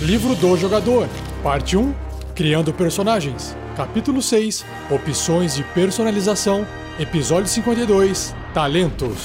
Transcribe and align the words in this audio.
Livro 0.00 0.34
do 0.34 0.54
Jogador, 0.58 1.08
Parte 1.42 1.74
1 1.74 1.94
Criando 2.34 2.70
Personagens, 2.70 3.56
Capítulo 3.74 4.20
6 4.20 4.62
Opções 4.90 5.54
de 5.54 5.64
Personalização, 5.64 6.66
Episódio 7.00 7.48
52 7.48 8.36
Talentos. 8.52 9.16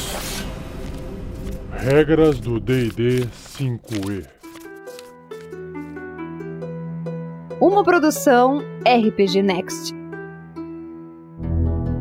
Regras 1.74 2.40
do 2.40 2.58
DD 2.58 3.28
5E. 3.58 4.26
Uma 7.60 7.84
produção 7.84 8.64
RPG 8.86 9.44
Next. 9.44 9.94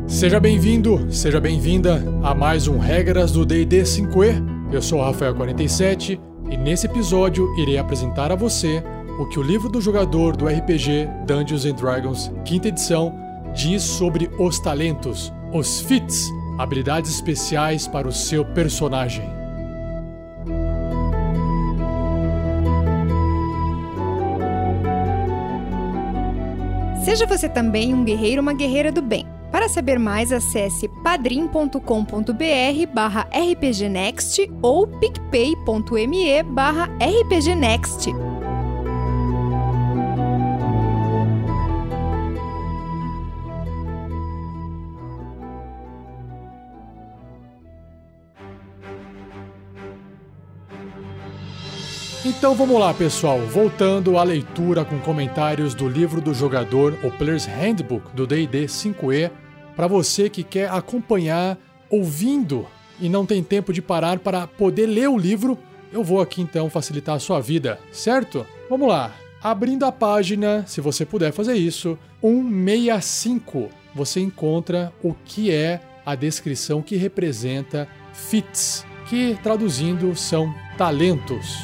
Seja 0.07 0.39
bem-vindo, 0.39 1.11
seja 1.11 1.41
bem-vinda 1.41 2.01
a 2.23 2.33
mais 2.33 2.69
um 2.69 2.77
Regras 2.77 3.33
do 3.33 3.45
DD 3.45 3.81
5E. 3.81 4.71
Eu 4.71 4.81
sou 4.81 5.01
o 5.01 5.11
Rafael47 5.11 6.30
e 6.51 6.57
nesse 6.57 6.85
episódio 6.85 7.57
irei 7.57 7.77
apresentar 7.77 8.29
a 8.29 8.35
você 8.35 8.83
o 9.17 9.25
que 9.25 9.39
o 9.39 9.41
livro 9.41 9.69
do 9.69 9.79
jogador 9.79 10.35
do 10.35 10.47
RPG 10.47 11.07
Dungeons 11.25 11.65
and 11.65 11.75
Dragons, 11.75 12.29
quinta 12.43 12.67
edição, 12.67 13.15
diz 13.55 13.81
sobre 13.81 14.29
os 14.37 14.59
talentos, 14.59 15.31
os 15.53 15.79
fits, 15.79 16.29
habilidades 16.59 17.09
especiais 17.09 17.87
para 17.87 18.07
o 18.07 18.11
seu 18.11 18.43
personagem. 18.43 19.29
Seja 27.05 27.25
você 27.25 27.47
também 27.47 27.93
um 27.93 28.03
guerreiro 28.03 28.41
ou 28.41 28.43
uma 28.43 28.53
guerreira 28.53 28.91
do 28.91 29.01
bem. 29.01 29.30
Para 29.61 29.69
saber 29.69 29.99
mais, 29.99 30.31
acesse 30.31 30.87
padrim.com.br 30.87 31.77
barra 32.91 33.27
rpgnext 33.31 34.49
ou 34.59 34.87
picpay.me 34.87 36.41
barra 36.41 36.89
rpgnext. 36.99 38.09
Então 52.23 52.55
vamos 52.55 52.79
lá, 52.79 52.93
pessoal. 52.93 53.39
Voltando 53.41 54.17
à 54.17 54.23
leitura 54.23 54.83
com 54.83 54.97
comentários 54.99 55.75
do 55.75 55.87
livro 55.87 56.19
do 56.19 56.33
jogador, 56.33 56.97
o 57.03 57.11
Player's 57.11 57.45
Handbook 57.45 58.15
do 58.15 58.25
D&D 58.25 58.65
5e, 58.65 59.29
para 59.75 59.87
você 59.87 60.29
que 60.29 60.43
quer 60.43 60.69
acompanhar 60.69 61.57
ouvindo 61.89 62.67
e 62.99 63.09
não 63.09 63.25
tem 63.25 63.43
tempo 63.43 63.73
de 63.73 63.81
parar 63.81 64.19
para 64.19 64.47
poder 64.47 64.85
ler 64.85 65.09
o 65.09 65.17
livro, 65.17 65.57
eu 65.91 66.03
vou 66.03 66.21
aqui 66.21 66.41
então 66.41 66.69
facilitar 66.69 67.15
a 67.15 67.19
sua 67.19 67.39
vida, 67.39 67.79
certo? 67.91 68.45
Vamos 68.69 68.87
lá. 68.87 69.13
Abrindo 69.43 69.85
a 69.85 69.91
página, 69.91 70.63
se 70.67 70.79
você 70.79 71.03
puder 71.03 71.33
fazer 71.33 71.55
isso, 71.55 71.97
165, 72.21 73.69
você 73.95 74.19
encontra 74.19 74.93
o 75.03 75.15
que 75.25 75.51
é 75.51 75.81
a 76.05 76.13
descrição 76.13 76.81
que 76.81 76.95
representa 76.95 77.87
fits, 78.13 78.85
que 79.09 79.35
traduzindo 79.41 80.15
são 80.15 80.53
talentos. 80.77 81.57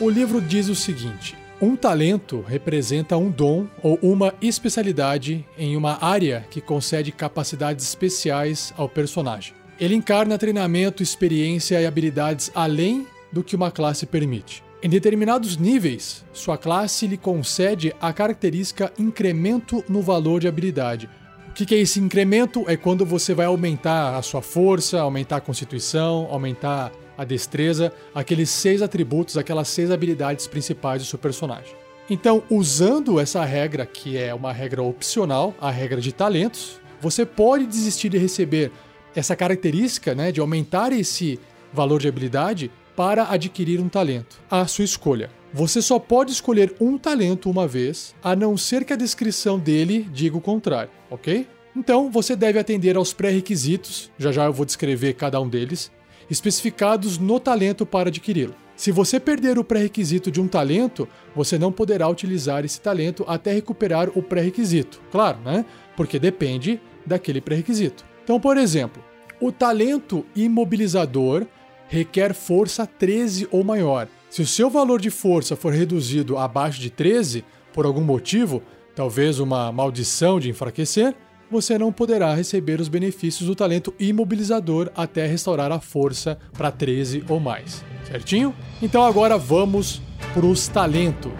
O 0.00 0.10
livro 0.10 0.40
diz 0.40 0.68
o 0.68 0.74
seguinte: 0.74 1.37
um 1.60 1.74
talento 1.74 2.44
representa 2.46 3.16
um 3.16 3.30
dom 3.30 3.66
ou 3.82 3.98
uma 4.00 4.32
especialidade 4.40 5.44
em 5.58 5.76
uma 5.76 6.02
área 6.04 6.46
que 6.50 6.60
concede 6.60 7.10
capacidades 7.10 7.84
especiais 7.84 8.72
ao 8.76 8.88
personagem. 8.88 9.54
Ele 9.78 9.94
encarna 9.94 10.38
treinamento, 10.38 11.02
experiência 11.02 11.80
e 11.80 11.86
habilidades 11.86 12.50
além 12.54 13.06
do 13.32 13.42
que 13.42 13.56
uma 13.56 13.70
classe 13.70 14.06
permite. 14.06 14.62
Em 14.80 14.88
determinados 14.88 15.56
níveis, 15.56 16.24
sua 16.32 16.56
classe 16.56 17.06
lhe 17.06 17.16
concede 17.16 17.92
a 18.00 18.12
característica 18.12 18.92
incremento 18.96 19.84
no 19.88 20.00
valor 20.00 20.40
de 20.40 20.46
habilidade. 20.46 21.10
O 21.48 21.52
que 21.52 21.74
é 21.74 21.78
esse 21.78 21.98
incremento? 21.98 22.64
É 22.68 22.76
quando 22.76 23.04
você 23.04 23.34
vai 23.34 23.46
aumentar 23.46 24.16
a 24.16 24.22
sua 24.22 24.40
força, 24.40 25.00
aumentar 25.00 25.38
a 25.38 25.40
constituição, 25.40 26.28
aumentar 26.30 26.92
a 27.18 27.24
destreza, 27.24 27.92
aqueles 28.14 28.48
seis 28.48 28.80
atributos, 28.80 29.36
aquelas 29.36 29.66
seis 29.66 29.90
habilidades 29.90 30.46
principais 30.46 31.02
do 31.02 31.08
seu 31.08 31.18
personagem. 31.18 31.74
Então, 32.08 32.42
usando 32.48 33.20
essa 33.20 33.44
regra, 33.44 33.84
que 33.84 34.16
é 34.16 34.32
uma 34.32 34.52
regra 34.52 34.82
opcional, 34.82 35.54
a 35.60 35.70
regra 35.70 36.00
de 36.00 36.12
talentos, 36.12 36.80
você 37.00 37.26
pode 37.26 37.66
desistir 37.66 38.08
de 38.08 38.16
receber 38.16 38.70
essa 39.14 39.36
característica, 39.36 40.14
né, 40.14 40.32
de 40.32 40.40
aumentar 40.40 40.92
esse 40.92 41.38
valor 41.72 42.00
de 42.00 42.08
habilidade 42.08 42.70
para 42.96 43.30
adquirir 43.30 43.80
um 43.80 43.88
talento. 43.88 44.40
A 44.50 44.66
sua 44.66 44.84
escolha. 44.84 45.30
Você 45.52 45.80
só 45.80 45.98
pode 45.98 46.32
escolher 46.32 46.74
um 46.80 46.98
talento 46.98 47.50
uma 47.50 47.66
vez, 47.66 48.14
a 48.22 48.36
não 48.36 48.56
ser 48.56 48.84
que 48.84 48.92
a 48.92 48.96
descrição 48.96 49.58
dele 49.58 50.08
diga 50.12 50.36
o 50.36 50.40
contrário, 50.40 50.90
ok? 51.10 51.46
Então, 51.76 52.10
você 52.10 52.34
deve 52.34 52.58
atender 52.58 52.96
aos 52.96 53.12
pré-requisitos, 53.12 54.10
já 54.18 54.32
já 54.32 54.44
eu 54.44 54.52
vou 54.52 54.66
descrever 54.66 55.14
cada 55.14 55.40
um 55.40 55.48
deles, 55.48 55.90
especificados 56.30 57.18
no 57.18 57.40
talento 57.40 57.86
para 57.86 58.08
adquiri-lo. 58.08 58.54
Se 58.76 58.92
você 58.92 59.18
perder 59.18 59.58
o 59.58 59.64
pré-requisito 59.64 60.30
de 60.30 60.40
um 60.40 60.46
talento, 60.46 61.08
você 61.34 61.58
não 61.58 61.72
poderá 61.72 62.08
utilizar 62.08 62.64
esse 62.64 62.80
talento 62.80 63.24
até 63.26 63.52
recuperar 63.52 64.08
o 64.14 64.22
pré-requisito. 64.22 65.00
Claro, 65.10 65.38
né? 65.44 65.64
Porque 65.96 66.18
depende 66.18 66.80
daquele 67.04 67.40
pré-requisito. 67.40 68.04
Então, 68.22 68.38
por 68.38 68.56
exemplo, 68.56 69.02
o 69.40 69.50
talento 69.50 70.24
imobilizador 70.36 71.44
requer 71.88 72.34
força 72.34 72.86
13 72.86 73.48
ou 73.50 73.64
maior. 73.64 74.06
Se 74.30 74.42
o 74.42 74.46
seu 74.46 74.68
valor 74.68 75.00
de 75.00 75.10
força 75.10 75.56
for 75.56 75.72
reduzido 75.72 76.36
abaixo 76.36 76.80
de 76.80 76.90
13, 76.90 77.44
por 77.72 77.86
algum 77.86 78.02
motivo, 78.02 78.62
talvez 78.94 79.40
uma 79.40 79.72
maldição 79.72 80.38
de 80.38 80.50
enfraquecer, 80.50 81.14
você 81.50 81.78
não 81.78 81.92
poderá 81.92 82.34
receber 82.34 82.80
os 82.80 82.88
benefícios 82.88 83.48
do 83.48 83.54
talento 83.54 83.94
imobilizador 83.98 84.90
até 84.96 85.26
restaurar 85.26 85.72
a 85.72 85.80
força 85.80 86.38
para 86.52 86.70
13 86.70 87.24
ou 87.28 87.40
mais. 87.40 87.84
Certinho? 88.06 88.54
Então 88.82 89.04
agora 89.04 89.36
vamos 89.36 90.00
para 90.32 90.46
os 90.46 90.68
talentos. 90.68 91.32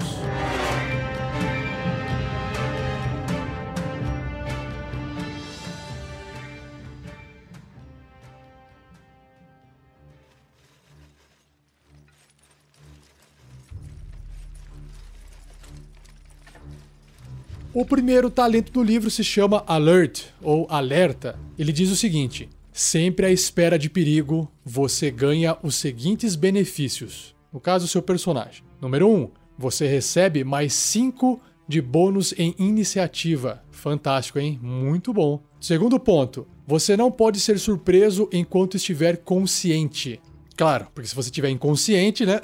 O 17.79 17.85
primeiro 17.85 18.29
talento 18.29 18.73
do 18.73 18.83
livro 18.83 19.09
se 19.09 19.23
chama 19.23 19.63
Alert 19.65 20.25
ou 20.43 20.67
Alerta. 20.69 21.39
Ele 21.57 21.71
diz 21.71 21.93
o 21.93 21.95
seguinte: 21.95 22.49
sempre 22.73 23.27
à 23.27 23.31
espera 23.31 23.79
de 23.79 23.89
perigo, 23.89 24.51
você 24.65 25.13
ganha 25.13 25.57
os 25.63 25.77
seguintes 25.77 26.35
benefícios. 26.35 27.37
No 27.53 27.61
caso, 27.61 27.87
seu 27.87 28.03
personagem. 28.03 28.65
Número 28.81 29.07
1. 29.09 29.15
Um, 29.15 29.31
você 29.57 29.87
recebe 29.87 30.43
mais 30.43 30.73
5 30.73 31.41
de 31.69 31.81
bônus 31.81 32.35
em 32.37 32.53
iniciativa. 32.59 33.63
Fantástico, 33.71 34.41
hein? 34.41 34.59
Muito 34.61 35.13
bom. 35.13 35.41
Segundo 35.61 36.01
ponto. 36.01 36.49
Você 36.67 36.97
não 36.97 37.13
pode 37.13 37.39
ser 37.39 37.61
surpreso 37.61 38.29
enquanto 38.33 38.77
estiver 38.77 39.19
consciente. 39.19 40.21
Claro, 40.57 40.89
porque 40.93 41.09
se 41.09 41.15
você 41.15 41.29
estiver 41.29 41.51
inconsciente, 41.51 42.27
né? 42.27 42.41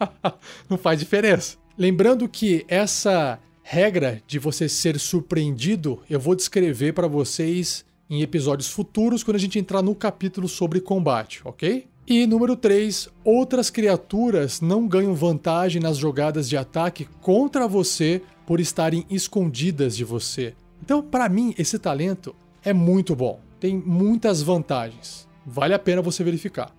não 0.70 0.78
faz 0.78 0.98
diferença. 0.98 1.58
Lembrando 1.76 2.26
que 2.26 2.64
essa 2.66 3.38
regra 3.66 4.22
de 4.26 4.38
você 4.38 4.68
ser 4.68 5.00
surpreendido, 5.00 6.02
eu 6.08 6.20
vou 6.20 6.36
descrever 6.36 6.92
para 6.92 7.08
vocês 7.08 7.82
em 8.10 8.20
episódios 8.20 8.68
futuros 8.68 9.24
quando 9.24 9.36
a 9.36 9.40
gente 9.40 9.58
entrar 9.58 9.80
no 9.80 9.94
capítulo 9.94 10.46
sobre 10.46 10.82
combate, 10.82 11.40
ok? 11.46 11.86
E 12.06 12.26
número 12.26 12.54
3, 12.54 13.08
outras 13.24 13.70
criaturas 13.70 14.60
não 14.60 14.86
ganham 14.86 15.14
vantagem 15.14 15.80
nas 15.80 15.96
jogadas 15.96 16.46
de 16.46 16.58
ataque 16.58 17.08
contra 17.22 17.66
você 17.66 18.20
por 18.46 18.60
estarem 18.60 19.06
escondidas 19.08 19.96
de 19.96 20.04
você. 20.04 20.54
Então, 20.82 21.02
para 21.02 21.26
mim, 21.30 21.54
esse 21.56 21.78
talento 21.78 22.36
é 22.62 22.74
muito 22.74 23.16
bom. 23.16 23.40
Tem 23.58 23.74
muitas 23.74 24.42
vantagens. 24.42 25.26
Vale 25.46 25.72
a 25.72 25.78
pena 25.78 26.02
você 26.02 26.22
verificar. 26.22 26.70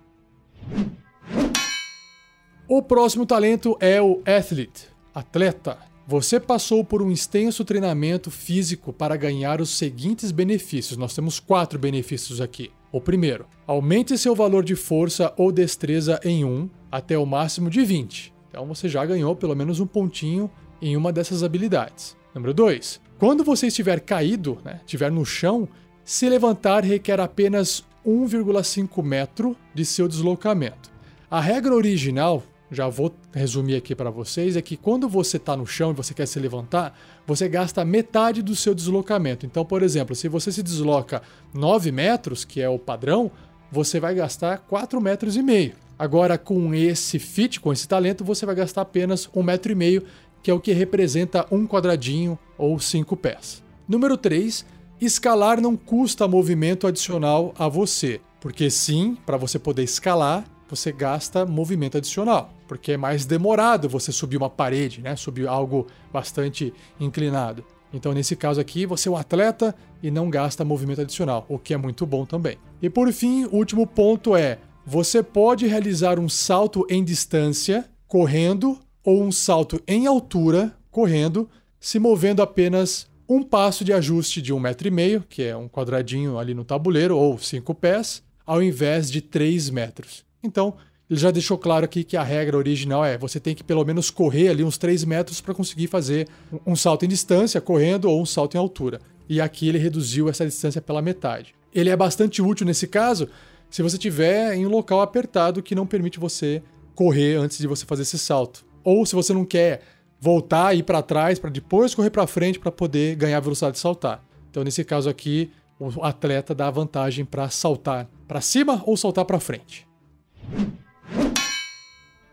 O 2.68 2.84
próximo 2.84 3.26
talento 3.26 3.76
é 3.80 4.00
o 4.00 4.22
Athlete, 4.24 4.88
atleta. 5.14 5.95
Você 6.08 6.40
passou 6.40 6.86
por 6.86 7.02
um 7.02 7.12
extenso 7.12 7.66
treinamento 7.66 8.30
físico 8.30 8.94
para 8.94 9.18
ganhar 9.18 9.60
os 9.60 9.72
seguintes 9.72 10.30
benefícios. 10.30 10.98
Nós 10.98 11.16
temos 11.16 11.40
quatro 11.40 11.80
benefícios 11.80 12.40
aqui. 12.40 12.72
O 12.92 13.02
primeiro, 13.02 13.48
aumente 13.66 14.16
seu 14.16 14.36
valor 14.36 14.64
de 14.64 14.76
força 14.76 15.34
ou 15.36 15.52
destreza 15.52 16.20
em 16.24 16.46
1 16.46 16.70
até 16.92 17.18
o 17.18 17.26
máximo 17.26 17.72
de 17.72 17.84
20. 17.84 18.32
Então 18.48 18.68
você 18.68 18.88
já 18.88 19.04
ganhou 19.04 19.36
pelo 19.36 19.56
menos 19.56 19.80
um 19.80 19.88
pontinho 19.88 20.48
em 20.80 20.96
uma 20.96 21.12
dessas 21.12 21.42
habilidades. 21.42 22.16
Número 22.36 22.54
2, 22.54 23.02
quando 23.18 23.44
você 23.44 23.68
estiver 23.68 24.00
caído, 24.00 24.60
né, 24.64 24.82
estiver 24.86 25.12
no 25.12 25.26
chão, 25.26 25.68
se 26.04 26.30
levantar 26.30 26.84
requer 26.84 27.20
apenas 27.20 27.84
1,5 28.06 29.02
metro 29.02 29.58
de 29.74 29.84
seu 29.84 30.08
deslocamento. 30.08 30.92
A 31.32 31.42
regra 31.42 31.74
original, 31.74 32.44
já 32.72 32.88
vou 32.88 33.14
resumir 33.34 33.76
aqui 33.76 33.94
para 33.94 34.10
vocês, 34.10 34.56
é 34.56 34.62
que 34.62 34.76
quando 34.76 35.08
você 35.08 35.38
está 35.38 35.56
no 35.56 35.66
chão 35.66 35.92
e 35.92 35.94
você 35.94 36.14
quer 36.14 36.26
se 36.26 36.40
levantar, 36.40 36.98
você 37.26 37.48
gasta 37.48 37.86
metade 37.86 38.42
do 38.42 38.56
seu 38.56 38.74
deslocamento. 38.74 39.46
Então, 39.46 39.64
por 39.64 39.84
exemplo, 39.84 40.16
se 40.16 40.28
você 40.28 40.52
se 40.52 40.64
desloca 40.64 41.22
9 41.54 41.92
metros, 41.92 42.44
que 42.44 42.62
é 42.62 42.70
o 42.70 42.80
padrão, 42.80 43.32
você 43.72 44.00
vai 44.00 44.16
gastar 44.16 44.60
4 44.60 45.00
metros 45.00 45.36
e 45.36 45.44
meio. 45.44 45.74
Agora, 45.98 46.38
com 46.38 46.74
esse 46.74 47.20
fit, 47.20 47.60
com 47.60 47.72
esse 47.72 47.88
talento, 47.88 48.24
você 48.24 48.46
vai 48.46 48.56
gastar 48.56 48.82
apenas 48.82 49.30
um 49.34 49.42
metro 49.42 49.72
e 49.72 49.76
meio, 49.76 50.04
que 50.44 50.52
é 50.52 50.54
o 50.54 50.60
que 50.60 50.74
representa 50.74 51.46
um 51.50 51.66
quadradinho 51.66 52.38
ou 52.58 52.78
cinco 52.80 53.16
pés. 53.16 53.64
Número 53.88 54.18
3, 54.18 54.66
escalar 55.00 55.62
não 55.62 55.78
custa 55.78 56.28
movimento 56.28 56.86
adicional 56.86 57.54
a 57.58 57.68
você, 57.68 58.20
porque 58.42 58.70
sim, 58.70 59.18
para 59.26 59.38
você 59.38 59.58
poder 59.58 59.84
escalar, 59.84 60.44
você 60.70 60.92
gasta 60.92 61.46
movimento 61.46 61.98
adicional, 61.98 62.54
porque 62.68 62.94
é 62.94 62.98
mais 62.98 63.26
demorado 63.26 63.88
você 63.88 64.12
subir 64.12 64.38
uma 64.38 64.50
parede, 64.50 65.02
né? 65.02 65.16
Subir 65.16 65.48
algo 65.48 65.88
bastante 66.12 66.74
inclinado. 67.00 67.64
Então, 67.94 68.14
nesse 68.14 68.36
caso 68.36 68.60
aqui, 68.60 68.86
você 68.86 69.08
é 69.08 69.12
um 69.12 69.16
atleta 69.16 69.74
e 70.04 70.12
não 70.12 70.30
gasta 70.30 70.66
movimento 70.66 71.02
adicional, 71.02 71.46
o 71.48 71.58
que 71.58 71.74
é 71.74 71.78
muito 71.78 72.06
bom 72.06 72.26
também. 72.26 72.58
E 72.82 72.90
por 72.90 73.12
fim, 73.14 73.46
o 73.46 73.56
último 73.56 73.88
ponto 73.88 74.36
é: 74.36 74.60
você 74.86 75.24
pode 75.24 75.66
realizar 75.66 76.20
um 76.20 76.28
salto 76.28 76.86
em 76.90 77.04
distância 77.04 77.90
correndo 78.08 78.78
ou 79.04 79.24
um 79.24 79.32
salto 79.32 79.82
em 79.88 80.08
altura 80.08 80.76
correndo, 80.92 81.50
se 81.80 82.00
movendo 82.00 82.42
apenas 82.42 83.08
um 83.28 83.44
passo 83.44 83.84
de 83.84 83.92
ajuste 83.94 84.42
de 84.42 84.54
um 84.54 84.60
metro 84.60 84.88
e 84.88 84.92
meio, 84.92 85.24
que 85.28 85.44
é 85.44 85.56
um 85.56 85.68
quadradinho 85.68 86.38
ali 86.38 86.54
no 86.54 86.64
tabuleiro, 86.64 87.18
ou 87.18 87.38
cinco 87.38 87.74
pés, 87.74 88.24
ao 88.46 88.62
invés 88.62 89.10
de 89.10 89.22
três 89.22 89.70
metros. 89.70 90.24
Então, 90.46 90.76
ele 91.10 91.20
já 91.20 91.30
deixou 91.30 91.58
claro 91.58 91.86
aqui 91.86 92.04
que 92.04 92.18
a 92.18 92.24
regra 92.24 92.58
original 92.58 93.06
é 93.06 93.18
você 93.18 93.40
tem 93.40 93.54
que 93.54 93.64
pelo 93.64 93.86
menos 93.86 94.10
correr 94.10 94.50
ali 94.50 94.64
uns 94.64 94.78
3 94.78 95.04
metros 95.04 95.40
para 95.40 95.54
conseguir 95.54 95.88
fazer 95.88 96.28
um 96.66 96.76
salto 96.76 97.06
em 97.06 97.08
distância, 97.08 97.62
correndo, 97.62 98.10
ou 98.10 98.22
um 98.22 98.26
salto 98.26 98.56
em 98.56 98.58
altura. 98.58 99.00
E 99.30 99.40
aqui 99.40 99.68
ele 99.68 99.78
reduziu 99.78 100.30
essa 100.30 100.46
distância 100.46 100.82
pela 100.82 101.02
metade. 101.02 101.54
Ele 101.74 101.90
é 101.90 101.96
bastante 101.96 102.42
útil 102.42 102.66
nesse 102.66 102.88
caso 102.88 103.28
se 103.70 103.82
você 103.82 103.98
estiver 103.98 104.56
em 104.56 104.66
um 104.66 104.70
local 104.70 105.02
apertado 105.02 105.62
que 105.62 105.76
não 105.76 105.86
permite 105.86 106.20
você 106.20 106.64
correr 106.96 107.36
antes 107.36 107.58
de 107.58 107.68
você 107.68 107.86
fazer 107.86 108.04
esse 108.04 108.18
salto. 108.18 108.66
Ou 108.84 109.06
se 109.06 109.14
você 109.14 109.34
não 109.34 109.46
quer 109.46 109.82
voltar 110.20 110.74
e 110.74 110.80
ir 110.80 110.84
para 110.84 111.02
trás 111.02 111.38
para 111.38 111.50
depois 111.50 111.94
correr 111.94 112.10
para 112.10 112.26
frente 112.26 112.60
para 112.60 112.72
poder 112.72 113.16
ganhar 113.16 113.40
velocidade 113.40 113.74
de 113.74 113.80
saltar. 113.80 114.24
Então 114.50 114.64
nesse 114.64 114.84
caso 114.84 115.10
aqui, 115.10 115.52
o 115.80 116.04
atleta 116.04 116.56
dá 116.56 116.72
vantagem 116.72 117.26
para 117.26 117.50
saltar 117.50 118.10
para 118.28 118.42
cima 118.42 118.82
ou 118.86 118.96
saltar 118.96 119.26
para 119.26 119.40
frente. 119.40 119.86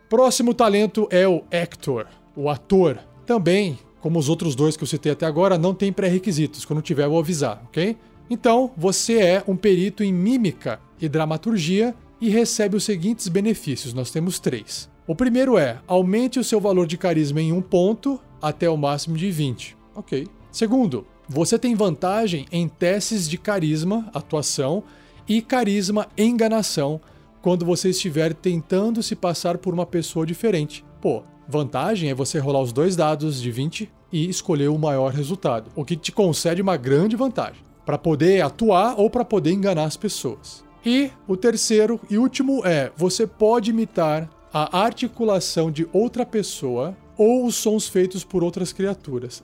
Próximo 0.09 0.53
talento 0.53 1.09
é 1.11 1.27
o 1.27 1.43
actor, 1.51 2.07
o 2.37 2.51
ator. 2.51 2.99
Também, 3.25 3.79
como 4.01 4.19
os 4.19 4.29
outros 4.29 4.55
dois 4.55 4.77
que 4.77 4.83
eu 4.83 4.87
citei 4.87 5.13
até 5.13 5.25
agora, 5.25 5.57
não 5.57 5.75
tem 5.75 5.93
pré-requisitos. 5.93 6.65
Quando 6.65 6.83
tiver, 6.83 7.05
eu 7.05 7.11
vou 7.11 7.19
avisar, 7.19 7.63
ok? 7.65 7.97
Então, 8.29 8.73
você 8.77 9.19
é 9.19 9.45
um 9.47 9.57
perito 9.57 10.05
em 10.05 10.13
mímica 10.13 10.81
e 11.01 11.09
dramaturgia 11.09 11.95
e 12.21 12.29
recebe 12.29 12.77
os 12.77 12.85
seguintes 12.85 13.27
benefícios. 13.29 13.95
Nós 13.95 14.11
temos 14.11 14.39
três. 14.39 14.91
O 15.07 15.15
primeiro 15.15 15.59
é 15.59 15.81
aumente 15.87 16.39
o 16.39 16.45
seu 16.45 16.61
valor 16.61 16.87
de 16.87 16.97
carisma 16.97 17.41
em 17.41 17.53
um 17.53 17.61
ponto 17.61 18.21
até 18.41 18.71
o 18.71 18.77
máximo 18.77 19.17
de 19.17 19.31
20. 19.31 19.77
Ok. 19.95 20.29
Segundo, 20.51 21.07
você 21.29 21.59
tem 21.59 21.75
vantagem 21.75 22.47
em 22.53 22.69
testes 22.69 23.29
de 23.29 23.39
carisma, 23.39 24.09
atuação 24.13 24.85
e 25.29 25.41
carisma 25.41 26.09
enganação 26.17 27.01
quando 27.43 27.67
você 27.67 27.91
estiver 27.91 28.33
tentando 28.33 29.03
se 29.03 29.17
passar 29.17 29.59
por 29.59 29.75
uma 29.75 29.85
pessoa 29.85 30.25
diferente. 30.25 30.85
Pô, 31.01 31.25
vantagem 31.49 32.09
é 32.09 32.15
você 32.15 32.39
rolar 32.39 32.63
os 32.63 32.73
dois 32.73 32.95
dados 32.95 33.43
de 33.43 33.51
20 33.51 33.91
e 34.13 34.29
escolher 34.29 34.69
o 34.69 34.79
maior 34.79 35.13
resultado, 35.13 35.71
o 35.75 35.85
que 35.85 35.97
te 35.97 36.13
concede 36.13 36.63
uma 36.63 36.77
grande 36.77 37.17
vantagem 37.17 37.61
para 37.85 37.99
poder 37.99 38.43
atuar 38.43 38.95
ou 38.99 39.11
para 39.11 39.25
poder 39.25 39.53
enganar 39.53 39.85
as 39.85 39.97
pessoas. 39.97 40.65
E 40.87 41.11
o 41.27 41.37
terceiro 41.37 42.01
e 42.09 42.17
último 42.17 42.65
é: 42.65 42.93
você 42.97 43.27
pode 43.27 43.71
imitar 43.71 44.31
a 44.53 44.81
articulação 44.81 45.71
de 45.71 45.89
outra 45.93 46.25
pessoa 46.25 46.97
ou 47.17 47.47
os 47.47 47.57
sons 47.57 47.89
feitos 47.89 48.23
por 48.23 48.45
outras 48.45 48.73
criaturas. 48.73 49.43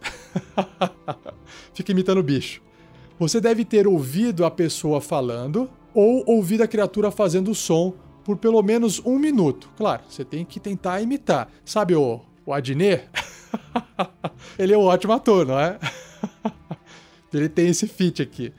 Fica 1.75 1.93
imitando 1.93 2.19
o 2.19 2.23
bicho. 2.23 2.63
Você 3.19 3.41
deve 3.41 3.65
ter 3.65 3.87
ouvido 3.87 4.45
a 4.45 4.51
pessoa 4.51 5.01
falando 5.01 5.69
ou 6.01 6.23
ouvir 6.29 6.63
a 6.63 6.69
criatura 6.69 7.11
fazendo 7.11 7.51
o 7.51 7.55
som 7.57 7.93
por 8.23 8.37
pelo 8.37 8.63
menos 8.63 9.03
um 9.05 9.19
minuto. 9.19 9.69
Claro, 9.77 10.03
você 10.09 10.25
tem 10.25 10.45
que 10.45 10.61
tentar 10.61 11.03
imitar. 11.03 11.51
Sabe 11.65 11.97
o, 11.97 12.21
o 12.47 12.53
Adnet? 12.53 13.09
Ele 14.57 14.75
é 14.75 14.79
um 14.79 14.83
ótimo 14.83 15.13
ator, 15.13 15.45
não 15.45 15.59
é? 15.59 15.77
Ele 17.35 17.49
tem 17.49 17.67
esse 17.67 17.89
feat 17.89 18.23
aqui. 18.23 18.53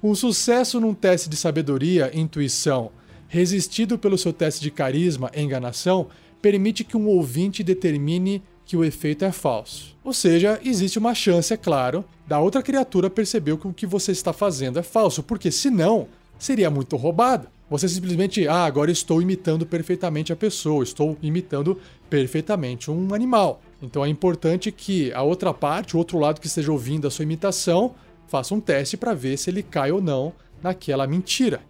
Um 0.00 0.14
sucesso 0.14 0.78
num 0.78 0.94
teste 0.94 1.28
de 1.28 1.36
sabedoria, 1.36 2.12
intuição, 2.14 2.92
resistido 3.26 3.98
pelo 3.98 4.16
seu 4.16 4.32
teste 4.32 4.60
de 4.62 4.70
carisma, 4.70 5.32
enganação, 5.34 6.06
permite 6.40 6.84
que 6.84 6.96
um 6.96 7.08
ouvinte 7.08 7.64
determine 7.64 8.40
que 8.64 8.76
o 8.76 8.84
efeito 8.84 9.24
é 9.24 9.32
falso. 9.32 9.96
Ou 10.04 10.12
seja, 10.12 10.60
existe 10.64 11.00
uma 11.00 11.12
chance, 11.12 11.52
é 11.52 11.56
claro, 11.56 12.04
da 12.24 12.38
outra 12.38 12.62
criatura 12.62 13.10
perceber 13.10 13.56
que 13.56 13.66
o 13.66 13.72
que 13.72 13.84
você 13.84 14.12
está 14.12 14.32
fazendo 14.32 14.78
é 14.78 14.82
falso, 14.84 15.24
porque 15.24 15.50
senão 15.50 16.06
seria 16.44 16.70
muito 16.70 16.96
roubado. 16.96 17.48
Você 17.70 17.88
simplesmente, 17.88 18.46
ah, 18.46 18.64
agora 18.64 18.90
estou 18.90 19.22
imitando 19.22 19.64
perfeitamente 19.64 20.32
a 20.32 20.36
pessoa, 20.36 20.84
estou 20.84 21.16
imitando 21.22 21.80
perfeitamente 22.10 22.90
um 22.90 23.14
animal. 23.14 23.62
Então 23.82 24.04
é 24.04 24.08
importante 24.08 24.70
que 24.70 25.12
a 25.12 25.22
outra 25.22 25.54
parte, 25.54 25.96
o 25.96 25.98
outro 25.98 26.18
lado 26.18 26.40
que 26.40 26.46
esteja 26.46 26.70
ouvindo 26.70 27.06
a 27.06 27.10
sua 27.10 27.22
imitação, 27.22 27.94
faça 28.28 28.54
um 28.54 28.60
teste 28.60 28.96
para 28.96 29.14
ver 29.14 29.38
se 29.38 29.48
ele 29.48 29.62
cai 29.62 29.90
ou 29.90 30.02
não 30.02 30.32
naquela 30.62 31.06
mentira. 31.06 31.62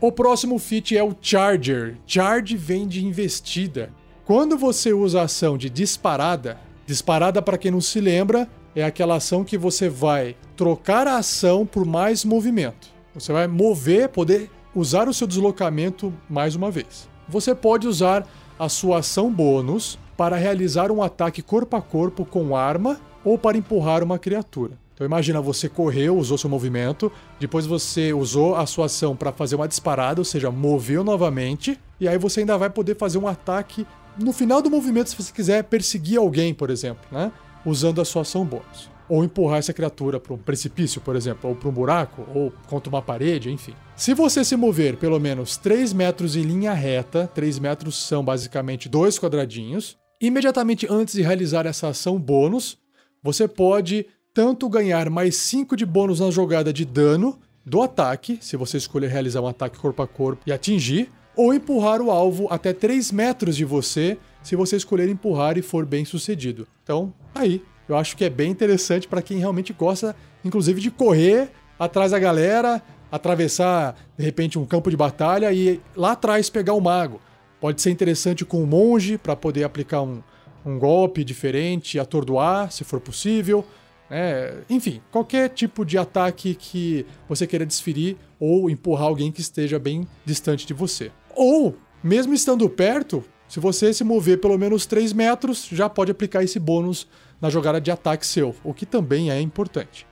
O 0.00 0.12
próximo 0.12 0.58
feat 0.58 0.96
é 0.96 1.02
o 1.02 1.16
Charger. 1.20 1.96
Charge 2.06 2.56
vem 2.56 2.86
de 2.86 3.04
investida. 3.04 3.92
Quando 4.24 4.56
você 4.56 4.92
usa 4.92 5.20
a 5.20 5.24
ação 5.24 5.58
de 5.58 5.68
disparada, 5.68 6.58
disparada 6.86 7.42
para 7.42 7.58
quem 7.58 7.70
não 7.70 7.80
se 7.80 8.00
lembra, 8.00 8.48
é 8.76 8.84
aquela 8.84 9.16
ação 9.16 9.42
que 9.42 9.56
você 9.56 9.88
vai 9.88 10.36
trocar 10.54 11.08
a 11.08 11.16
ação 11.16 11.64
por 11.64 11.86
mais 11.86 12.26
movimento. 12.26 12.88
Você 13.14 13.32
vai 13.32 13.46
mover, 13.46 14.10
poder 14.10 14.50
usar 14.74 15.08
o 15.08 15.14
seu 15.14 15.26
deslocamento 15.26 16.12
mais 16.28 16.54
uma 16.54 16.70
vez. 16.70 17.08
Você 17.26 17.54
pode 17.54 17.88
usar 17.88 18.28
a 18.58 18.68
sua 18.68 18.98
ação 18.98 19.32
bônus 19.32 19.98
para 20.14 20.36
realizar 20.36 20.92
um 20.92 21.02
ataque 21.02 21.40
corpo 21.40 21.74
a 21.74 21.80
corpo 21.80 22.26
com 22.26 22.54
arma 22.54 23.00
ou 23.24 23.38
para 23.38 23.56
empurrar 23.56 24.04
uma 24.04 24.18
criatura. 24.18 24.72
Então 24.94 25.06
imagina, 25.06 25.40
você 25.40 25.70
correu, 25.70 26.16
usou 26.16 26.36
seu 26.36 26.48
movimento, 26.48 27.10
depois 27.40 27.66
você 27.66 28.12
usou 28.12 28.56
a 28.56 28.66
sua 28.66 28.86
ação 28.86 29.16
para 29.16 29.32
fazer 29.32 29.56
uma 29.56 29.68
disparada, 29.68 30.20
ou 30.20 30.24
seja, 30.24 30.50
moveu 30.50 31.02
novamente, 31.02 31.78
e 32.00 32.06
aí 32.08 32.16
você 32.16 32.40
ainda 32.40 32.56
vai 32.56 32.70
poder 32.70 32.96
fazer 32.96 33.18
um 33.18 33.28
ataque 33.28 33.86
no 34.18 34.32
final 34.32 34.62
do 34.62 34.70
movimento 34.70 35.10
se 35.10 35.16
você 35.16 35.32
quiser 35.32 35.64
perseguir 35.64 36.18
alguém, 36.18 36.54
por 36.54 36.70
exemplo, 36.70 37.04
né? 37.10 37.30
Usando 37.66 38.00
a 38.00 38.04
sua 38.04 38.22
ação 38.22 38.44
bônus. 38.44 38.88
Ou 39.08 39.22
empurrar 39.22 39.58
essa 39.58 39.72
criatura 39.72 40.18
para 40.18 40.32
um 40.32 40.38
precipício, 40.38 41.00
por 41.00 41.14
exemplo, 41.14 41.50
ou 41.50 41.54
para 41.54 41.68
um 41.68 41.72
buraco, 41.72 42.26
ou 42.34 42.52
contra 42.66 42.88
uma 42.88 43.02
parede, 43.02 43.52
enfim. 43.52 43.74
Se 43.94 44.14
você 44.14 44.44
se 44.44 44.56
mover 44.56 44.96
pelo 44.96 45.20
menos 45.20 45.56
3 45.56 45.92
metros 45.92 46.34
em 46.34 46.42
linha 46.42 46.72
reta, 46.72 47.30
3 47.34 47.58
metros 47.58 47.96
são 47.96 48.24
basicamente 48.24 48.88
dois 48.88 49.18
quadradinhos, 49.18 49.96
imediatamente 50.20 50.86
antes 50.88 51.14
de 51.14 51.22
realizar 51.22 51.66
essa 51.66 51.88
ação 51.88 52.18
bônus, 52.18 52.78
você 53.22 53.46
pode 53.46 54.06
tanto 54.32 54.68
ganhar 54.68 55.08
mais 55.08 55.36
5 55.36 55.76
de 55.76 55.86
bônus 55.86 56.20
na 56.20 56.30
jogada 56.30 56.72
de 56.72 56.84
dano 56.84 57.38
do 57.64 57.82
ataque, 57.82 58.38
se 58.40 58.56
você 58.56 58.76
escolher 58.76 59.08
realizar 59.08 59.40
um 59.40 59.48
ataque 59.48 59.78
corpo 59.78 60.02
a 60.02 60.06
corpo 60.06 60.42
e 60.46 60.52
atingir, 60.52 61.10
ou 61.36 61.52
empurrar 61.52 62.00
o 62.00 62.10
alvo 62.10 62.46
até 62.50 62.72
3 62.72 63.12
metros 63.12 63.56
de 63.56 63.64
você, 63.64 64.18
se 64.46 64.54
você 64.54 64.76
escolher 64.76 65.08
empurrar 65.08 65.58
e 65.58 65.62
for 65.62 65.84
bem 65.84 66.04
sucedido. 66.04 66.68
Então, 66.84 67.12
aí, 67.34 67.60
eu 67.88 67.96
acho 67.96 68.16
que 68.16 68.24
é 68.24 68.30
bem 68.30 68.48
interessante 68.48 69.08
para 69.08 69.20
quem 69.20 69.38
realmente 69.38 69.72
gosta, 69.72 70.14
inclusive, 70.44 70.80
de 70.80 70.88
correr 70.88 71.50
atrás 71.76 72.12
da 72.12 72.18
galera, 72.20 72.80
atravessar 73.10 73.96
de 74.16 74.24
repente 74.24 74.56
um 74.56 74.64
campo 74.64 74.88
de 74.88 74.96
batalha 74.96 75.52
e 75.52 75.80
lá 75.96 76.12
atrás 76.12 76.48
pegar 76.48 76.74
o 76.74 76.80
mago. 76.80 77.20
Pode 77.60 77.82
ser 77.82 77.90
interessante 77.90 78.44
com 78.44 78.62
o 78.62 78.66
monge 78.68 79.18
para 79.18 79.34
poder 79.34 79.64
aplicar 79.64 80.02
um, 80.02 80.22
um 80.64 80.78
golpe 80.78 81.24
diferente, 81.24 81.98
atordoar, 81.98 82.70
se 82.70 82.84
for 82.84 83.00
possível. 83.00 83.64
É, 84.08 84.58
enfim, 84.70 85.00
qualquer 85.10 85.48
tipo 85.48 85.84
de 85.84 85.98
ataque 85.98 86.54
que 86.54 87.04
você 87.28 87.48
queira 87.48 87.66
desferir 87.66 88.16
ou 88.38 88.70
empurrar 88.70 89.08
alguém 89.08 89.32
que 89.32 89.40
esteja 89.40 89.76
bem 89.76 90.06
distante 90.24 90.64
de 90.64 90.72
você. 90.72 91.10
Ou, 91.34 91.74
mesmo 92.00 92.32
estando 92.32 92.68
perto, 92.70 93.24
se 93.48 93.60
você 93.60 93.92
se 93.92 94.04
mover 94.04 94.40
pelo 94.40 94.58
menos 94.58 94.86
3 94.86 95.12
metros, 95.12 95.68
já 95.70 95.88
pode 95.88 96.10
aplicar 96.10 96.42
esse 96.42 96.58
bônus 96.58 97.06
na 97.40 97.50
jogada 97.50 97.80
de 97.80 97.90
ataque 97.90 98.26
seu, 98.26 98.54
o 98.64 98.74
que 98.74 98.86
também 98.86 99.30
é 99.30 99.40
importante. 99.40 100.06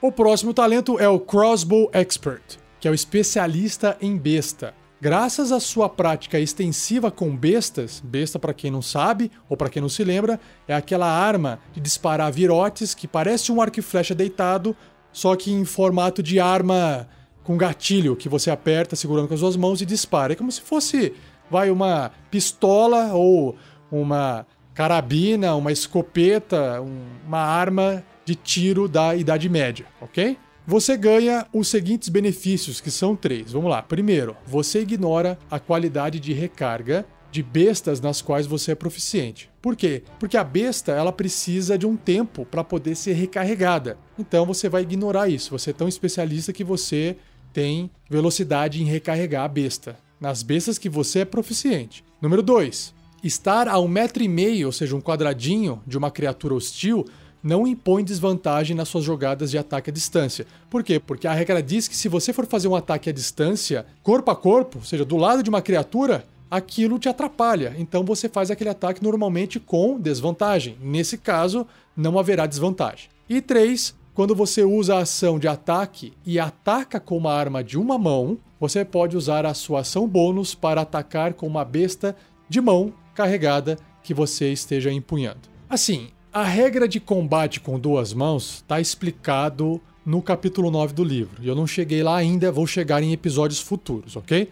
O 0.00 0.10
próximo 0.10 0.54
talento 0.54 0.98
é 0.98 1.08
o 1.08 1.20
Crossbow 1.20 1.90
Expert. 1.92 2.58
que 2.80 2.88
é 2.88 2.90
o 2.90 2.94
especialista 2.94 3.96
em 4.00 4.16
besta. 4.16 4.74
Graças 5.02 5.52
à 5.52 5.60
sua 5.60 5.88
prática 5.88 6.38
extensiva 6.38 7.10
com 7.10 7.34
bestas, 7.36 8.02
besta 8.04 8.38
para 8.38 8.54
quem 8.54 8.70
não 8.70 8.82
sabe 8.82 9.30
ou 9.48 9.56
para 9.56 9.68
quem 9.68 9.80
não 9.82 9.88
se 9.88 10.02
lembra, 10.02 10.40
é 10.66 10.74
aquela 10.74 11.06
arma 11.06 11.58
de 11.72 11.80
disparar 11.80 12.32
virotes 12.32 12.94
que 12.94 13.06
parece 13.06 13.52
um 13.52 13.60
arco 13.60 13.78
e 13.78 13.82
flecha 13.82 14.14
deitado, 14.14 14.74
só 15.12 15.36
que 15.36 15.50
em 15.50 15.64
formato 15.64 16.22
de 16.22 16.40
arma 16.40 17.08
com 17.50 17.56
gatilho 17.56 18.14
que 18.14 18.28
você 18.28 18.48
aperta 18.48 18.94
segurando 18.94 19.26
com 19.26 19.34
as 19.34 19.40
suas 19.40 19.56
mãos 19.56 19.80
e 19.80 19.84
dispara. 19.84 20.34
É 20.34 20.36
como 20.36 20.52
se 20.52 20.60
fosse, 20.60 21.12
vai, 21.50 21.68
uma 21.68 22.12
pistola 22.30 23.12
ou 23.12 23.56
uma 23.90 24.46
carabina, 24.72 25.56
uma 25.56 25.72
escopeta, 25.72 26.80
uma 27.26 27.40
arma 27.40 28.04
de 28.24 28.36
tiro 28.36 28.86
da 28.86 29.16
Idade 29.16 29.48
Média, 29.48 29.84
ok? 30.00 30.38
Você 30.64 30.96
ganha 30.96 31.44
os 31.52 31.66
seguintes 31.66 32.08
benefícios, 32.08 32.80
que 32.80 32.88
são 32.88 33.16
três. 33.16 33.50
Vamos 33.50 33.68
lá. 33.68 33.82
Primeiro, 33.82 34.36
você 34.46 34.82
ignora 34.82 35.36
a 35.50 35.58
qualidade 35.58 36.20
de 36.20 36.32
recarga 36.32 37.04
de 37.32 37.42
bestas 37.42 38.00
nas 38.00 38.22
quais 38.22 38.46
você 38.46 38.72
é 38.72 38.74
proficiente. 38.76 39.50
Por 39.60 39.74
quê? 39.74 40.04
Porque 40.20 40.36
a 40.36 40.44
besta 40.44 40.92
ela 40.92 41.12
precisa 41.12 41.76
de 41.76 41.84
um 41.84 41.96
tempo 41.96 42.46
para 42.46 42.62
poder 42.62 42.94
ser 42.94 43.14
recarregada. 43.14 43.98
Então 44.16 44.46
você 44.46 44.68
vai 44.68 44.82
ignorar 44.82 45.28
isso. 45.28 45.50
Você 45.50 45.70
é 45.70 45.72
tão 45.72 45.88
especialista 45.88 46.52
que 46.52 46.62
você 46.62 47.16
tem 47.52 47.90
velocidade 48.08 48.82
em 48.82 48.86
recarregar 48.86 49.44
a 49.44 49.48
besta. 49.48 49.96
Nas 50.20 50.42
bestas 50.42 50.78
que 50.78 50.88
você 50.88 51.20
é 51.20 51.24
proficiente. 51.24 52.04
Número 52.20 52.42
2. 52.42 52.94
Estar 53.22 53.68
a 53.68 53.78
um 53.78 53.88
metro 53.88 54.22
e 54.22 54.28
meio, 54.28 54.66
ou 54.66 54.72
seja, 54.72 54.96
um 54.96 55.00
quadradinho 55.00 55.82
de 55.86 55.96
uma 55.96 56.10
criatura 56.10 56.54
hostil, 56.54 57.06
não 57.42 57.66
impõe 57.66 58.04
desvantagem 58.04 58.76
nas 58.76 58.88
suas 58.88 59.04
jogadas 59.04 59.50
de 59.50 59.58
ataque 59.58 59.90
à 59.90 59.92
distância. 59.92 60.46
Por 60.68 60.82
quê? 60.82 61.00
Porque 61.00 61.26
a 61.26 61.32
regra 61.32 61.62
diz 61.62 61.88
que 61.88 61.96
se 61.96 62.08
você 62.08 62.32
for 62.32 62.46
fazer 62.46 62.68
um 62.68 62.76
ataque 62.76 63.10
à 63.10 63.12
distância, 63.12 63.86
corpo 64.02 64.30
a 64.30 64.36
corpo, 64.36 64.78
ou 64.78 64.84
seja, 64.84 65.04
do 65.04 65.16
lado 65.16 65.42
de 65.42 65.50
uma 65.50 65.62
criatura, 65.62 66.24
aquilo 66.50 66.98
te 66.98 67.08
atrapalha. 67.08 67.74
Então 67.78 68.04
você 68.04 68.28
faz 68.28 68.50
aquele 68.50 68.70
ataque 68.70 69.02
normalmente 69.02 69.58
com 69.58 69.98
desvantagem. 69.98 70.76
Nesse 70.82 71.16
caso, 71.16 71.66
não 71.96 72.18
haverá 72.18 72.46
desvantagem. 72.46 73.08
E 73.28 73.40
3. 73.40 73.94
Quando 74.20 74.34
você 74.34 74.62
usa 74.62 74.96
a 74.96 74.98
ação 74.98 75.38
de 75.38 75.48
ataque 75.48 76.12
e 76.26 76.38
ataca 76.38 77.00
com 77.00 77.16
uma 77.16 77.32
arma 77.32 77.64
de 77.64 77.78
uma 77.78 77.96
mão, 77.96 78.36
você 78.60 78.84
pode 78.84 79.16
usar 79.16 79.46
a 79.46 79.54
sua 79.54 79.80
ação 79.80 80.06
bônus 80.06 80.54
para 80.54 80.82
atacar 80.82 81.32
com 81.32 81.46
uma 81.46 81.64
besta 81.64 82.14
de 82.46 82.60
mão 82.60 82.92
carregada 83.14 83.78
que 84.02 84.12
você 84.12 84.52
esteja 84.52 84.92
empunhando. 84.92 85.48
Assim, 85.70 86.08
a 86.30 86.44
regra 86.44 86.86
de 86.86 87.00
combate 87.00 87.60
com 87.60 87.80
duas 87.80 88.12
mãos 88.12 88.56
está 88.56 88.78
explicado 88.78 89.80
no 90.04 90.20
capítulo 90.20 90.70
9 90.70 90.92
do 90.92 91.02
livro. 91.02 91.42
Eu 91.42 91.54
não 91.54 91.66
cheguei 91.66 92.02
lá 92.02 92.16
ainda, 92.16 92.52
vou 92.52 92.66
chegar 92.66 93.02
em 93.02 93.14
episódios 93.14 93.62
futuros, 93.62 94.16
ok? 94.16 94.50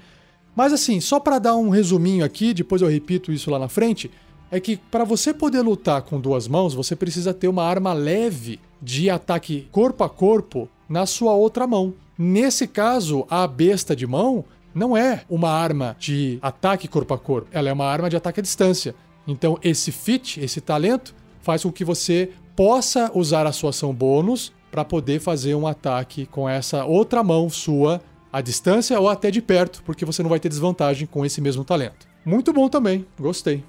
Mas 0.56 0.72
assim, 0.72 0.98
só 0.98 1.20
para 1.20 1.38
dar 1.38 1.56
um 1.56 1.68
resuminho 1.68 2.24
aqui, 2.24 2.54
depois 2.54 2.80
eu 2.80 2.88
repito 2.88 3.30
isso 3.30 3.50
lá 3.50 3.58
na 3.58 3.68
frente, 3.68 4.10
é 4.50 4.58
que 4.58 4.78
para 4.78 5.04
você 5.04 5.34
poder 5.34 5.60
lutar 5.60 6.00
com 6.00 6.18
duas 6.18 6.48
mãos, 6.48 6.72
você 6.72 6.96
precisa 6.96 7.34
ter 7.34 7.48
uma 7.48 7.64
arma 7.64 7.92
leve 7.92 8.58
de 8.80 9.10
ataque 9.10 9.68
corpo 9.70 10.04
a 10.04 10.08
corpo 10.08 10.68
na 10.88 11.06
sua 11.06 11.34
outra 11.34 11.66
mão. 11.66 11.94
Nesse 12.16 12.66
caso, 12.66 13.26
a 13.30 13.46
besta 13.46 13.94
de 13.94 14.06
mão 14.06 14.44
não 14.74 14.96
é 14.96 15.24
uma 15.28 15.50
arma 15.50 15.96
de 15.98 16.38
ataque 16.42 16.88
corpo 16.88 17.14
a 17.14 17.18
corpo, 17.18 17.48
ela 17.52 17.68
é 17.68 17.72
uma 17.72 17.86
arma 17.86 18.08
de 18.08 18.16
ataque 18.16 18.40
à 18.40 18.42
distância. 18.42 18.94
Então, 19.26 19.58
esse 19.62 19.92
fit, 19.92 20.40
esse 20.40 20.60
talento, 20.60 21.14
faz 21.40 21.62
com 21.62 21.72
que 21.72 21.84
você 21.84 22.30
possa 22.56 23.10
usar 23.14 23.46
a 23.46 23.52
sua 23.52 23.70
ação 23.70 23.92
bônus 23.94 24.52
para 24.70 24.84
poder 24.84 25.20
fazer 25.20 25.54
um 25.54 25.66
ataque 25.66 26.26
com 26.26 26.48
essa 26.48 26.84
outra 26.84 27.22
mão 27.22 27.48
sua 27.48 28.00
à 28.32 28.40
distância 28.40 28.98
ou 28.98 29.08
até 29.08 29.30
de 29.30 29.40
perto, 29.40 29.82
porque 29.84 30.04
você 30.04 30.22
não 30.22 30.30
vai 30.30 30.40
ter 30.40 30.48
desvantagem 30.48 31.06
com 31.06 31.24
esse 31.24 31.40
mesmo 31.40 31.64
talento. 31.64 32.06
Muito 32.24 32.52
bom 32.52 32.68
também, 32.68 33.06
gostei. 33.18 33.64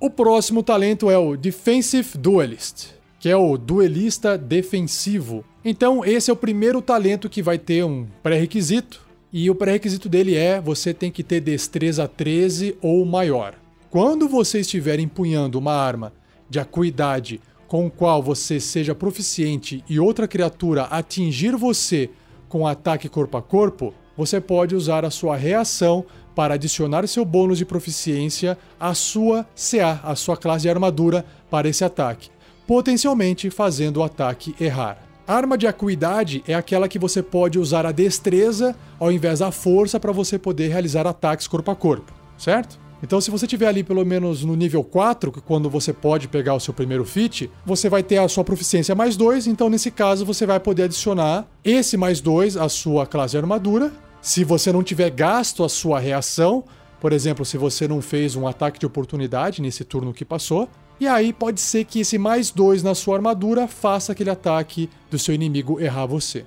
O 0.00 0.08
próximo 0.08 0.62
talento 0.62 1.10
é 1.10 1.18
o 1.18 1.36
Defensive 1.36 2.16
Duelist, 2.16 2.90
que 3.18 3.28
é 3.28 3.36
o 3.36 3.58
duelista 3.58 4.38
defensivo. 4.38 5.44
Então, 5.64 6.04
esse 6.04 6.30
é 6.30 6.32
o 6.32 6.36
primeiro 6.36 6.80
talento 6.80 7.28
que 7.28 7.42
vai 7.42 7.58
ter 7.58 7.84
um 7.84 8.06
pré-requisito, 8.22 9.04
e 9.32 9.50
o 9.50 9.56
pré-requisito 9.56 10.08
dele 10.08 10.36
é 10.36 10.60
você 10.60 10.94
tem 10.94 11.10
que 11.10 11.24
ter 11.24 11.40
destreza 11.40 12.06
13 12.06 12.76
ou 12.80 13.04
maior. 13.04 13.56
Quando 13.90 14.28
você 14.28 14.60
estiver 14.60 15.00
empunhando 15.00 15.58
uma 15.58 15.74
arma 15.74 16.12
de 16.48 16.60
acuidade 16.60 17.40
com 17.66 17.86
o 17.86 17.90
qual 17.90 18.22
você 18.22 18.60
seja 18.60 18.94
proficiente 18.94 19.82
e 19.88 19.98
outra 19.98 20.28
criatura 20.28 20.84
atingir 20.84 21.56
você 21.56 22.08
com 22.48 22.68
ataque 22.68 23.08
corpo 23.08 23.36
a 23.36 23.42
corpo, 23.42 23.92
você 24.16 24.40
pode 24.40 24.76
usar 24.76 25.04
a 25.04 25.10
sua 25.10 25.36
reação 25.36 26.04
para 26.38 26.54
adicionar 26.54 27.04
seu 27.08 27.24
bônus 27.24 27.58
de 27.58 27.64
proficiência 27.64 28.56
à 28.78 28.94
sua 28.94 29.44
CA, 29.56 29.98
à 30.04 30.14
sua 30.14 30.36
classe 30.36 30.62
de 30.62 30.70
armadura, 30.70 31.24
para 31.50 31.68
esse 31.68 31.84
ataque, 31.84 32.30
potencialmente 32.64 33.50
fazendo 33.50 33.96
o 33.96 34.04
ataque 34.04 34.54
errar. 34.60 34.98
A 35.26 35.34
arma 35.34 35.58
de 35.58 35.66
acuidade 35.66 36.44
é 36.46 36.54
aquela 36.54 36.86
que 36.86 36.96
você 36.96 37.24
pode 37.24 37.58
usar 37.58 37.84
a 37.84 37.90
destreza 37.90 38.76
ao 39.00 39.10
invés 39.10 39.40
da 39.40 39.50
força 39.50 39.98
para 39.98 40.12
você 40.12 40.38
poder 40.38 40.68
realizar 40.68 41.08
ataques 41.08 41.48
corpo 41.48 41.72
a 41.72 41.74
corpo, 41.74 42.12
certo? 42.38 42.78
Então, 43.02 43.20
se 43.20 43.32
você 43.32 43.44
tiver 43.44 43.66
ali 43.66 43.82
pelo 43.82 44.06
menos 44.06 44.44
no 44.44 44.54
nível 44.54 44.84
4, 44.84 45.32
que 45.32 45.40
quando 45.40 45.68
você 45.68 45.92
pode 45.92 46.28
pegar 46.28 46.54
o 46.54 46.60
seu 46.60 46.72
primeiro 46.72 47.04
feat, 47.04 47.50
você 47.66 47.88
vai 47.88 48.04
ter 48.04 48.18
a 48.18 48.28
sua 48.28 48.44
proficiência 48.44 48.94
mais 48.94 49.16
2. 49.16 49.48
Então, 49.48 49.68
nesse 49.68 49.90
caso, 49.90 50.24
você 50.24 50.46
vai 50.46 50.60
poder 50.60 50.84
adicionar 50.84 51.48
esse 51.64 51.96
mais 51.96 52.20
2 52.20 52.56
à 52.56 52.68
sua 52.68 53.06
classe 53.06 53.32
de 53.32 53.38
armadura. 53.38 53.92
Se 54.20 54.44
você 54.44 54.72
não 54.72 54.82
tiver 54.82 55.10
gasto 55.10 55.62
a 55.62 55.68
sua 55.68 55.98
reação, 55.98 56.64
por 57.00 57.12
exemplo, 57.12 57.44
se 57.44 57.56
você 57.56 57.86
não 57.86 58.02
fez 58.02 58.34
um 58.34 58.46
ataque 58.46 58.78
de 58.78 58.86
oportunidade 58.86 59.62
nesse 59.62 59.84
turno 59.84 60.12
que 60.12 60.24
passou, 60.24 60.68
e 61.00 61.06
aí 61.06 61.32
pode 61.32 61.60
ser 61.60 61.84
que 61.84 62.00
esse 62.00 62.18
mais 62.18 62.50
2 62.50 62.82
na 62.82 62.94
sua 62.94 63.16
armadura 63.16 63.68
faça 63.68 64.12
aquele 64.12 64.30
ataque 64.30 64.90
do 65.10 65.18
seu 65.18 65.34
inimigo 65.34 65.80
errar 65.80 66.06
você. 66.06 66.44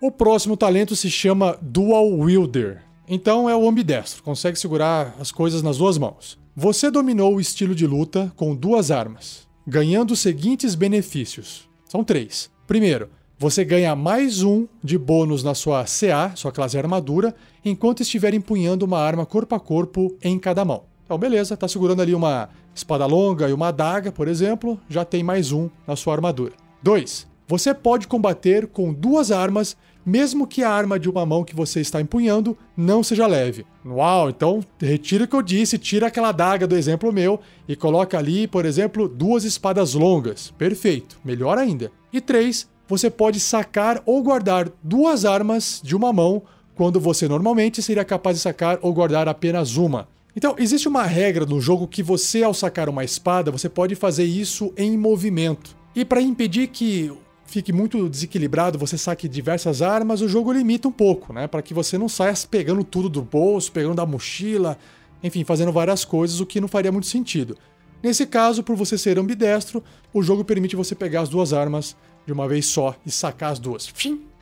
O 0.00 0.10
próximo 0.10 0.56
talento 0.56 0.96
se 0.96 1.08
chama 1.08 1.56
Dual 1.62 2.10
Wielder. 2.10 2.82
Então 3.08 3.48
é 3.48 3.54
o 3.54 3.68
ambidestro, 3.68 4.22
consegue 4.22 4.58
segurar 4.58 5.14
as 5.20 5.30
coisas 5.30 5.62
nas 5.62 5.78
duas 5.78 5.96
mãos. 5.96 6.36
Você 6.56 6.90
dominou 6.90 7.36
o 7.36 7.40
estilo 7.40 7.74
de 7.74 7.86
luta 7.86 8.32
com 8.34 8.54
duas 8.54 8.90
armas, 8.90 9.46
ganhando 9.64 10.10
os 10.10 10.20
seguintes 10.20 10.74
benefícios. 10.74 11.68
São 11.88 12.02
três. 12.02 12.50
Primeiro, 12.66 13.08
você 13.38 13.64
ganha 13.64 13.94
mais 13.94 14.42
um 14.42 14.66
de 14.82 14.96
bônus 14.96 15.42
na 15.42 15.54
sua 15.54 15.84
CA, 15.84 16.32
sua 16.34 16.50
classe 16.50 16.78
armadura, 16.78 17.34
enquanto 17.64 18.00
estiver 18.00 18.32
empunhando 18.32 18.84
uma 18.84 18.98
arma 18.98 19.26
corpo 19.26 19.54
a 19.54 19.60
corpo 19.60 20.16
em 20.22 20.38
cada 20.38 20.64
mão. 20.64 20.84
Então, 21.04 21.18
beleza, 21.18 21.56
tá 21.56 21.68
segurando 21.68 22.02
ali 22.02 22.14
uma 22.14 22.48
espada 22.74 23.06
longa 23.06 23.48
e 23.48 23.52
uma 23.52 23.68
adaga, 23.68 24.10
por 24.10 24.26
exemplo, 24.26 24.80
já 24.88 25.04
tem 25.04 25.22
mais 25.22 25.52
um 25.52 25.68
na 25.86 25.94
sua 25.94 26.14
armadura. 26.14 26.52
2. 26.82 27.26
Você 27.46 27.72
pode 27.72 28.08
combater 28.08 28.66
com 28.66 28.92
duas 28.92 29.30
armas 29.30 29.76
mesmo 30.06 30.46
que 30.46 30.62
a 30.62 30.70
arma 30.70 31.00
de 31.00 31.10
uma 31.10 31.26
mão 31.26 31.42
que 31.42 31.54
você 31.54 31.80
está 31.80 32.00
empunhando 32.00 32.56
não 32.76 33.02
seja 33.02 33.26
leve. 33.26 33.66
Uau, 33.84 34.30
então 34.30 34.60
retira 34.80 35.24
o 35.24 35.28
que 35.28 35.34
eu 35.34 35.42
disse, 35.42 35.78
tira 35.78 36.06
aquela 36.06 36.30
daga 36.30 36.64
do 36.64 36.76
exemplo 36.76 37.12
meu 37.12 37.40
e 37.66 37.74
coloca 37.74 38.16
ali, 38.16 38.46
por 38.46 38.64
exemplo, 38.64 39.08
duas 39.08 39.42
espadas 39.42 39.94
longas. 39.94 40.52
Perfeito, 40.56 41.18
melhor 41.24 41.58
ainda. 41.58 41.90
E 42.12 42.20
três, 42.20 42.68
você 42.88 43.10
pode 43.10 43.40
sacar 43.40 44.02
ou 44.06 44.22
guardar 44.22 44.70
duas 44.82 45.24
armas 45.24 45.80
de 45.82 45.96
uma 45.96 46.12
mão 46.12 46.42
quando 46.74 47.00
você 47.00 47.26
normalmente 47.26 47.82
seria 47.82 48.04
capaz 48.04 48.36
de 48.36 48.42
sacar 48.42 48.78
ou 48.82 48.92
guardar 48.92 49.28
apenas 49.28 49.76
uma. 49.76 50.08
Então, 50.36 50.54
existe 50.58 50.86
uma 50.86 51.04
regra 51.04 51.46
no 51.46 51.60
jogo 51.60 51.88
que 51.88 52.02
você, 52.02 52.42
ao 52.42 52.52
sacar 52.52 52.90
uma 52.90 53.02
espada, 53.02 53.50
você 53.50 53.70
pode 53.70 53.94
fazer 53.94 54.24
isso 54.24 54.72
em 54.76 54.96
movimento. 54.96 55.74
E 55.94 56.04
para 56.04 56.20
impedir 56.20 56.66
que 56.68 57.10
fique 57.46 57.72
muito 57.72 58.06
desequilibrado, 58.08 58.78
você 58.78 58.98
saque 58.98 59.28
diversas 59.28 59.80
armas, 59.80 60.20
o 60.20 60.28
jogo 60.28 60.52
limita 60.52 60.86
um 60.86 60.92
pouco, 60.92 61.32
né? 61.32 61.46
Para 61.46 61.62
que 61.62 61.72
você 61.72 61.96
não 61.96 62.08
saia 62.08 62.34
pegando 62.50 62.84
tudo 62.84 63.08
do 63.08 63.22
bolso, 63.22 63.72
pegando 63.72 63.94
da 63.94 64.04
mochila, 64.04 64.76
enfim, 65.22 65.42
fazendo 65.42 65.72
várias 65.72 66.04
coisas, 66.04 66.38
o 66.38 66.44
que 66.44 66.60
não 66.60 66.68
faria 66.68 66.92
muito 66.92 67.06
sentido. 67.06 67.56
Nesse 68.02 68.26
caso, 68.26 68.62
por 68.62 68.76
você 68.76 68.98
ser 68.98 69.18
ambidestro, 69.18 69.82
o 70.12 70.22
jogo 70.22 70.44
permite 70.44 70.76
você 70.76 70.94
pegar 70.94 71.22
as 71.22 71.30
duas 71.30 71.54
armas 71.54 71.96
de 72.26 72.32
uma 72.32 72.48
vez 72.48 72.66
só 72.66 72.94
e 73.06 73.10
sacar 73.10 73.52
as 73.52 73.58
duas, 73.58 73.92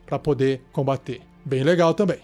para 0.07 0.19
poder 0.19 0.62
combater. 0.73 1.21
Bem 1.45 1.62
legal 1.62 1.93
também. 1.95 2.21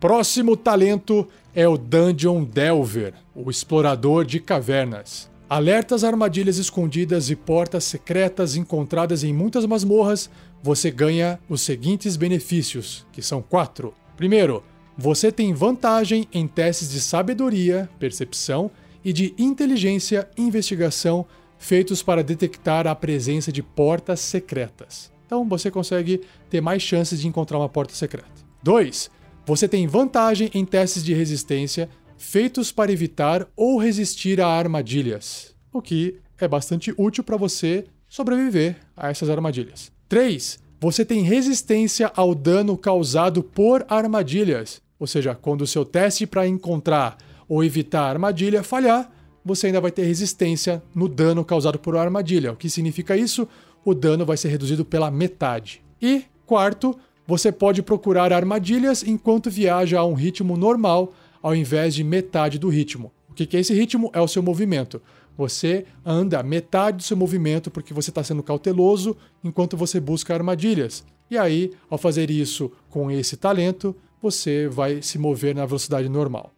Próximo 0.00 0.56
talento 0.56 1.28
é 1.54 1.66
o 1.66 1.76
Dungeon 1.76 2.44
Delver, 2.44 3.14
o 3.34 3.50
explorador 3.50 4.24
de 4.24 4.40
cavernas. 4.40 5.28
Alertas 5.50 6.04
armadilhas 6.04 6.56
escondidas 6.58 7.30
e 7.30 7.36
portas 7.36 7.84
secretas 7.84 8.54
encontradas 8.54 9.24
em 9.24 9.32
muitas 9.32 9.66
masmorras, 9.66 10.30
você 10.62 10.90
ganha 10.90 11.40
os 11.48 11.62
seguintes 11.62 12.16
benefícios, 12.16 13.06
que 13.12 13.22
são 13.22 13.42
quatro. 13.42 13.94
Primeiro, 14.16 14.62
você 14.96 15.32
tem 15.32 15.54
vantagem 15.54 16.28
em 16.32 16.46
testes 16.46 16.90
de 16.90 17.00
sabedoria, 17.00 17.88
percepção 17.98 18.70
e 19.04 19.12
de 19.12 19.34
inteligência, 19.38 20.28
investigação 20.36 21.24
feitos 21.58 22.02
para 22.02 22.22
detectar 22.22 22.86
a 22.86 22.94
presença 22.94 23.50
de 23.50 23.62
portas 23.62 24.20
secretas. 24.20 25.12
Então 25.26 25.46
você 25.46 25.70
consegue 25.70 26.22
ter 26.48 26.60
mais 26.60 26.82
chances 26.82 27.20
de 27.20 27.28
encontrar 27.28 27.58
uma 27.58 27.68
porta 27.68 27.94
secreta. 27.94 28.28
2. 28.62 29.10
Você 29.44 29.68
tem 29.68 29.86
vantagem 29.86 30.50
em 30.54 30.64
testes 30.64 31.04
de 31.04 31.12
resistência 31.12 31.88
feitos 32.16 32.72
para 32.72 32.92
evitar 32.92 33.46
ou 33.56 33.78
resistir 33.78 34.40
a 34.40 34.48
armadilhas, 34.48 35.54
o 35.72 35.80
que 35.80 36.18
é 36.38 36.48
bastante 36.48 36.92
útil 36.96 37.22
para 37.22 37.36
você 37.36 37.86
sobreviver 38.08 38.76
a 38.96 39.10
essas 39.10 39.30
armadilhas. 39.30 39.92
3. 40.08 40.58
Você 40.80 41.04
tem 41.04 41.22
resistência 41.22 42.10
ao 42.14 42.34
dano 42.34 42.76
causado 42.76 43.42
por 43.42 43.84
armadilhas, 43.88 44.80
ou 44.98 45.06
seja, 45.06 45.34
quando 45.34 45.62
o 45.62 45.66
seu 45.66 45.84
teste 45.84 46.26
para 46.26 46.46
encontrar 46.46 47.16
ou 47.48 47.62
evitar 47.62 48.02
a 48.02 48.10
armadilha 48.10 48.62
falhar, 48.62 49.10
você 49.48 49.68
ainda 49.68 49.80
vai 49.80 49.90
ter 49.90 50.04
resistência 50.04 50.82
no 50.94 51.08
dano 51.08 51.44
causado 51.44 51.78
por 51.78 51.96
armadilha. 51.96 52.52
O 52.52 52.56
que 52.56 52.68
significa 52.68 53.16
isso? 53.16 53.48
O 53.82 53.94
dano 53.94 54.26
vai 54.26 54.36
ser 54.36 54.48
reduzido 54.48 54.84
pela 54.84 55.10
metade. 55.10 55.82
E, 56.00 56.24
quarto, 56.44 56.94
você 57.26 57.50
pode 57.50 57.82
procurar 57.82 58.32
armadilhas 58.32 59.02
enquanto 59.02 59.50
viaja 59.50 59.98
a 59.98 60.04
um 60.04 60.12
ritmo 60.12 60.56
normal, 60.56 61.14
ao 61.42 61.56
invés 61.56 61.94
de 61.94 62.04
metade 62.04 62.58
do 62.58 62.68
ritmo. 62.68 63.10
O 63.28 63.32
que 63.34 63.56
é 63.56 63.60
esse 63.60 63.72
ritmo? 63.72 64.10
É 64.12 64.20
o 64.20 64.28
seu 64.28 64.42
movimento. 64.42 65.00
Você 65.36 65.86
anda 66.04 66.42
metade 66.42 66.98
do 66.98 67.02
seu 67.02 67.16
movimento 67.16 67.70
porque 67.70 67.94
você 67.94 68.10
está 68.10 68.22
sendo 68.22 68.42
cauteloso 68.42 69.16
enquanto 69.42 69.76
você 69.76 69.98
busca 69.98 70.34
armadilhas. 70.34 71.04
E 71.30 71.38
aí, 71.38 71.72
ao 71.88 71.96
fazer 71.96 72.30
isso 72.30 72.70
com 72.90 73.10
esse 73.10 73.36
talento, 73.36 73.96
você 74.20 74.68
vai 74.68 75.00
se 75.00 75.18
mover 75.18 75.54
na 75.54 75.64
velocidade 75.64 76.08
normal. 76.08 76.52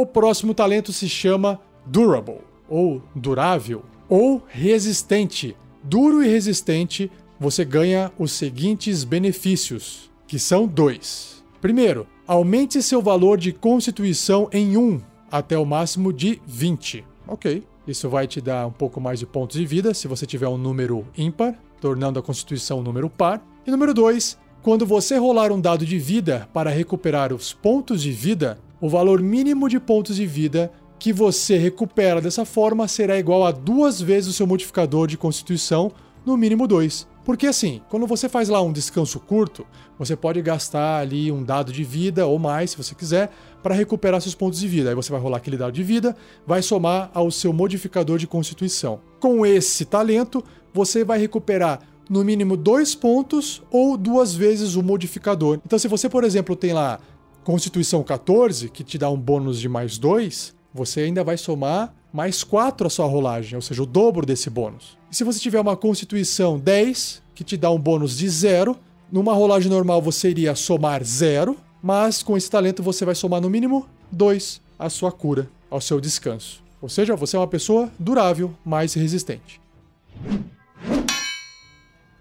O 0.00 0.06
próximo 0.06 0.54
talento 0.54 0.94
se 0.94 1.06
chama 1.06 1.60
Durable, 1.84 2.38
ou 2.66 3.02
durável, 3.14 3.84
ou 4.08 4.42
resistente. 4.48 5.54
Duro 5.84 6.24
e 6.24 6.26
resistente, 6.26 7.12
você 7.38 7.66
ganha 7.66 8.10
os 8.18 8.32
seguintes 8.32 9.04
benefícios, 9.04 10.10
que 10.26 10.38
são 10.38 10.66
dois. 10.66 11.44
Primeiro, 11.60 12.06
aumente 12.26 12.82
seu 12.82 13.02
valor 13.02 13.36
de 13.36 13.52
constituição 13.52 14.48
em 14.50 14.74
1 14.74 15.02
até 15.30 15.58
o 15.58 15.66
máximo 15.66 16.14
de 16.14 16.40
20. 16.46 17.04
Ok, 17.28 17.62
isso 17.86 18.08
vai 18.08 18.26
te 18.26 18.40
dar 18.40 18.66
um 18.66 18.72
pouco 18.72 19.02
mais 19.02 19.18
de 19.18 19.26
pontos 19.26 19.58
de 19.58 19.66
vida 19.66 19.92
se 19.92 20.08
você 20.08 20.24
tiver 20.24 20.48
um 20.48 20.56
número 20.56 21.06
ímpar, 21.14 21.54
tornando 21.78 22.18
a 22.18 22.22
constituição 22.22 22.78
um 22.78 22.82
número 22.82 23.10
par. 23.10 23.46
E 23.66 23.70
número 23.70 23.92
2, 23.92 24.38
quando 24.62 24.86
você 24.86 25.18
rolar 25.18 25.52
um 25.52 25.60
dado 25.60 25.84
de 25.84 25.98
vida 25.98 26.48
para 26.54 26.70
recuperar 26.70 27.34
os 27.34 27.52
pontos 27.52 28.00
de 28.00 28.10
vida, 28.12 28.58
o 28.80 28.88
valor 28.88 29.20
mínimo 29.20 29.68
de 29.68 29.78
pontos 29.78 30.16
de 30.16 30.26
vida 30.26 30.72
que 30.98 31.12
você 31.12 31.56
recupera 31.56 32.20
dessa 32.20 32.44
forma 32.44 32.86
será 32.86 33.18
igual 33.18 33.46
a 33.46 33.50
duas 33.50 34.00
vezes 34.00 34.30
o 34.30 34.32
seu 34.32 34.46
modificador 34.46 35.06
de 35.06 35.16
constituição, 35.16 35.90
no 36.24 36.36
mínimo 36.36 36.66
2. 36.66 37.08
Porque 37.24 37.46
assim, 37.46 37.80
quando 37.88 38.06
você 38.06 38.28
faz 38.28 38.48
lá 38.48 38.60
um 38.60 38.72
descanso 38.72 39.18
curto, 39.20 39.66
você 39.98 40.16
pode 40.16 40.40
gastar 40.42 41.00
ali 41.00 41.30
um 41.30 41.42
dado 41.42 41.72
de 41.72 41.84
vida 41.84 42.26
ou 42.26 42.38
mais, 42.38 42.70
se 42.70 42.76
você 42.76 42.94
quiser, 42.94 43.30
para 43.62 43.74
recuperar 43.74 44.20
seus 44.20 44.34
pontos 44.34 44.60
de 44.60 44.68
vida. 44.68 44.90
Aí 44.90 44.94
você 44.94 45.10
vai 45.12 45.20
rolar 45.20 45.38
aquele 45.38 45.56
dado 45.56 45.72
de 45.72 45.82
vida, 45.82 46.16
vai 46.46 46.62
somar 46.62 47.10
ao 47.14 47.30
seu 47.30 47.52
modificador 47.52 48.18
de 48.18 48.26
constituição. 48.26 49.00
Com 49.18 49.44
esse 49.44 49.84
talento, 49.84 50.42
você 50.72 51.04
vai 51.04 51.18
recuperar 51.18 51.80
no 52.08 52.24
mínimo 52.24 52.56
dois 52.56 52.94
pontos 52.94 53.62
ou 53.70 53.96
duas 53.96 54.34
vezes 54.34 54.74
o 54.74 54.82
modificador. 54.82 55.60
Então, 55.64 55.78
se 55.78 55.86
você, 55.86 56.08
por 56.08 56.24
exemplo, 56.24 56.56
tem 56.56 56.72
lá 56.72 56.98
Constituição 57.44 58.02
14, 58.02 58.68
que 58.68 58.84
te 58.84 58.98
dá 58.98 59.08
um 59.10 59.16
bônus 59.16 59.58
de 59.58 59.68
mais 59.68 59.96
2, 59.96 60.54
você 60.72 61.00
ainda 61.00 61.24
vai 61.24 61.36
somar 61.36 61.94
mais 62.12 62.44
4 62.44 62.86
a 62.86 62.90
sua 62.90 63.06
rolagem, 63.06 63.56
ou 63.56 63.62
seja, 63.62 63.82
o 63.82 63.86
dobro 63.86 64.26
desse 64.26 64.50
bônus. 64.50 64.98
E 65.10 65.16
se 65.16 65.24
você 65.24 65.38
tiver 65.38 65.60
uma 65.60 65.76
Constituição 65.76 66.58
10, 66.58 67.22
que 67.34 67.42
te 67.42 67.56
dá 67.56 67.70
um 67.70 67.78
bônus 67.78 68.18
de 68.18 68.28
0, 68.28 68.76
numa 69.10 69.32
rolagem 69.32 69.70
normal 69.70 70.02
você 70.02 70.30
iria 70.30 70.54
somar 70.54 71.02
0, 71.02 71.56
mas 71.82 72.22
com 72.22 72.36
esse 72.36 72.50
talento 72.50 72.82
você 72.82 73.04
vai 73.04 73.14
somar 73.14 73.40
no 73.40 73.48
mínimo 73.48 73.88
2 74.12 74.60
à 74.78 74.90
sua 74.90 75.10
cura, 75.10 75.48
ao 75.70 75.80
seu 75.80 76.00
descanso. 76.00 76.62
Ou 76.82 76.88
seja, 76.88 77.16
você 77.16 77.36
é 77.36 77.40
uma 77.40 77.46
pessoa 77.46 77.90
durável, 77.98 78.54
mais 78.64 78.94
resistente. 78.94 79.60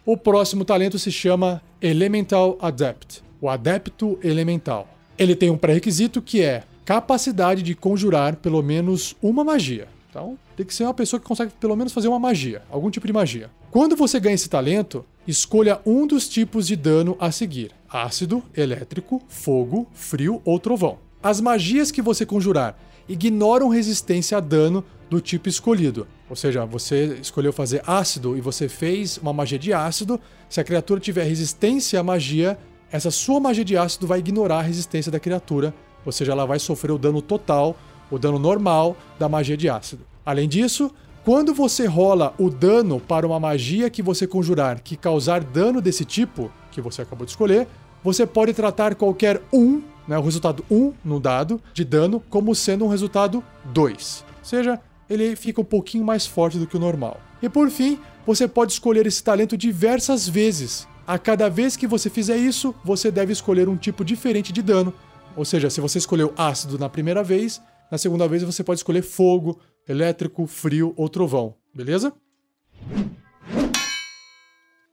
O 0.06 0.18
próximo 0.18 0.66
talento 0.66 0.98
se 0.98 1.12
chama 1.12 1.62
Elemental 1.82 2.58
Adept, 2.62 3.22
o 3.40 3.50
Adepto 3.50 4.18
Elemental. 4.24 4.88
Ele 5.20 5.36
tem 5.36 5.50
um 5.50 5.58
pré-requisito 5.58 6.22
que 6.22 6.42
é 6.42 6.64
capacidade 6.86 7.62
de 7.62 7.76
conjurar 7.76 8.38
pelo 8.38 8.64
menos 8.64 9.16
uma 9.22 9.44
magia. 9.44 9.90
Então, 10.10 10.40
tem 10.56 10.66
que 10.66 10.74
ser 10.74 10.86
uma 10.86 10.94
pessoa 10.94 11.20
que 11.20 11.26
consegue 11.26 11.52
pelo 11.60 11.76
menos 11.76 11.92
fazer 11.92 12.08
uma 12.08 12.18
magia, 12.18 12.64
algum 12.72 12.90
tipo 12.90 13.06
de 13.06 13.14
magia. 13.14 13.52
Quando 13.70 13.96
você 13.96 14.18
ganha 14.20 14.34
esse 14.34 14.50
talento, 14.50 15.06
escolha 15.28 15.80
um 15.86 16.08
dos 16.08 16.28
tipos 16.28 16.66
de 16.66 16.76
dano 16.76 17.18
a 17.20 17.32
seguir: 17.32 17.72
ácido, 17.90 18.42
elétrico, 18.56 19.22
fogo, 19.28 19.88
frio 19.94 20.42
ou 20.46 20.58
trovão. 20.58 20.98
As 21.22 21.42
magias 21.42 21.92
que 21.92 22.02
você 22.02 22.26
conjurar 22.26 22.80
ignoram 23.08 23.68
resistência 23.68 24.38
a 24.38 24.42
dano 24.42 24.84
do 25.10 25.20
tipo 25.20 25.50
escolhido. 25.50 26.08
Ou 26.30 26.36
seja, 26.36 26.64
você 26.66 27.18
escolheu 27.22 27.52
fazer 27.52 27.82
ácido 27.86 28.38
e 28.38 28.42
você 28.42 28.70
fez 28.70 29.18
uma 29.18 29.34
magia 29.34 29.60
de 29.60 29.74
ácido. 29.74 30.20
Se 30.48 30.62
a 30.62 30.64
criatura 30.64 31.00
tiver 31.00 31.24
resistência 31.24 32.00
à 32.00 32.04
magia, 32.04 32.58
essa 32.92 33.12
sua 33.12 33.40
magia 33.40 33.64
de 33.64 33.78
ácido 33.78 34.08
vai 34.08 34.20
ignorar 34.20 34.60
a 34.60 34.64
resistência 34.64 35.12
da 35.12 35.20
criatura, 35.20 35.74
ou 36.06 36.12
seja, 36.12 36.32
ela 36.32 36.46
vai 36.46 36.60
sofrer 36.60 36.92
o 36.92 36.98
dano 36.98 37.22
total, 37.22 37.76
o 38.10 38.18
dano 38.18 38.40
normal 38.40 38.98
da 39.18 39.30
magia 39.30 39.56
de 39.56 39.70
ácido. 39.70 40.04
Além 40.26 40.48
disso, 40.48 40.92
quando 41.24 41.54
você 41.54 41.86
rola 41.86 42.34
o 42.40 42.50
dano 42.50 43.00
para 43.00 43.28
uma 43.28 43.40
magia 43.40 43.90
que 43.90 44.02
você 44.02 44.26
conjurar 44.26 44.82
que 44.82 44.96
causar 44.96 45.44
dano 45.44 45.82
desse 45.82 46.06
tipo, 46.06 46.52
que 46.72 46.82
você 46.82 47.02
acabou 47.02 47.26
de 47.26 47.32
escolher, 47.32 47.68
você 48.04 48.26
pode 48.26 48.54
tratar 48.54 48.96
qualquer 48.96 49.42
um, 49.52 49.82
né, 50.08 50.18
o 50.18 50.22
resultado 50.22 50.64
1 50.72 50.94
no 51.04 51.20
dado 51.20 51.62
de 51.74 51.84
dano, 51.84 52.24
como 52.30 52.56
sendo 52.56 52.86
um 52.86 52.88
resultado 52.88 53.44
2. 53.66 54.26
Ou 54.40 54.46
seja, 54.46 54.80
ele 55.10 55.36
fica 55.36 55.62
um 55.62 55.66
pouquinho 55.66 56.04
mais 56.04 56.26
forte 56.26 56.58
do 56.58 56.66
que 56.66 56.78
o 56.78 56.80
normal. 56.80 57.20
E 57.42 57.50
por 57.50 57.70
fim, 57.70 58.00
você 58.26 58.48
pode 58.48 58.72
escolher 58.72 59.06
esse 59.06 59.24
talento 59.24 59.58
diversas 59.58 60.28
vezes, 60.28 60.88
a 61.10 61.18
cada 61.18 61.50
vez 61.50 61.76
que 61.76 61.88
você 61.88 62.08
fizer 62.08 62.38
isso, 62.38 62.76
você 62.86 63.10
deve 63.10 63.34
escolher 63.34 63.68
um 63.68 63.76
tipo 63.76 64.06
diferente 64.06 64.54
de 64.54 64.62
dano. 64.62 64.94
Ou 65.36 65.44
seja, 65.44 65.68
se 65.68 65.82
você 65.82 65.98
escolheu 65.98 66.32
ácido 66.38 66.78
na 66.78 66.88
primeira 66.88 67.24
vez, 67.24 67.60
na 67.92 67.98
segunda 67.98 68.28
vez 68.28 68.44
você 68.44 68.64
pode 68.64 68.82
escolher 68.82 69.02
fogo, 69.02 69.60
elétrico, 69.88 70.46
frio 70.46 70.94
ou 70.96 71.10
trovão, 71.10 71.56
beleza? 71.74 72.14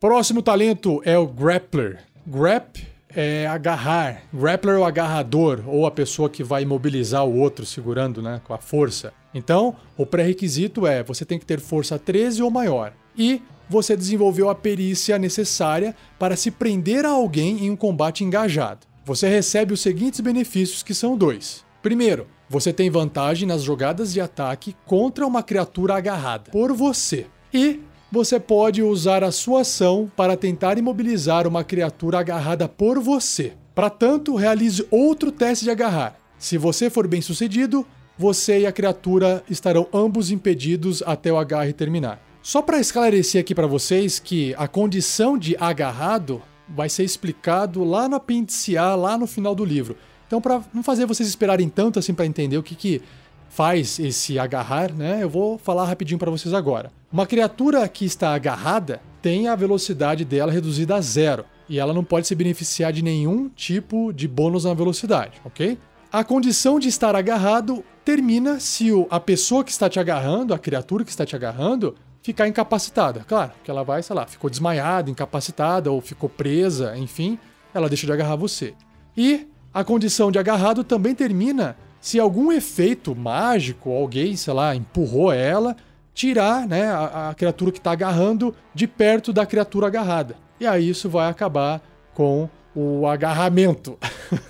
Próximo 0.00 0.40
talento 0.40 1.02
é 1.04 1.18
o 1.18 1.26
Grappler. 1.26 2.02
Grap 2.26 2.78
é 3.10 3.46
agarrar. 3.46 4.22
Grappler 4.32 4.76
é 4.76 4.78
o 4.78 4.86
agarrador, 4.86 5.64
ou 5.66 5.84
a 5.84 5.90
pessoa 5.90 6.30
que 6.30 6.42
vai 6.42 6.62
imobilizar 6.62 7.26
o 7.26 7.38
outro 7.38 7.66
segurando 7.66 8.22
né, 8.22 8.40
com 8.42 8.54
a 8.54 8.58
força. 8.58 9.12
Então, 9.34 9.76
o 9.98 10.06
pré-requisito 10.06 10.86
é 10.86 11.02
você 11.02 11.26
tem 11.26 11.38
que 11.38 11.44
ter 11.44 11.60
força 11.60 11.98
13 11.98 12.42
ou 12.42 12.50
maior. 12.50 12.94
E 13.14 13.42
você 13.68 13.96
desenvolveu 13.96 14.48
a 14.48 14.54
perícia 14.54 15.18
necessária 15.18 15.94
para 16.18 16.36
se 16.36 16.50
prender 16.50 17.04
a 17.04 17.10
alguém 17.10 17.64
em 17.64 17.70
um 17.70 17.76
combate 17.76 18.24
engajado. 18.24 18.86
Você 19.04 19.28
recebe 19.28 19.72
os 19.72 19.80
seguintes 19.80 20.20
benefícios, 20.20 20.82
que 20.82 20.94
são 20.94 21.16
dois. 21.16 21.64
Primeiro, 21.82 22.26
você 22.48 22.72
tem 22.72 22.90
vantagem 22.90 23.46
nas 23.46 23.62
jogadas 23.62 24.12
de 24.12 24.20
ataque 24.20 24.74
contra 24.84 25.26
uma 25.26 25.42
criatura 25.42 25.96
agarrada 25.96 26.50
por 26.50 26.72
você. 26.72 27.26
E 27.52 27.80
você 28.10 28.38
pode 28.38 28.82
usar 28.82 29.24
a 29.24 29.32
sua 29.32 29.60
ação 29.60 30.10
para 30.16 30.36
tentar 30.36 30.78
imobilizar 30.78 31.46
uma 31.46 31.64
criatura 31.64 32.18
agarrada 32.20 32.68
por 32.68 32.98
você. 32.98 33.54
Para 33.74 33.90
tanto, 33.90 34.36
realize 34.36 34.86
outro 34.90 35.30
teste 35.30 35.64
de 35.64 35.70
agarrar. 35.70 36.18
Se 36.38 36.56
você 36.56 36.88
for 36.88 37.06
bem 37.06 37.20
sucedido, 37.20 37.86
você 38.18 38.60
e 38.60 38.66
a 38.66 38.72
criatura 38.72 39.44
estarão 39.50 39.86
ambos 39.92 40.30
impedidos 40.30 41.02
até 41.04 41.32
o 41.32 41.36
agarre 41.36 41.72
terminar. 41.72 42.20
Só 42.46 42.62
para 42.62 42.78
esclarecer 42.78 43.40
aqui 43.40 43.56
para 43.56 43.66
vocês 43.66 44.20
que 44.20 44.54
a 44.56 44.68
condição 44.68 45.36
de 45.36 45.56
agarrado 45.58 46.40
vai 46.68 46.88
ser 46.88 47.02
explicado 47.02 47.82
lá 47.82 48.08
no 48.08 48.14
apêndice 48.14 48.78
A, 48.78 48.94
lá 48.94 49.18
no 49.18 49.26
final 49.26 49.52
do 49.52 49.64
livro. 49.64 49.96
Então, 50.28 50.40
para 50.40 50.62
não 50.72 50.80
fazer 50.80 51.06
vocês 51.06 51.28
esperarem 51.28 51.68
tanto 51.68 51.98
assim 51.98 52.14
para 52.14 52.24
entender 52.24 52.56
o 52.56 52.62
que, 52.62 52.76
que 52.76 53.02
faz 53.48 53.98
esse 53.98 54.38
agarrar, 54.38 54.92
né? 54.92 55.24
Eu 55.24 55.28
vou 55.28 55.58
falar 55.58 55.86
rapidinho 55.86 56.20
para 56.20 56.30
vocês 56.30 56.54
agora. 56.54 56.92
Uma 57.12 57.26
criatura 57.26 57.88
que 57.88 58.04
está 58.04 58.32
agarrada 58.32 59.00
tem 59.20 59.48
a 59.48 59.56
velocidade 59.56 60.24
dela 60.24 60.52
reduzida 60.52 60.94
a 60.94 61.00
zero 61.00 61.44
e 61.68 61.80
ela 61.80 61.92
não 61.92 62.04
pode 62.04 62.28
se 62.28 62.34
beneficiar 62.36 62.92
de 62.92 63.02
nenhum 63.02 63.48
tipo 63.48 64.12
de 64.12 64.28
bônus 64.28 64.66
na 64.66 64.72
velocidade, 64.72 65.40
ok? 65.44 65.76
A 66.12 66.22
condição 66.22 66.78
de 66.78 66.86
estar 66.86 67.16
agarrado 67.16 67.84
termina 68.04 68.60
se 68.60 68.90
a 69.10 69.18
pessoa 69.18 69.64
que 69.64 69.72
está 69.72 69.90
te 69.90 69.98
agarrando, 69.98 70.54
a 70.54 70.58
criatura 70.60 71.04
que 71.04 71.10
está 71.10 71.26
te 71.26 71.34
agarrando, 71.34 71.96
ficar 72.26 72.48
incapacitada. 72.48 73.24
Claro, 73.26 73.52
que 73.62 73.70
ela 73.70 73.84
vai, 73.84 74.02
sei 74.02 74.16
lá, 74.16 74.26
ficou 74.26 74.50
desmaiada, 74.50 75.08
incapacitada 75.08 75.92
ou 75.92 76.00
ficou 76.00 76.28
presa, 76.28 76.98
enfim, 76.98 77.38
ela 77.72 77.88
deixa 77.88 78.04
de 78.04 78.12
agarrar 78.12 78.34
você. 78.34 78.74
E 79.16 79.46
a 79.72 79.84
condição 79.84 80.32
de 80.32 80.38
agarrado 80.38 80.82
também 80.82 81.14
termina 81.14 81.76
se 82.00 82.18
algum 82.18 82.50
efeito 82.50 83.14
mágico, 83.14 83.92
alguém, 83.92 84.34
sei 84.34 84.52
lá, 84.52 84.74
empurrou 84.74 85.32
ela, 85.32 85.76
tirar 86.12 86.66
né, 86.66 86.88
a, 86.90 87.30
a 87.30 87.34
criatura 87.34 87.70
que 87.70 87.78
está 87.78 87.92
agarrando 87.92 88.52
de 88.74 88.88
perto 88.88 89.32
da 89.32 89.46
criatura 89.46 89.86
agarrada. 89.86 90.34
E 90.58 90.66
aí 90.66 90.88
isso 90.88 91.08
vai 91.08 91.30
acabar 91.30 91.80
com 92.12 92.48
o 92.74 93.06
agarramento. 93.06 93.96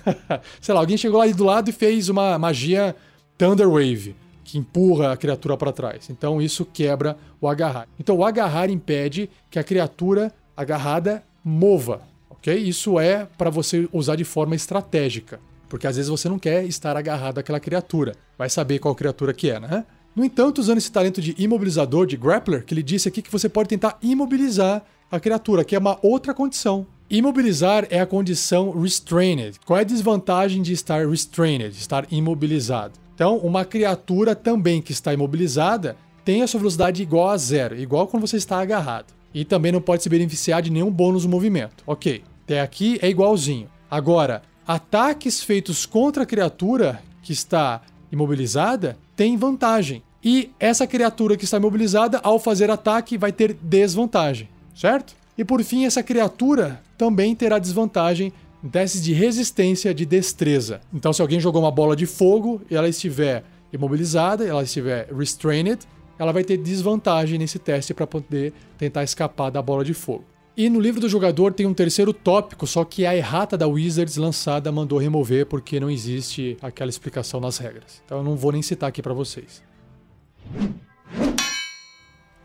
sei 0.59 0.73
lá, 0.73 0.79
alguém 0.79 0.97
chegou 0.97 1.19
lá 1.19 1.27
do 1.27 1.43
lado 1.43 1.69
e 1.69 1.73
fez 1.73 2.09
uma 2.09 2.39
magia 2.39 2.95
Thunder 3.37 3.69
Wave 3.69 4.15
que 4.47 4.57
empurra 4.57 5.11
a 5.11 5.17
criatura 5.17 5.57
para 5.57 5.73
trás. 5.73 6.09
Então 6.09 6.41
isso 6.41 6.65
quebra 6.65 7.17
o 7.41 7.49
agarrar. 7.49 7.85
Então 7.99 8.15
o 8.15 8.23
agarrar 8.23 8.69
impede 8.69 9.29
que 9.51 9.59
a 9.59 9.63
criatura 9.63 10.33
agarrada 10.55 11.21
mova, 11.43 12.01
ok? 12.29 12.55
Isso 12.55 12.97
é 12.97 13.27
para 13.37 13.49
você 13.49 13.89
usar 13.91 14.15
de 14.15 14.23
forma 14.23 14.55
estratégica, 14.55 15.39
porque 15.67 15.85
às 15.85 15.97
vezes 15.97 16.09
você 16.09 16.29
não 16.29 16.39
quer 16.39 16.63
estar 16.63 16.95
agarrado 16.95 17.39
àquela 17.39 17.59
criatura. 17.59 18.15
Vai 18.37 18.49
saber 18.49 18.79
qual 18.79 18.95
criatura 18.95 19.33
que 19.33 19.51
é, 19.51 19.59
né? 19.59 19.83
No 20.15 20.23
entanto, 20.23 20.59
usando 20.59 20.77
esse 20.77 20.91
talento 20.91 21.21
de 21.21 21.35
imobilizador, 21.37 22.07
de 22.07 22.15
grappler, 22.17 22.63
que 22.63 22.73
ele 22.73 22.81
disse 22.81 23.07
aqui 23.07 23.21
que 23.21 23.31
você 23.31 23.49
pode 23.49 23.69
tentar 23.69 23.99
imobilizar 24.01 24.81
a 25.11 25.19
criatura, 25.19 25.63
que 25.63 25.75
é 25.75 25.79
uma 25.79 25.99
outra 26.01 26.33
condição. 26.33 26.87
Imobilizar 27.09 27.85
é 27.89 27.99
a 27.99 28.05
condição 28.05 28.71
restrained. 28.71 29.59
Qual 29.65 29.77
é 29.77 29.81
a 29.81 29.85
desvantagem 29.85 30.61
de 30.61 30.73
estar 30.73 31.07
restrained, 31.07 31.77
estar 31.77 32.07
imobilizado? 32.11 33.06
Então, 33.17 33.37
uma 33.37 33.65
criatura 33.65 34.35
também 34.35 34.79
que 34.79 34.91
está 34.91 35.11
imobilizada 35.11 35.97
tem 36.23 36.43
a 36.43 36.47
sua 36.47 36.59
velocidade 36.59 37.01
igual 37.01 37.29
a 37.29 37.37
zero, 37.37 37.75
igual 37.75 38.05
quando 38.05 38.27
você 38.27 38.37
está 38.37 38.61
agarrado. 38.61 39.07
E 39.33 39.43
também 39.43 39.71
não 39.71 39.81
pode 39.81 40.03
se 40.03 40.09
beneficiar 40.09 40.61
de 40.61 40.69
nenhum 40.69 40.91
bônus 40.91 41.25
no 41.25 41.31
movimento. 41.31 41.83
Ok, 41.87 42.21
até 42.43 42.61
aqui 42.61 42.99
é 43.01 43.09
igualzinho. 43.09 43.67
Agora, 43.89 44.43
ataques 44.67 45.41
feitos 45.41 45.83
contra 45.83 46.21
a 46.21 46.25
criatura 46.27 47.01
que 47.23 47.33
está 47.33 47.81
imobilizada 48.11 48.95
têm 49.15 49.35
vantagem. 49.35 50.03
E 50.23 50.51
essa 50.59 50.85
criatura 50.85 51.35
que 51.35 51.45
está 51.45 51.57
imobilizada, 51.57 52.19
ao 52.21 52.37
fazer 52.37 52.69
ataque, 52.69 53.17
vai 53.17 53.31
ter 53.31 53.57
desvantagem, 53.59 54.47
certo? 54.75 55.15
E 55.35 55.43
por 55.43 55.63
fim, 55.63 55.85
essa 55.85 56.03
criatura 56.03 56.83
também 56.95 57.33
terá 57.33 57.57
desvantagem 57.57 58.31
testes 58.71 59.03
de 59.03 59.13
resistência 59.13 59.93
de 59.93 60.05
destreza. 60.05 60.81
Então, 60.93 61.13
se 61.13 61.21
alguém 61.21 61.39
jogou 61.39 61.61
uma 61.61 61.71
bola 61.71 61.95
de 61.95 62.05
fogo 62.05 62.61
e 62.69 62.75
ela 62.75 62.89
estiver 62.89 63.43
imobilizada, 63.71 64.45
ela 64.45 64.63
estiver 64.63 65.07
restrained, 65.13 65.79
ela 66.17 66.31
vai 66.31 66.43
ter 66.43 66.57
desvantagem 66.57 67.37
nesse 67.37 67.59
teste 67.59 67.93
para 67.93 68.07
poder 68.07 68.53
tentar 68.77 69.03
escapar 69.03 69.49
da 69.49 69.61
bola 69.61 69.83
de 69.83 69.93
fogo. 69.93 70.25
E 70.55 70.69
no 70.69 70.79
livro 70.79 70.99
do 70.99 71.07
jogador 71.07 71.53
tem 71.53 71.67
um 71.67 71.73
terceiro 71.73 72.11
tópico, 72.11 72.65
só 72.65 72.83
que 72.83 73.05
a 73.05 73.15
errata 73.15 73.55
da 73.55 73.67
Wizards 73.67 74.17
lançada 74.17 74.71
mandou 74.71 74.97
remover 74.97 75.45
porque 75.45 75.79
não 75.79 75.87
existe 75.87 76.57
aquela 76.59 76.89
explicação 76.89 77.39
nas 77.39 77.59
regras. 77.59 78.01
Então 78.03 78.17
eu 78.17 78.23
não 78.23 78.35
vou 78.35 78.51
nem 78.51 78.63
citar 78.63 78.89
aqui 78.89 78.99
para 78.99 79.13
vocês. 79.13 79.61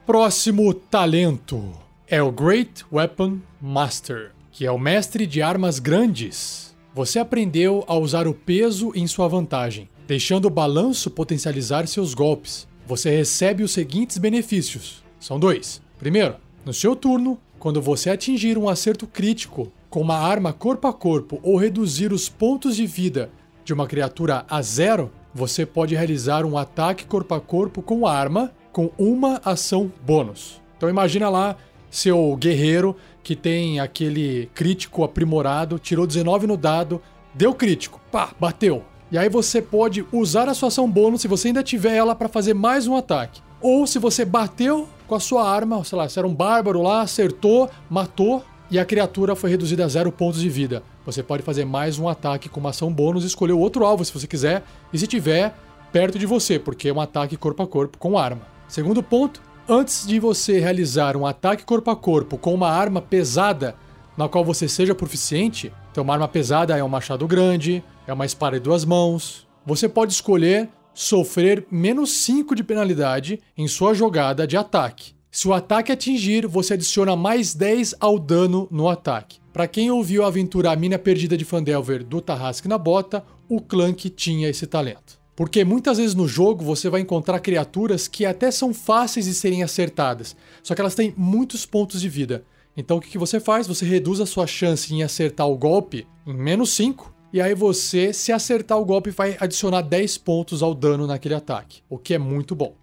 Próximo 0.05 0.75
talento 0.75 1.73
é 2.07 2.23
o 2.23 2.31
Great 2.31 2.85
Weapon 2.93 3.39
Master 3.59 4.33
que 4.53 4.67
é 4.67 4.71
o 4.71 4.79
mestre 4.79 5.27
de 5.27 5.41
armas 5.41 5.79
grandes. 5.79 6.77
Você 6.95 7.19
aprendeu 7.19 7.83
a 7.89 7.97
usar 7.97 8.29
o 8.29 8.35
peso 8.35 8.93
em 8.95 9.07
sua 9.07 9.27
vantagem, 9.27 9.89
deixando 10.07 10.45
o 10.45 10.51
balanço 10.51 11.11
potencializar 11.11 11.89
seus 11.89 12.13
golpes. 12.13 12.69
Você 12.87 13.11
recebe 13.11 13.63
os 13.63 13.73
seguintes 13.73 14.19
benefícios: 14.19 15.03
são 15.19 15.41
dois. 15.41 15.81
Primeiro, 15.99 16.37
no 16.67 16.75
seu 16.75 16.95
turno, 16.95 17.39
quando 17.59 17.81
você 17.81 18.11
atingir 18.11 18.59
um 18.59 18.69
acerto 18.69 19.07
crítico 19.07 19.73
com 19.89 20.03
uma 20.03 20.19
arma 20.19 20.53
corpo 20.53 20.87
a 20.87 20.93
corpo 20.93 21.41
ou 21.43 21.57
reduzir 21.57 22.13
os 22.13 22.29
pontos 22.29 22.77
de 22.77 22.87
vida 22.87 23.31
de 23.65 23.73
uma 23.73 23.87
criatura 23.87 24.45
a 24.51 24.61
zero, 24.61 25.11
você 25.35 25.65
pode 25.65 25.95
realizar 25.95 26.45
um 26.45 26.59
ataque 26.59 27.07
corpo 27.07 27.35
a 27.35 27.41
corpo 27.41 27.81
com 27.81 28.07
arma 28.07 28.53
com 28.71 28.91
uma 28.99 29.41
ação 29.45 29.91
bônus. 30.05 30.61
Então 30.77 30.91
imagina 30.91 31.31
lá 31.31 31.57
seu 31.91 32.35
guerreiro 32.37 32.97
que 33.23 33.37
tem 33.37 33.81
aquele 33.81 34.51
crítico 34.55 35.05
aprimorado, 35.05 35.79
tirou 35.79 36.07
19 36.07 36.47
no 36.47 36.57
dado, 36.57 37.01
deu 37.35 37.55
crítico, 37.55 38.01
pá, 38.11 38.31
bateu. 38.39 38.85
E 39.11 39.19
aí 39.19 39.29
você 39.29 39.61
pode 39.61 40.05
usar 40.11 40.49
a 40.49 40.55
sua 40.55 40.69
ação 40.69 40.91
bônus 40.91 41.21
se 41.21 41.29
você 41.29 41.49
ainda 41.49 41.63
tiver 41.63 41.95
ela 41.95 42.15
para 42.15 42.29
fazer 42.29 42.55
mais 42.55 42.87
um 42.87 42.97
ataque. 42.97 43.43
Ou 43.61 43.87
se 43.87 43.99
você 43.99 44.25
bateu 44.25 44.89
com 45.07 45.15
a 45.15 45.21
sua 45.21 45.49
arma, 45.49 45.85
sei 45.85 45.99
lá, 45.99 46.09
se 46.09 46.19
era 46.19 46.27
um 46.27 46.35
bárbaro 46.35 46.83
lá, 46.83 47.03
acertou, 47.03 47.71
matou 47.89 48.43
e 48.71 48.79
a 48.79 48.85
criatura 48.87 49.37
foi 49.37 49.51
reduzida 49.51 49.85
a 49.85 49.89
zero 49.89 50.11
pontos 50.11 50.41
de 50.41 50.49
vida. 50.49 50.83
Você 51.05 51.23
pode 51.23 51.43
fazer 51.43 51.67
mais 51.67 51.99
um 51.99 52.09
ataque 52.09 52.49
com 52.49 52.59
uma 52.59 52.71
ação 52.71 52.91
bônus 52.91 53.23
e 53.23 53.27
escolher 53.27 53.53
outro 53.53 53.85
alvo 53.85 54.03
se 54.05 54.13
você 54.13 54.27
quiser, 54.27 54.65
e 54.91 54.99
se 54.99 55.07
tiver 55.07 55.55
perto 55.93 56.19
de 56.19 56.25
você, 56.25 56.59
porque 56.59 56.89
é 56.89 56.93
um 56.93 57.01
ataque 57.01 57.37
corpo 57.37 57.63
a 57.63 57.67
corpo 57.67 57.99
com 57.99 58.17
arma. 58.17 58.41
Segundo 58.67 59.03
ponto, 59.03 59.43
Antes 59.75 60.07
de 60.07 60.21
você 60.21 60.61
realizar 60.61 61.17
um 61.17 61.25
ataque 61.25 61.65
corpo 61.65 61.91
a 61.91 61.97
corpo 61.97 62.37
com 62.37 62.53
uma 62.53 62.69
arma 62.69 63.01
pesada 63.01 63.75
na 64.19 64.29
qual 64.29 64.45
você 64.45 64.69
seja 64.69 64.95
proficiente, 64.95 65.73
então 65.91 66.05
uma 66.05 66.13
arma 66.13 66.29
pesada 66.29 66.77
é 66.77 66.85
um 66.85 66.91
machado 66.91 67.27
grande, 67.27 67.83
é 68.07 68.13
uma 68.13 68.27
espada 68.27 68.59
de 68.59 68.65
duas 68.65 68.85
mãos, 68.85 69.49
você 69.65 69.89
pode 69.89 70.13
escolher 70.13 70.69
sofrer 70.93 71.67
menos 71.71 72.11
5 72.11 72.55
de 72.55 72.63
penalidade 72.63 73.41
em 73.57 73.67
sua 73.67 73.95
jogada 73.95 74.47
de 74.47 74.59
ataque. 74.59 75.15
Se 75.31 75.49
o 75.49 75.55
ataque 75.55 75.91
atingir, 75.91 76.47
você 76.47 76.75
adiciona 76.75 77.17
mais 77.17 77.55
10 77.55 77.95
ao 77.99 78.19
dano 78.19 78.69
no 78.71 78.91
ataque. 78.91 79.41
Para 79.55 79.67
quem 79.67 79.91
ouviu 79.91 80.23
a 80.23 80.27
aventura 80.27 80.71
A 80.71 80.77
Mina 80.77 80.99
Perdida 80.99 81.35
de 81.35 81.47
Fandelver 81.47 82.05
do 82.05 82.21
Tarrasque 82.21 82.69
na 82.69 82.77
Bota, 82.77 83.25
o 83.49 83.59
Clank 83.59 84.11
tinha 84.11 84.51
esse 84.51 84.67
talento. 84.67 85.22
Porque 85.43 85.65
muitas 85.65 85.99
vezes 85.99 86.15
no 86.15 86.29
jogo 86.29 86.65
você 86.65 86.89
vai 86.89 87.01
encontrar 87.01 87.41
criaturas 87.41 88.07
que 88.07 88.25
até 88.25 88.49
são 88.49 88.73
fáceis 88.73 89.27
de 89.27 89.35
serem 89.35 89.65
acertadas, 89.65 90.37
só 90.63 90.73
que 90.73 90.81
elas 90.81 90.95
têm 90.95 91.13
muitos 91.17 91.67
pontos 91.67 92.01
de 92.01 92.09
vida. 92.09 92.45
Então 92.77 92.99
o 92.99 93.01
que, 93.01 93.19
você 93.19 93.41
faz? 93.41 93.67
Você 93.67 93.85
reduz 93.85 94.21
a 94.21 94.25
sua 94.25 94.47
chance 94.47 94.95
em 94.95 95.03
acertar 95.03 95.49
o 95.49 95.59
golpe 95.59 96.07
em 96.25 96.33
menos 96.33 96.71
5, 96.75 97.13
e 97.33 97.41
aí 97.41 97.57
você, 97.57 98.13
se 98.13 98.31
acertar 98.31 98.79
o 98.79 98.85
golpe, 98.85 99.11
vai 99.11 99.37
adicionar 99.41 99.83
10 99.83 100.17
pontos 100.19 100.63
ao 100.63 100.77
dano 100.77 101.09
naquele 101.09 101.35
ataque, 101.35 101.83
o 101.91 101.99
que 101.99 102.15
é 102.15 102.19
muito 102.19 102.55
bom. 102.55 102.77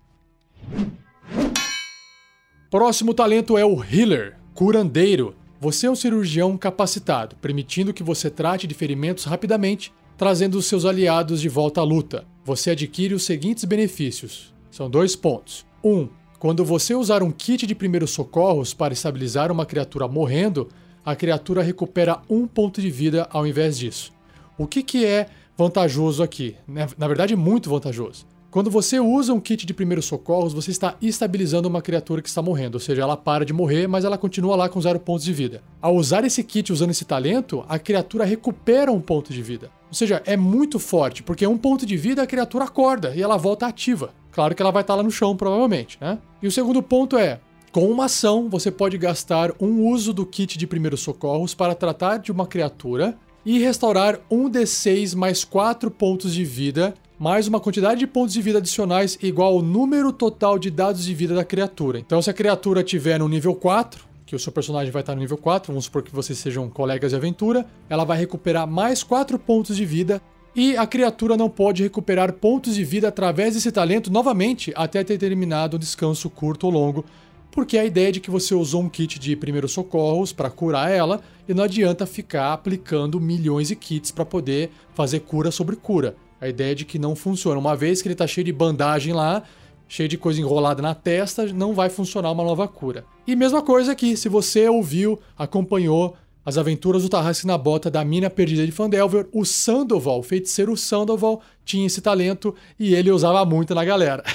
Próximo 2.69 3.13
talento 3.13 3.57
é 3.57 3.63
o 3.63 3.81
Healer, 3.81 4.35
curandeiro. 4.53 5.33
Você 5.61 5.87
é 5.87 5.91
um 5.91 5.95
cirurgião 5.95 6.57
capacitado, 6.57 7.37
permitindo 7.37 7.93
que 7.93 8.03
você 8.03 8.29
trate 8.29 8.67
de 8.67 8.75
ferimentos 8.75 9.23
rapidamente, 9.23 9.93
trazendo 10.19 10.57
os 10.57 10.65
seus 10.65 10.83
aliados 10.83 11.39
de 11.39 11.47
volta 11.47 11.79
à 11.79 11.83
luta 11.83 12.25
você 12.43 12.71
adquire 12.71 13.13
os 13.13 13.23
seguintes 13.23 13.63
benefícios. 13.63 14.53
São 14.69 14.89
dois 14.89 15.15
pontos. 15.15 15.65
1. 15.81 15.89
Um, 15.89 16.09
quando 16.37 16.65
você 16.65 16.93
usar 16.93 17.23
um 17.23 17.31
kit 17.31 17.65
de 17.65 17.73
primeiros 17.73 18.11
socorros 18.11 18.73
para 18.73 18.91
estabilizar 18.91 19.49
uma 19.49 19.65
criatura 19.65 20.09
morrendo, 20.09 20.67
a 21.05 21.15
criatura 21.15 21.63
recupera 21.63 22.21
um 22.29 22.45
ponto 22.45 22.81
de 22.81 22.91
vida 22.91 23.29
ao 23.31 23.47
invés 23.47 23.77
disso. 23.77 24.11
O 24.57 24.67
que, 24.67 24.83
que 24.83 25.05
é 25.05 25.27
vantajoso 25.57 26.21
aqui? 26.21 26.55
Na 26.67 27.07
verdade, 27.07 27.33
muito 27.37 27.69
vantajoso. 27.69 28.25
Quando 28.51 28.71
você 28.71 28.99
usa 28.99 29.31
um 29.31 29.39
kit 29.39 29.63
de 29.63 29.75
primeiros 29.75 30.05
socorros, 30.05 30.53
você 30.53 30.71
está 30.71 30.95
estabilizando 30.99 31.67
uma 31.67 31.83
criatura 31.83 32.19
que 32.19 32.27
está 32.27 32.41
morrendo, 32.41 32.75
ou 32.75 32.79
seja, 32.79 33.03
ela 33.03 33.15
para 33.15 33.45
de 33.45 33.53
morrer, 33.53 33.85
mas 33.85 34.03
ela 34.03 34.17
continua 34.17 34.55
lá 34.55 34.67
com 34.67 34.81
zero 34.81 34.99
pontos 34.99 35.23
de 35.23 35.31
vida. 35.31 35.61
Ao 35.79 35.95
usar 35.95 36.23
esse 36.23 36.43
kit 36.43 36.73
usando 36.73 36.89
esse 36.89 37.05
talento, 37.05 37.63
a 37.69 37.77
criatura 37.77 38.25
recupera 38.25 38.91
um 38.91 38.99
ponto 38.99 39.31
de 39.31 39.43
vida. 39.43 39.69
Ou 39.87 39.93
seja, 39.93 40.23
é 40.25 40.35
muito 40.35 40.79
forte, 40.79 41.21
porque 41.21 41.45
um 41.45 41.59
ponto 41.59 41.85
de 41.85 41.95
vida 41.95 42.23
a 42.23 42.27
criatura 42.27 42.65
acorda 42.65 43.15
e 43.15 43.21
ela 43.21 43.37
volta 43.37 43.67
ativa. 43.67 44.15
Claro 44.31 44.55
que 44.55 44.61
ela 44.63 44.71
vai 44.71 44.81
estar 44.81 44.95
lá 44.95 45.03
no 45.03 45.11
chão, 45.11 45.37
provavelmente, 45.37 45.99
né? 46.01 46.17
E 46.41 46.47
o 46.47 46.51
segundo 46.51 46.81
ponto 46.81 47.19
é: 47.19 47.39
com 47.71 47.85
uma 47.85 48.05
ação, 48.05 48.49
você 48.49 48.71
pode 48.71 48.97
gastar 48.97 49.51
um 49.59 49.87
uso 49.87 50.11
do 50.11 50.25
kit 50.25 50.57
de 50.57 50.65
primeiros 50.65 51.01
socorros 51.01 51.53
para 51.53 51.75
tratar 51.75 52.17
de 52.17 52.31
uma 52.31 52.47
criatura 52.47 53.15
e 53.45 53.59
restaurar 53.59 54.19
um 54.29 54.49
D6 54.49 55.15
mais 55.15 55.43
4 55.43 55.91
pontos 55.91 56.33
de 56.33 56.43
vida 56.43 56.95
mais 57.19 57.49
uma 57.49 57.59
quantidade 57.59 57.99
de 57.99 58.07
pontos 58.07 58.33
de 58.33 58.41
vida 58.41 58.59
adicionais 58.59 59.19
igual 59.21 59.55
ao 59.55 59.61
número 59.61 60.13
total 60.13 60.57
de 60.57 60.71
dados 60.71 61.03
de 61.03 61.13
vida 61.13 61.35
da 61.35 61.43
criatura. 61.43 61.99
Então, 61.99 62.21
se 62.21 62.29
a 62.29 62.33
criatura 62.33 62.81
tiver 62.81 63.19
no 63.19 63.27
nível 63.27 63.53
4, 63.53 64.05
que 64.25 64.37
o 64.37 64.39
seu 64.39 64.53
personagem 64.53 64.89
vai 64.89 65.01
estar 65.01 65.15
no 65.15 65.19
nível 65.19 65.35
4, 65.35 65.73
vamos 65.73 65.83
supor 65.83 66.01
que 66.01 66.15
vocês 66.15 66.39
sejam 66.39 66.69
colegas 66.69 67.11
de 67.11 67.17
aventura, 67.17 67.65
ela 67.89 68.05
vai 68.05 68.17
recuperar 68.17 68.65
mais 68.65 69.03
4 69.03 69.37
pontos 69.37 69.75
de 69.75 69.83
vida 69.83 70.21
e 70.55 70.77
a 70.77 70.87
criatura 70.87 71.35
não 71.35 71.49
pode 71.49 71.83
recuperar 71.83 72.31
pontos 72.31 72.75
de 72.75 72.85
vida 72.85 73.09
através 73.09 73.53
desse 73.53 73.69
talento 73.69 74.09
novamente 74.09 74.71
até 74.73 75.03
ter 75.03 75.17
terminado 75.17 75.75
o 75.75 75.79
descanso 75.79 76.29
curto 76.29 76.67
ou 76.67 76.71
longo, 76.71 77.03
porque 77.51 77.77
a 77.77 77.83
ideia 77.83 78.07
é 78.07 78.11
de 78.13 78.21
que 78.21 78.31
você 78.31 78.55
usou 78.55 78.81
um 78.81 78.87
kit 78.87 79.19
de 79.19 79.35
primeiros 79.35 79.73
socorros 79.73 80.31
para 80.31 80.49
curar 80.49 80.89
ela 80.89 81.19
e 81.49 81.53
não 81.53 81.65
adianta 81.65 82.05
ficar 82.05 82.53
aplicando 82.53 83.19
milhões 83.19 83.67
de 83.67 83.75
kits 83.75 84.09
para 84.09 84.23
poder 84.23 84.71
fazer 84.93 85.19
cura 85.19 85.51
sobre 85.51 85.75
cura. 85.75 86.15
A 86.39 86.47
ideia 86.47 86.73
de 86.73 86.85
que 86.85 86.97
não 86.97 87.15
funciona. 87.15 87.59
Uma 87.59 87.75
vez 87.75 88.01
que 88.01 88.07
ele 88.07 88.13
está 88.13 88.25
cheio 88.25 88.45
de 88.45 88.53
bandagem 88.53 89.13
lá, 89.13 89.43
cheio 89.87 90.07
de 90.07 90.17
coisa 90.17 90.39
enrolada 90.39 90.81
na 90.81 90.95
testa, 90.95 91.45
não 91.47 91.73
vai 91.73 91.89
funcionar 91.89 92.31
uma 92.31 92.43
nova 92.43 92.67
cura. 92.67 93.03
E 93.27 93.35
mesma 93.35 93.61
coisa 93.61 93.91
aqui, 93.91 94.15
se 94.15 94.29
você 94.29 94.69
ouviu, 94.69 95.19
acompanhou 95.37 96.15
As 96.45 96.57
Aventuras 96.57 97.03
do 97.03 97.09
Tarrasque 97.09 97.45
na 97.45 97.57
Bota 97.57 97.91
da 97.91 98.05
Mina 98.05 98.29
Perdida 98.29 98.65
de 98.65 98.71
Fandelver, 98.71 99.27
o 99.33 99.43
Sandoval, 99.43 100.19
o 100.19 100.23
feiticeiro 100.23 100.77
Sandoval, 100.77 101.41
tinha 101.65 101.85
esse 101.85 102.01
talento 102.01 102.55
e 102.79 102.95
ele 102.95 103.11
usava 103.11 103.43
muito 103.45 103.75
na 103.75 103.83
galera. 103.83 104.23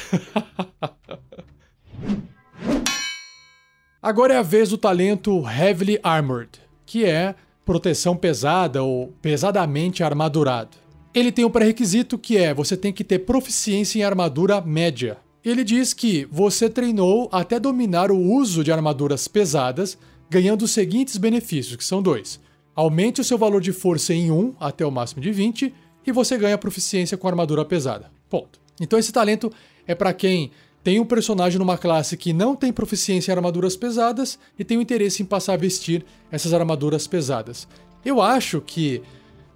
Agora 4.03 4.35
é 4.35 4.37
a 4.37 4.43
vez 4.43 4.69
do 4.69 4.77
talento 4.77 5.43
Heavily 5.49 5.99
Armored, 6.03 6.61
que 6.85 7.07
é 7.07 7.35
proteção 7.65 8.15
pesada 8.15 8.83
ou 8.83 9.15
pesadamente 9.23 10.03
armadurado. 10.05 10.84
Ele 11.15 11.31
tem 11.31 11.45
um 11.45 11.51
pré-requisito 11.51 12.19
que 12.19 12.37
é 12.37 12.53
você 12.53 12.77
tem 12.77 12.93
que 12.93 13.05
ter 13.05 13.21
proficiência 13.21 14.01
em 14.01 14.03
armadura 14.03 14.61
média. 14.61 15.17
Ele 15.45 15.63
diz 15.63 15.95
que 15.95 16.27
você 16.29 16.69
treinou 16.69 17.29
até 17.31 17.61
dominar 17.61 18.11
o 18.11 18.19
uso 18.19 18.65
de 18.65 18.73
armaduras 18.73 19.29
pesadas, 19.29 19.97
ganhando 20.29 20.63
os 20.63 20.73
seguintes 20.73 21.17
benefícios, 21.17 21.77
que 21.77 21.85
são 21.85 22.03
dois. 22.03 22.41
Aumente 22.75 23.21
o 23.21 23.25
seu 23.25 23.39
valor 23.39 23.61
de 23.61 23.71
força 23.71 24.13
em 24.13 24.33
1 24.33 24.57
até 24.59 24.85
o 24.85 24.91
máximo 24.91 25.23
de 25.23 25.31
20 25.31 25.73
e 26.05 26.11
você 26.11 26.37
ganha 26.37 26.59
proficiência 26.59 27.17
com 27.17 27.29
armadura 27.29 27.65
pesada. 27.65 28.11
Ponto. 28.29 28.59
Então 28.81 28.99
esse 28.99 29.13
talento 29.13 29.53
é 29.87 29.95
para 29.95 30.13
quem 30.13 30.51
tem 30.83 30.99
um 30.99 31.07
personagem 31.07 31.61
numa 31.61 31.79
classe 31.79 32.17
que 32.17 32.33
não 32.33 32.57
tem 32.57 32.73
proficiência 32.73 33.31
em 33.31 33.37
armaduras 33.37 33.77
pesadas 33.77 34.37
e 34.59 34.65
tem 34.65 34.79
o 34.79 34.83
interesse 34.83 35.23
em 35.23 35.27
passar 35.27 35.53
a 35.53 35.59
vestir 35.59 36.05
essas 36.33 36.53
armaduras 36.53 37.07
pesadas. 37.07 37.69
Eu 38.05 38.21
acho 38.21 38.61
que 38.61 39.01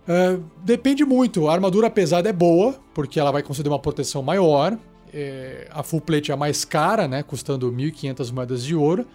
uh, 0.08 0.42
depende 0.64 1.04
muito. 1.04 1.48
A 1.48 1.52
armadura 1.52 1.90
pesada 1.90 2.28
é 2.28 2.32
boa, 2.32 2.74
porque 2.94 3.20
ela 3.20 3.30
vai 3.30 3.42
conceder 3.42 3.70
uma 3.70 3.78
proteção 3.78 4.22
maior. 4.22 4.76
É, 5.12 5.68
a 5.70 5.82
full 5.82 6.00
plate 6.00 6.30
é 6.30 6.34
a 6.34 6.36
mais 6.36 6.64
cara, 6.64 7.06
né, 7.06 7.22
custando 7.22 7.70
1.500 7.72 8.32
moedas 8.32 8.64
de 8.64 8.74
ouro. 8.74 9.06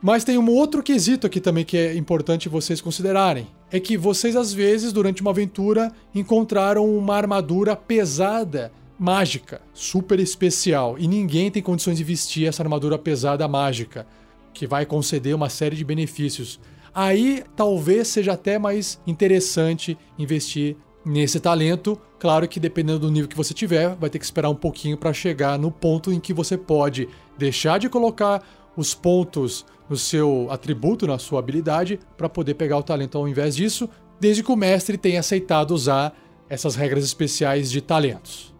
Mas 0.00 0.22
tem 0.22 0.36
um 0.36 0.50
outro 0.50 0.82
quesito 0.82 1.26
aqui 1.26 1.40
também 1.40 1.64
que 1.64 1.78
é 1.78 1.96
importante 1.96 2.48
vocês 2.48 2.80
considerarem. 2.80 3.46
É 3.70 3.80
que 3.80 3.96
vocês, 3.96 4.36
às 4.36 4.52
vezes, 4.52 4.92
durante 4.92 5.22
uma 5.22 5.30
aventura, 5.30 5.90
encontraram 6.14 6.86
uma 6.86 7.16
armadura 7.16 7.74
pesada 7.74 8.70
mágica, 8.98 9.60
super 9.72 10.20
especial, 10.20 10.96
e 10.98 11.08
ninguém 11.08 11.50
tem 11.50 11.62
condições 11.62 11.98
de 11.98 12.04
vestir 12.04 12.46
essa 12.46 12.62
armadura 12.62 12.98
pesada 12.98 13.48
mágica, 13.48 14.06
que 14.52 14.66
vai 14.66 14.86
conceder 14.86 15.34
uma 15.34 15.48
série 15.48 15.74
de 15.74 15.84
benefícios. 15.84 16.60
Aí 16.94 17.42
talvez 17.56 18.08
seja 18.08 18.32
até 18.34 18.58
mais 18.58 19.00
interessante 19.06 19.98
investir 20.18 20.76
nesse 21.04 21.40
talento. 21.40 22.00
Claro 22.18 22.48
que 22.48 22.60
dependendo 22.60 23.00
do 23.00 23.10
nível 23.10 23.28
que 23.28 23.36
você 23.36 23.52
tiver, 23.52 23.94
vai 23.96 24.08
ter 24.08 24.18
que 24.18 24.24
esperar 24.24 24.48
um 24.48 24.54
pouquinho 24.54 24.96
para 24.96 25.12
chegar 25.12 25.58
no 25.58 25.70
ponto 25.70 26.12
em 26.12 26.20
que 26.20 26.32
você 26.32 26.56
pode 26.56 27.08
deixar 27.36 27.78
de 27.78 27.88
colocar 27.88 28.42
os 28.76 28.94
pontos 28.94 29.66
no 29.88 29.96
seu 29.96 30.46
atributo, 30.50 31.06
na 31.06 31.18
sua 31.18 31.40
habilidade, 31.40 31.98
para 32.16 32.28
poder 32.28 32.54
pegar 32.54 32.78
o 32.78 32.82
talento 32.82 33.18
ao 33.18 33.28
invés 33.28 33.54
disso, 33.54 33.88
desde 34.18 34.42
que 34.42 34.52
o 34.52 34.56
mestre 34.56 34.96
tenha 34.96 35.20
aceitado 35.20 35.72
usar 35.72 36.16
essas 36.48 36.74
regras 36.74 37.04
especiais 37.04 37.70
de 37.70 37.80
talentos. 37.80 38.54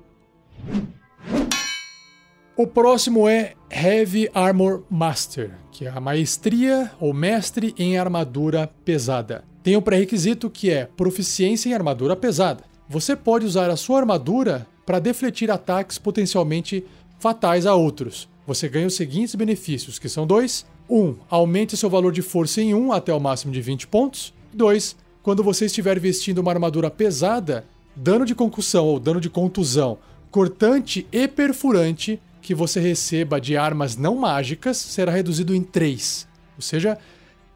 O 2.56 2.68
próximo 2.68 3.28
é 3.28 3.54
Heavy 3.68 4.30
Armor 4.32 4.84
Master, 4.88 5.58
que 5.72 5.86
é 5.86 5.90
a 5.90 5.98
maestria 5.98 6.88
ou 7.00 7.12
mestre 7.12 7.74
em 7.76 7.98
armadura 7.98 8.70
pesada. 8.84 9.42
Tem 9.60 9.76
um 9.76 9.82
pré-requisito 9.82 10.48
que 10.48 10.70
é 10.70 10.84
proficiência 10.84 11.68
em 11.68 11.74
armadura 11.74 12.14
pesada. 12.14 12.62
Você 12.88 13.16
pode 13.16 13.44
usar 13.44 13.68
a 13.70 13.76
sua 13.76 13.98
armadura 13.98 14.68
para 14.86 15.00
defletir 15.00 15.50
ataques 15.50 15.98
potencialmente 15.98 16.84
fatais 17.18 17.66
a 17.66 17.74
outros. 17.74 18.28
Você 18.46 18.68
ganha 18.68 18.86
os 18.86 18.94
seguintes 18.94 19.34
benefícios, 19.34 19.98
que 19.98 20.08
são 20.08 20.24
dois. 20.24 20.64
1. 20.88 20.96
Um, 20.96 21.16
aumente 21.28 21.76
seu 21.76 21.90
valor 21.90 22.12
de 22.12 22.22
força 22.22 22.62
em 22.62 22.72
1 22.72 22.78
um, 22.78 22.92
até 22.92 23.12
o 23.12 23.18
máximo 23.18 23.52
de 23.52 23.60
20 23.60 23.88
pontos. 23.88 24.32
2. 24.52 24.94
Quando 25.24 25.42
você 25.42 25.66
estiver 25.66 25.98
vestindo 25.98 26.38
uma 26.38 26.52
armadura 26.52 26.88
pesada, 26.88 27.64
dano 27.96 28.24
de 28.24 28.34
concussão 28.34 28.86
ou 28.86 29.00
dano 29.00 29.20
de 29.20 29.28
contusão 29.28 29.98
cortante 30.30 31.06
e 31.12 31.28
perfurante 31.28 32.20
que 32.44 32.54
você 32.54 32.78
receba 32.78 33.40
de 33.40 33.56
armas 33.56 33.96
não 33.96 34.14
mágicas 34.14 34.76
será 34.76 35.10
reduzido 35.10 35.54
em 35.54 35.62
3. 35.62 36.28
Ou 36.56 36.62
seja, 36.62 36.98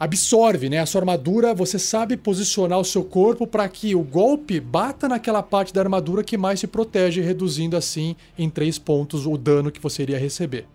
absorve, 0.00 0.70
né? 0.70 0.78
A 0.78 0.86
sua 0.86 1.02
armadura, 1.02 1.54
você 1.54 1.78
sabe 1.78 2.16
posicionar 2.16 2.78
o 2.78 2.84
seu 2.84 3.04
corpo 3.04 3.46
para 3.46 3.68
que 3.68 3.94
o 3.94 4.02
golpe 4.02 4.58
bata 4.58 5.06
naquela 5.06 5.42
parte 5.42 5.74
da 5.74 5.82
armadura 5.82 6.24
que 6.24 6.38
mais 6.38 6.58
se 6.58 6.66
protege, 6.66 7.20
reduzindo 7.20 7.76
assim 7.76 8.16
em 8.36 8.48
3 8.48 8.78
pontos 8.78 9.26
o 9.26 9.36
dano 9.36 9.70
que 9.70 9.78
você 9.78 10.02
iria 10.02 10.18
receber. 10.18 10.66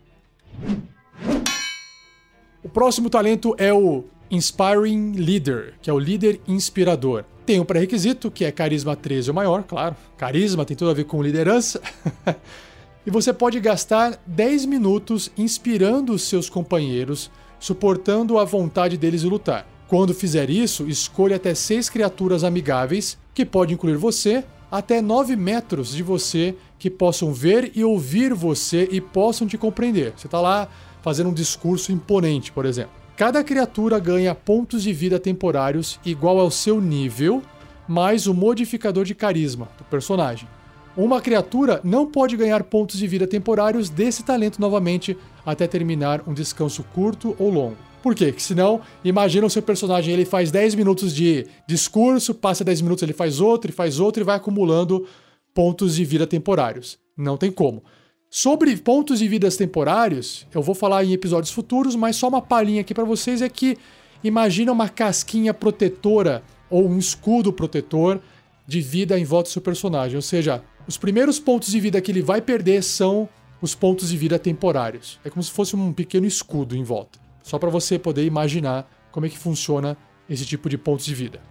O 2.64 2.70
próximo 2.70 3.10
talento 3.10 3.56
é 3.58 3.74
o 3.74 4.04
Inspiring 4.30 5.14
Leader, 5.14 5.74
que 5.82 5.90
é 5.90 5.94
o 5.94 6.00
líder 6.00 6.40
inspirador. 6.48 7.26
Tem 7.48 7.60
um 7.60 7.66
pré-requisito, 7.66 8.30
que 8.30 8.46
é 8.46 8.52
carisma 8.52 8.96
13 8.96 9.32
ou 9.32 9.36
maior, 9.36 9.64
claro. 9.64 9.96
Carisma 10.18 10.64
tem 10.64 10.78
tudo 10.78 10.92
a 10.92 10.94
ver 10.94 11.04
com 11.04 11.22
liderança. 11.22 11.82
e 13.06 13.12
você 13.12 13.34
pode 13.34 13.60
gastar 13.60 14.22
10 14.26 14.66
minutos 14.66 15.32
inspirando 15.38 16.14
os 16.14 16.24
seus 16.24 16.50
companheiros, 16.50 17.30
suportando 17.60 18.38
a 18.38 18.46
vontade 18.46 18.98
deles 18.98 19.22
de 19.22 19.28
lutar. 19.28 19.68
Quando 19.88 20.14
fizer 20.14 20.50
isso, 20.50 20.88
escolha 20.88 21.36
até 21.36 21.54
6 21.54 21.90
criaturas 21.90 22.44
amigáveis, 22.44 23.18
que 23.34 23.46
pode 23.46 23.74
incluir 23.74 23.98
você, 23.98 24.44
até 24.72 25.02
9 25.02 25.36
metros 25.36 25.94
de 25.94 26.02
você, 26.02 26.56
que 26.80 26.90
possam 26.90 27.32
ver 27.32 27.72
e 27.76 27.84
ouvir 27.84 28.34
você 28.34 28.88
e 28.92 29.00
possam 29.00 29.48
te 29.48 29.58
compreender. 29.58 30.14
Você 30.16 30.28
está 30.28 30.42
lá 30.42 30.68
fazendo 31.02 31.30
um 31.30 31.34
discurso 31.34 31.92
imponente, 31.92 32.52
por 32.52 32.66
exemplo. 32.66 32.94
Cada 33.16 33.44
criatura 33.44 34.00
ganha 34.00 34.34
pontos 34.34 34.82
de 34.82 34.92
vida 34.92 35.20
temporários 35.20 36.00
igual 36.04 36.40
ao 36.40 36.50
seu 36.50 36.82
nível, 36.82 37.44
mais 37.88 38.26
o 38.26 38.34
modificador 38.34 39.06
de 39.06 39.14
carisma 39.14 39.70
do 39.78 39.84
personagem. 39.84 40.48
Uma 40.96 41.20
criatura 41.20 41.82
não 41.84 42.06
pode 42.06 42.38
ganhar 42.38 42.64
pontos 42.64 43.00
de 43.00 43.08
vida 43.08 43.26
temporários 43.26 43.90
desse 43.90 44.22
talento 44.22 44.62
novamente 44.62 45.18
até 45.44 45.66
terminar 45.66 46.22
um 46.28 46.36
descanso 46.36 46.84
curto 46.94 47.36
ou 47.40 47.50
longo. 47.50 47.78
Por 48.04 48.14
quê? 48.14 48.26
Porque 48.26 48.44
senão, 48.44 48.80
imagina 49.04 49.48
o 49.48 49.50
seu 49.50 49.64
personagem, 49.64 50.14
ele 50.14 50.26
faz 50.26 50.52
10 50.52 50.76
minutos 50.76 51.16
de 51.16 51.48
discurso, 51.68 52.36
passa 52.36 52.64
10 52.64 52.82
minutos, 52.82 53.02
ele 53.02 53.14
faz 53.14 53.40
outro, 53.40 53.72
e 53.72 53.74
faz 53.74 54.00
outro 54.00 54.22
e 54.22 54.26
vai 54.26 54.36
acumulando 54.36 55.08
pontos 55.52 55.96
de 55.96 56.06
vida 56.06 56.28
temporários. 56.28 57.00
Não 57.18 57.38
tem 57.38 57.52
como. 57.52 57.84
Sobre 58.30 58.76
pontos 58.78 59.18
de 59.18 59.28
vidas 59.28 59.58
temporários, 59.58 60.46
eu 60.54 60.62
vou 60.62 60.76
falar 60.76 61.04
em 61.04 61.14
episódios 61.14 61.52
futuros, 61.52 61.96
mas 61.96 62.18
só 62.18 62.28
uma 62.28 62.42
palhinha 62.42 62.82
aqui 62.82 62.94
para 62.94 63.04
vocês 63.04 63.42
é 63.42 63.50
que 63.50 63.78
imagina 64.24 64.72
uma 64.72 64.90
casquinha 64.90 65.54
protetora 65.54 66.44
ou 66.70 66.88
um 66.88 67.00
escudo 67.00 67.52
protetor 67.52 68.22
de 68.68 68.82
vida 68.82 69.20
em 69.20 69.24
volta 69.24 69.50
do 69.50 69.54
seu 69.54 69.62
personagem. 69.62 70.16
Ou 70.16 70.22
seja, 70.22 70.64
os 70.88 70.98
primeiros 70.98 71.40
pontos 71.40 71.72
de 71.72 71.80
vida 71.80 72.02
que 72.02 72.12
ele 72.12 72.22
vai 72.22 72.42
perder 72.42 72.84
são 72.84 73.30
os 73.62 73.74
pontos 73.74 74.10
de 74.10 74.18
vida 74.18 74.38
temporários. 74.38 75.20
É 75.24 75.30
como 75.30 75.42
se 75.42 75.52
fosse 75.52 75.76
um 75.76 75.94
pequeno 75.94 76.26
escudo 76.26 76.76
em 76.76 76.84
volta. 76.84 77.20
Só 77.42 77.58
para 77.58 77.70
você 77.70 77.98
poder 77.98 78.26
imaginar 78.26 78.90
como 79.12 79.26
é 79.26 79.30
que 79.30 79.38
funciona 79.38 79.98
esse 80.30 80.46
tipo 80.46 80.68
de 80.68 80.78
pontos 80.78 81.06
de 81.06 81.16
vida. 81.16 81.42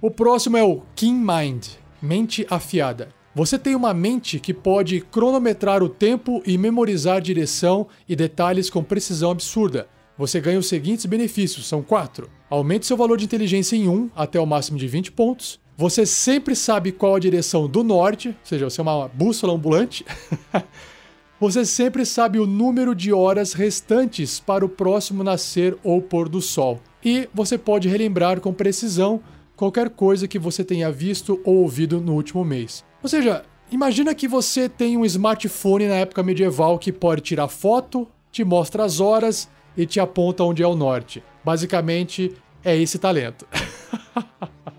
O 0.00 0.10
próximo 0.10 0.56
é 0.56 0.62
o 0.62 0.82
Keen 0.94 1.14
Mind, 1.14 1.66
mente 2.00 2.46
afiada. 2.50 3.08
Você 3.34 3.58
tem 3.58 3.76
uma 3.76 3.94
mente 3.94 4.40
que 4.40 4.52
pode 4.52 5.00
cronometrar 5.00 5.82
o 5.82 5.88
tempo 5.88 6.42
e 6.44 6.58
memorizar 6.58 7.20
direção 7.20 7.86
e 8.08 8.16
detalhes 8.16 8.68
com 8.68 8.82
precisão 8.82 9.30
absurda. 9.30 9.88
Você 10.16 10.40
ganha 10.40 10.58
os 10.58 10.68
seguintes 10.68 11.06
benefícios, 11.06 11.68
são 11.68 11.80
quatro. 11.80 12.28
Aumente 12.50 12.86
seu 12.86 12.96
valor 12.96 13.16
de 13.16 13.24
inteligência 13.24 13.76
em 13.76 13.88
1 13.88 14.10
até 14.16 14.40
o 14.40 14.46
máximo 14.46 14.76
de 14.76 14.88
20 14.88 15.12
pontos. 15.12 15.60
Você 15.78 16.04
sempre 16.04 16.56
sabe 16.56 16.90
qual 16.90 17.14
a 17.14 17.20
direção 17.20 17.68
do 17.68 17.84
norte, 17.84 18.30
ou 18.30 18.34
seja, 18.42 18.68
você 18.68 18.80
é 18.80 18.82
uma 18.82 19.06
bússola 19.06 19.54
ambulante. 19.54 20.04
você 21.38 21.64
sempre 21.64 22.04
sabe 22.04 22.40
o 22.40 22.48
número 22.48 22.96
de 22.96 23.12
horas 23.12 23.52
restantes 23.52 24.40
para 24.40 24.66
o 24.66 24.68
próximo 24.68 25.22
nascer 25.22 25.78
ou 25.84 26.02
pôr 26.02 26.28
do 26.28 26.42
sol. 26.42 26.80
E 27.04 27.28
você 27.32 27.56
pode 27.56 27.86
relembrar 27.86 28.40
com 28.40 28.52
precisão 28.52 29.22
qualquer 29.54 29.88
coisa 29.90 30.26
que 30.26 30.36
você 30.36 30.64
tenha 30.64 30.90
visto 30.90 31.40
ou 31.44 31.58
ouvido 31.58 32.00
no 32.00 32.14
último 32.14 32.44
mês. 32.44 32.84
Ou 33.00 33.08
seja, 33.08 33.44
imagina 33.70 34.16
que 34.16 34.26
você 34.26 34.68
tem 34.68 34.96
um 34.96 35.04
smartphone 35.04 35.86
na 35.86 35.94
época 35.94 36.24
medieval 36.24 36.76
que 36.76 36.90
pode 36.90 37.20
tirar 37.20 37.46
foto, 37.46 38.08
te 38.32 38.42
mostra 38.42 38.82
as 38.82 38.98
horas 38.98 39.48
e 39.76 39.86
te 39.86 40.00
aponta 40.00 40.42
onde 40.42 40.60
é 40.60 40.66
o 40.66 40.74
norte. 40.74 41.22
Basicamente, 41.44 42.34
é 42.64 42.76
esse 42.76 42.98
talento. 42.98 43.46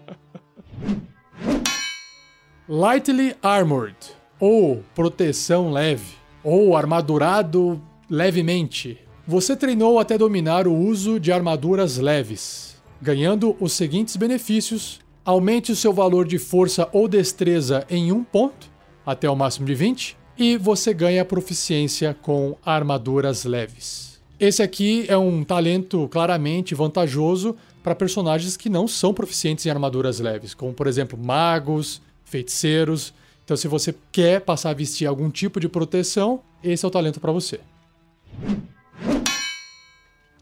Lightly 2.70 3.36
Armored, 3.42 3.98
ou 4.40 4.84
proteção 4.94 5.72
leve, 5.72 6.14
ou 6.44 6.78
armadurado 6.78 7.82
levemente. 8.08 9.00
Você 9.28 9.56
treinou 9.56 10.00
até 10.00 10.18
dominar 10.18 10.68
o 10.68 10.76
uso 10.76 11.20
de 11.20 11.32
armaduras 11.32 11.98
leves, 11.98 12.78
ganhando 13.02 13.58
os 13.60 13.74
seguintes 13.74 14.16
benefícios 14.16 15.02
Aumente 15.30 15.72
o 15.72 15.76
seu 15.76 15.94
valor 15.94 16.26
de 16.26 16.40
força 16.40 16.90
ou 16.92 17.08
destreza 17.08 17.86
em 17.88 18.12
um 18.12 18.24
ponto, 18.24 18.68
até 19.06 19.30
o 19.30 19.36
máximo 19.36 19.68
de 19.68 19.76
20, 19.76 20.18
e 20.36 20.58
você 20.58 20.92
ganha 20.92 21.24
proficiência 21.24 22.16
com 22.20 22.58
armaduras 22.66 23.44
leves. 23.44 24.20
Esse 24.40 24.64
aqui 24.64 25.06
é 25.08 25.16
um 25.16 25.44
talento 25.44 26.08
claramente 26.08 26.74
vantajoso 26.74 27.56
para 27.84 27.94
personagens 27.94 28.58
que 28.58 28.70
não 28.70 28.88
são 28.88 29.14
proficientes 29.14 29.68
em 29.68 29.70
armaduras 29.70 30.20
leves, 30.20 30.56
como 30.56 30.74
por 30.74 30.88
exemplo 30.88 31.16
magos, 31.16 32.02
feiticeiros. 32.30 33.14
Então, 33.44 33.58
se 33.58 33.68
você 33.68 33.94
quer 34.12 34.42
passar 34.42 34.70
a 34.70 34.74
vestir 34.74 35.08
algum 35.08 35.30
tipo 35.30 35.60
de 35.60 35.68
proteção, 35.68 36.42
esse 36.64 36.86
é 36.86 36.88
o 36.88 36.92
talento 36.92 37.20
para 37.20 37.32
você. 37.32 37.60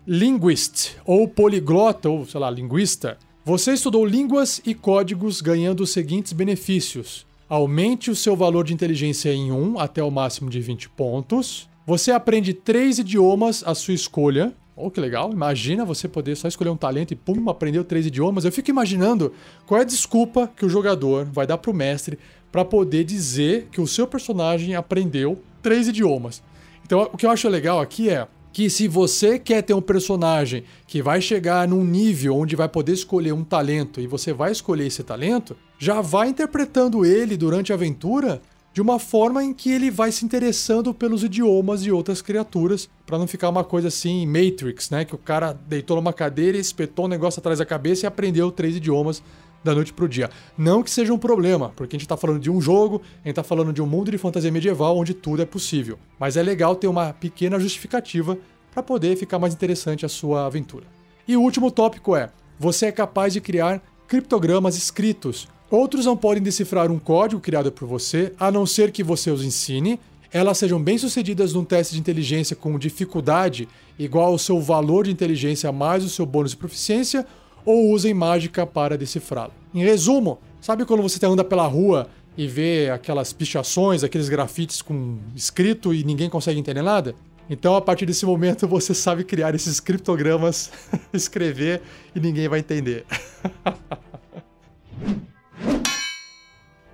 Linguist, 0.06 0.96
ou 1.06 1.28
poliglota, 1.28 2.10
ou 2.10 2.26
sei 2.26 2.40
lá, 2.40 2.50
linguista. 2.50 3.18
Você 3.44 3.74
estudou 3.74 4.06
línguas 4.06 4.62
e 4.66 4.74
códigos 4.74 5.42
ganhando 5.42 5.82
os 5.82 5.92
seguintes 5.92 6.34
benefícios: 6.34 7.26
aumente 7.48 8.12
o 8.12 8.16
seu 8.16 8.36
valor 8.36 8.66
de 8.66 8.74
inteligência 8.74 9.34
em 9.34 9.52
1 9.52 9.80
até 9.80 10.04
o 10.04 10.12
máximo 10.12 10.50
de 10.50 10.60
20 10.60 10.90
pontos. 10.90 11.70
Você 11.86 12.12
aprende 12.12 12.54
três 12.54 13.00
idiomas 13.00 13.64
à 13.66 13.74
sua 13.74 13.94
escolha. 13.94 14.54
Oh, 14.80 14.92
que 14.92 15.02
legal. 15.02 15.32
Imagina 15.34 15.84
você 15.84 16.08
poder 16.08 16.36
só 16.36 16.48
escolher 16.48 16.70
um 16.70 16.78
talento 16.78 17.12
e 17.12 17.16
pum, 17.16 17.50
aprendeu 17.50 17.84
três 17.84 18.06
idiomas. 18.06 18.46
Eu 18.46 18.52
fico 18.52 18.70
imaginando 18.70 19.34
qual 19.66 19.80
é 19.80 19.82
a 19.82 19.86
desculpa 19.86 20.48
que 20.56 20.64
o 20.64 20.70
jogador 20.70 21.26
vai 21.26 21.48
dar 21.48 21.58
pro 21.58 21.74
mestre 21.74 22.20
para 22.52 22.64
poder 22.64 23.04
dizer 23.04 23.70
que 23.72 23.82
o 23.82 23.88
seu 23.88 24.06
personagem 24.06 24.76
aprendeu 24.76 25.42
três 25.64 25.88
idiomas. 25.88 26.44
Então, 26.86 27.10
o 27.12 27.18
que 27.18 27.26
eu 27.26 27.32
acho 27.32 27.50
legal 27.50 27.82
aqui 27.82 28.08
é 28.12 28.28
que 28.54 28.70
se 28.70 28.88
você 28.88 29.40
quer 29.40 29.64
ter 29.64 29.74
um 29.74 29.82
personagem 29.82 30.64
que 30.86 31.02
vai 31.02 31.22
chegar 31.22 31.68
num 31.68 31.84
nível 31.84 32.36
onde 32.36 32.56
vai 32.56 32.70
poder 32.70 32.94
escolher 32.94 33.32
um 33.32 33.44
talento 33.44 34.00
e 34.00 34.06
você 34.06 34.32
vai 34.32 34.52
escolher 34.52 34.86
esse 34.86 35.04
talento, 35.04 35.58
já 35.80 36.02
vai 36.02 36.30
interpretando 36.30 37.04
ele 37.04 37.36
durante 37.36 37.72
a 37.72 37.76
aventura 37.76 38.42
de 38.78 38.82
uma 38.82 39.00
forma 39.00 39.44
em 39.44 39.56
que 39.56 39.72
ele 39.72 39.90
vai 39.90 40.12
se 40.12 40.24
interessando 40.24 40.94
pelos 40.94 41.24
idiomas 41.24 41.82
de 41.82 41.92
outras 41.92 42.22
criaturas, 42.22 42.88
para 43.08 43.18
não 43.18 43.26
ficar 43.26 43.50
uma 43.50 43.64
coisa 43.64 43.88
assim 43.88 44.24
Matrix, 44.28 44.92
né, 44.92 45.04
que 45.04 45.16
o 45.16 45.18
cara 45.18 45.52
deitou 45.52 45.98
numa 45.98 46.14
cadeira, 46.14 46.60
espetou 46.60 47.06
um 47.06 47.08
negócio 47.08 47.40
atrás 47.40 47.58
da 47.58 47.66
cabeça 47.66 48.06
e 48.06 48.08
aprendeu 48.08 48.52
três 48.52 48.76
idiomas 48.76 49.24
da 49.64 49.74
noite 49.74 49.92
pro 49.92 50.08
dia. 50.08 50.30
Não 50.56 50.84
que 50.84 50.92
seja 50.92 51.12
um 51.12 51.18
problema, 51.18 51.74
porque 51.76 51.96
a 51.96 52.00
gente 52.00 52.08
tá 52.08 52.16
falando 52.16 52.40
de 52.40 52.52
um 52.52 52.62
jogo, 52.62 53.02
a 53.26 53.28
gente 53.28 53.38
tá 53.38 53.42
falando 53.42 53.74
de 53.74 53.82
um 53.82 53.88
mundo 53.88 54.12
de 54.12 54.18
fantasia 54.20 54.52
medieval 54.52 54.96
onde 54.96 55.16
tudo 55.16 55.42
é 55.42 55.46
possível. 55.48 55.98
Mas 56.20 56.38
é 56.38 56.44
legal 56.44 56.76
ter 56.76 56.86
uma 56.86 57.14
pequena 57.14 57.60
justificativa 57.60 58.38
para 58.72 58.84
poder 58.84 59.18
ficar 59.18 59.40
mais 59.40 59.56
interessante 59.56 60.06
a 60.06 60.10
sua 60.10 60.46
aventura. 60.46 60.86
E 61.28 61.36
o 61.36 61.42
último 61.42 61.72
tópico 61.72 62.16
é: 62.16 62.30
você 62.60 62.86
é 62.86 62.92
capaz 62.92 63.34
de 63.34 63.42
criar 63.42 63.82
criptogramas 64.08 64.78
escritos. 64.78 65.48
Outros 65.70 66.06
não 66.06 66.16
podem 66.16 66.42
decifrar 66.42 66.90
um 66.90 66.98
código 66.98 67.42
criado 67.42 67.72
por 67.72 67.88
você, 67.88 68.34
a 68.40 68.50
não 68.50 68.66
ser 68.66 68.92
que 68.92 69.04
você 69.04 69.30
os 69.30 69.44
ensine. 69.44 70.00
Elas 70.32 70.58
sejam 70.58 70.82
bem-sucedidas 70.82 71.54
num 71.54 71.66
teste 71.66 71.94
de 71.94 72.00
inteligência 72.00 72.56
com 72.56 72.80
dificuldade 72.80 73.68
igual 74.00 74.28
ao 74.28 74.38
seu 74.38 74.62
valor 74.62 75.06
de 75.06 75.12
inteligência 75.12 75.72
mais 75.72 76.06
o 76.06 76.10
seu 76.10 76.26
bônus 76.26 76.52
de 76.52 76.58
proficiência, 76.58 77.26
ou 77.66 77.92
usem 77.92 78.14
mágica 78.14 78.66
para 78.66 78.98
decifrá-lo. 78.98 79.52
Em 79.74 79.84
resumo, 79.84 80.40
sabe 80.62 80.86
quando 80.86 81.04
você 81.04 81.24
anda 81.26 81.44
pela 81.44 81.68
rua 81.68 82.08
e 82.38 82.48
vê 82.48 82.90
aquelas 82.90 83.34
pichações, 83.34 84.06
aqueles 84.06 84.30
grafites 84.30 84.82
com 84.82 85.18
escrito 85.36 85.94
e 85.94 86.02
ninguém 86.04 86.30
consegue 86.30 86.60
entender 86.60 86.82
nada? 86.82 87.14
Então, 87.50 87.76
a 87.76 87.82
partir 87.82 88.06
desse 88.06 88.26
momento, 88.26 88.68
você 88.70 88.94
sabe 88.94 89.26
criar 89.26 89.54
esses 89.54 89.82
criptogramas, 89.82 90.72
escrever 91.12 91.82
e 92.16 92.22
ninguém 92.22 92.48
vai 92.48 92.60
entender. 92.60 93.06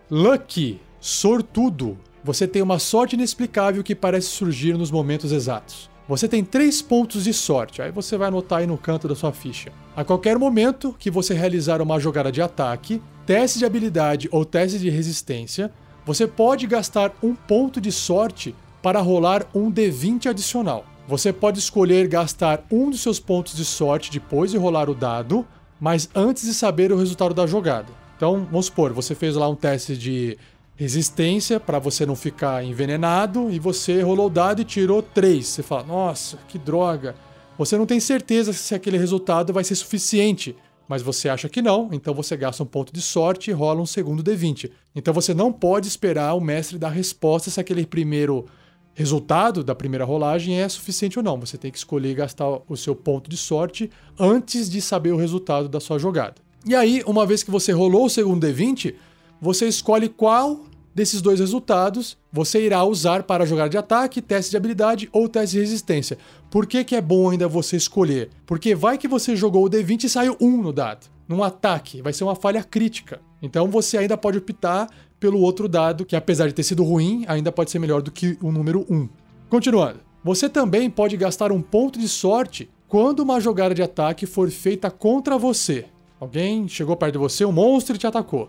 Lucky, 0.09 0.79
sortudo. 0.99 1.97
Você 2.23 2.47
tem 2.47 2.61
uma 2.61 2.79
sorte 2.79 3.15
inexplicável 3.15 3.83
que 3.83 3.95
parece 3.95 4.27
surgir 4.27 4.77
nos 4.77 4.91
momentos 4.91 5.31
exatos. 5.31 5.89
Você 6.07 6.27
tem 6.27 6.43
três 6.43 6.81
pontos 6.81 7.23
de 7.23 7.33
sorte, 7.33 7.81
aí 7.81 7.89
você 7.89 8.17
vai 8.17 8.27
anotar 8.27 8.59
aí 8.59 8.67
no 8.67 8.77
canto 8.77 9.07
da 9.07 9.15
sua 9.15 9.31
ficha. 9.31 9.71
A 9.95 10.03
qualquer 10.03 10.37
momento 10.37 10.93
que 10.99 11.09
você 11.09 11.33
realizar 11.33 11.81
uma 11.81 11.99
jogada 11.99 12.31
de 12.31 12.41
ataque, 12.41 13.01
teste 13.25 13.59
de 13.59 13.65
habilidade 13.65 14.27
ou 14.31 14.43
teste 14.43 14.79
de 14.79 14.89
resistência, 14.89 15.71
você 16.05 16.27
pode 16.27 16.67
gastar 16.67 17.13
um 17.23 17.33
ponto 17.33 17.79
de 17.79 17.91
sorte 17.91 18.53
para 18.81 18.99
rolar 18.99 19.45
um 19.55 19.71
D20 19.71 20.27
adicional. 20.27 20.85
Você 21.07 21.31
pode 21.31 21.59
escolher 21.59 22.07
gastar 22.07 22.65
um 22.69 22.89
dos 22.89 23.01
seus 23.01 23.19
pontos 23.19 23.55
de 23.55 23.63
sorte 23.63 24.11
depois 24.11 24.51
de 24.51 24.57
rolar 24.57 24.89
o 24.89 24.95
dado, 24.95 25.47
mas 25.79 26.09
antes 26.13 26.43
de 26.43 26.53
saber 26.53 26.91
o 26.91 26.97
resultado 26.97 27.33
da 27.33 27.47
jogada. 27.47 28.02
Então, 28.23 28.47
vamos 28.49 28.67
supor, 28.67 28.93
você 28.93 29.13
fez 29.13 29.35
lá 29.35 29.49
um 29.49 29.55
teste 29.55 29.97
de 29.97 30.37
resistência 30.77 31.59
para 31.59 31.77
você 31.77 32.05
não 32.05 32.15
ficar 32.15 32.63
envenenado 32.63 33.51
e 33.51 33.59
você 33.59 34.01
rolou 34.01 34.27
o 34.27 34.29
dado 34.29 34.61
e 34.61 34.63
tirou 34.63 35.01
3. 35.01 35.45
Você 35.45 35.61
fala, 35.61 35.83
nossa, 35.83 36.37
que 36.47 36.57
droga. 36.57 37.15
Você 37.57 37.77
não 37.77 37.85
tem 37.85 37.99
certeza 37.99 38.53
se 38.53 38.73
aquele 38.73 38.97
resultado 38.97 39.51
vai 39.51 39.65
ser 39.65 39.75
suficiente, 39.75 40.55
mas 40.87 41.01
você 41.01 41.27
acha 41.27 41.49
que 41.49 41.61
não, 41.61 41.89
então 41.91 42.13
você 42.13 42.37
gasta 42.37 42.63
um 42.63 42.65
ponto 42.65 42.93
de 42.93 43.01
sorte 43.01 43.51
e 43.51 43.53
rola 43.53 43.81
um 43.81 43.85
segundo 43.85 44.23
D20. 44.23 44.71
Então 44.95 45.13
você 45.13 45.33
não 45.33 45.51
pode 45.51 45.89
esperar 45.89 46.33
o 46.33 46.39
mestre 46.39 46.77
dar 46.77 46.91
resposta 46.91 47.51
se 47.51 47.59
aquele 47.59 47.85
primeiro 47.85 48.45
resultado 48.93 49.65
da 49.65 49.75
primeira 49.75 50.05
rolagem 50.05 50.61
é 50.61 50.69
suficiente 50.69 51.19
ou 51.19 51.23
não. 51.25 51.37
Você 51.41 51.57
tem 51.57 51.69
que 51.69 51.77
escolher 51.77 52.15
gastar 52.15 52.47
o 52.69 52.77
seu 52.77 52.95
ponto 52.95 53.29
de 53.29 53.35
sorte 53.35 53.91
antes 54.17 54.69
de 54.69 54.79
saber 54.81 55.11
o 55.11 55.17
resultado 55.17 55.67
da 55.67 55.81
sua 55.81 55.99
jogada. 55.99 56.35
E 56.65 56.73
aí, 56.73 57.03
uma 57.05 57.25
vez 57.25 57.43
que 57.43 57.51
você 57.51 57.73
rolou 57.73 58.05
o 58.05 58.09
segundo 58.09 58.47
D20, 58.47 58.95
você 59.41 59.67
escolhe 59.67 60.07
qual 60.07 60.61
desses 60.95 61.21
dois 61.21 61.39
resultados 61.39 62.17
você 62.31 62.65
irá 62.65 62.83
usar 62.85 63.23
para 63.23 63.45
jogar 63.45 63.67
de 63.67 63.77
ataque, 63.77 64.21
teste 64.21 64.51
de 64.51 64.57
habilidade 64.57 65.09
ou 65.11 65.27
teste 65.27 65.57
de 65.57 65.61
resistência. 65.61 66.17
Por 66.49 66.65
que, 66.65 66.83
que 66.83 66.95
é 66.95 67.01
bom 67.01 67.29
ainda 67.29 67.47
você 67.47 67.75
escolher? 67.75 68.29
Porque 68.45 68.73
vai 68.73 68.97
que 68.97 69.07
você 69.07 69.35
jogou 69.35 69.65
o 69.65 69.69
D20 69.69 70.05
e 70.05 70.09
saiu 70.09 70.37
1 70.39 70.61
no 70.61 70.71
dado. 70.71 71.07
Num 71.27 71.43
ataque, 71.43 72.01
vai 72.01 72.13
ser 72.13 72.23
uma 72.23 72.35
falha 72.35 72.63
crítica. 72.63 73.19
Então 73.41 73.67
você 73.67 73.97
ainda 73.97 74.17
pode 74.17 74.37
optar 74.37 74.89
pelo 75.19 75.39
outro 75.39 75.67
dado, 75.67 76.05
que 76.05 76.15
apesar 76.15 76.47
de 76.47 76.53
ter 76.53 76.63
sido 76.63 76.83
ruim, 76.83 77.25
ainda 77.27 77.51
pode 77.51 77.71
ser 77.71 77.79
melhor 77.79 78.01
do 78.01 78.11
que 78.11 78.37
o 78.41 78.51
número 78.51 78.85
1. 78.89 79.09
Continuando. 79.49 79.99
Você 80.23 80.47
também 80.47 80.89
pode 80.89 81.17
gastar 81.17 81.51
um 81.51 81.61
ponto 81.61 81.99
de 81.99 82.07
sorte 82.07 82.69
quando 82.87 83.19
uma 83.19 83.41
jogada 83.41 83.75
de 83.75 83.83
ataque 83.83 84.25
for 84.25 84.49
feita 84.49 84.89
contra 84.89 85.37
você. 85.37 85.85
Alguém 86.23 86.69
chegou 86.69 86.95
perto 86.95 87.11
de 87.11 87.17
você, 87.17 87.43
um 87.43 87.51
monstro 87.51 87.97
te 87.97 88.07
atacou. 88.07 88.47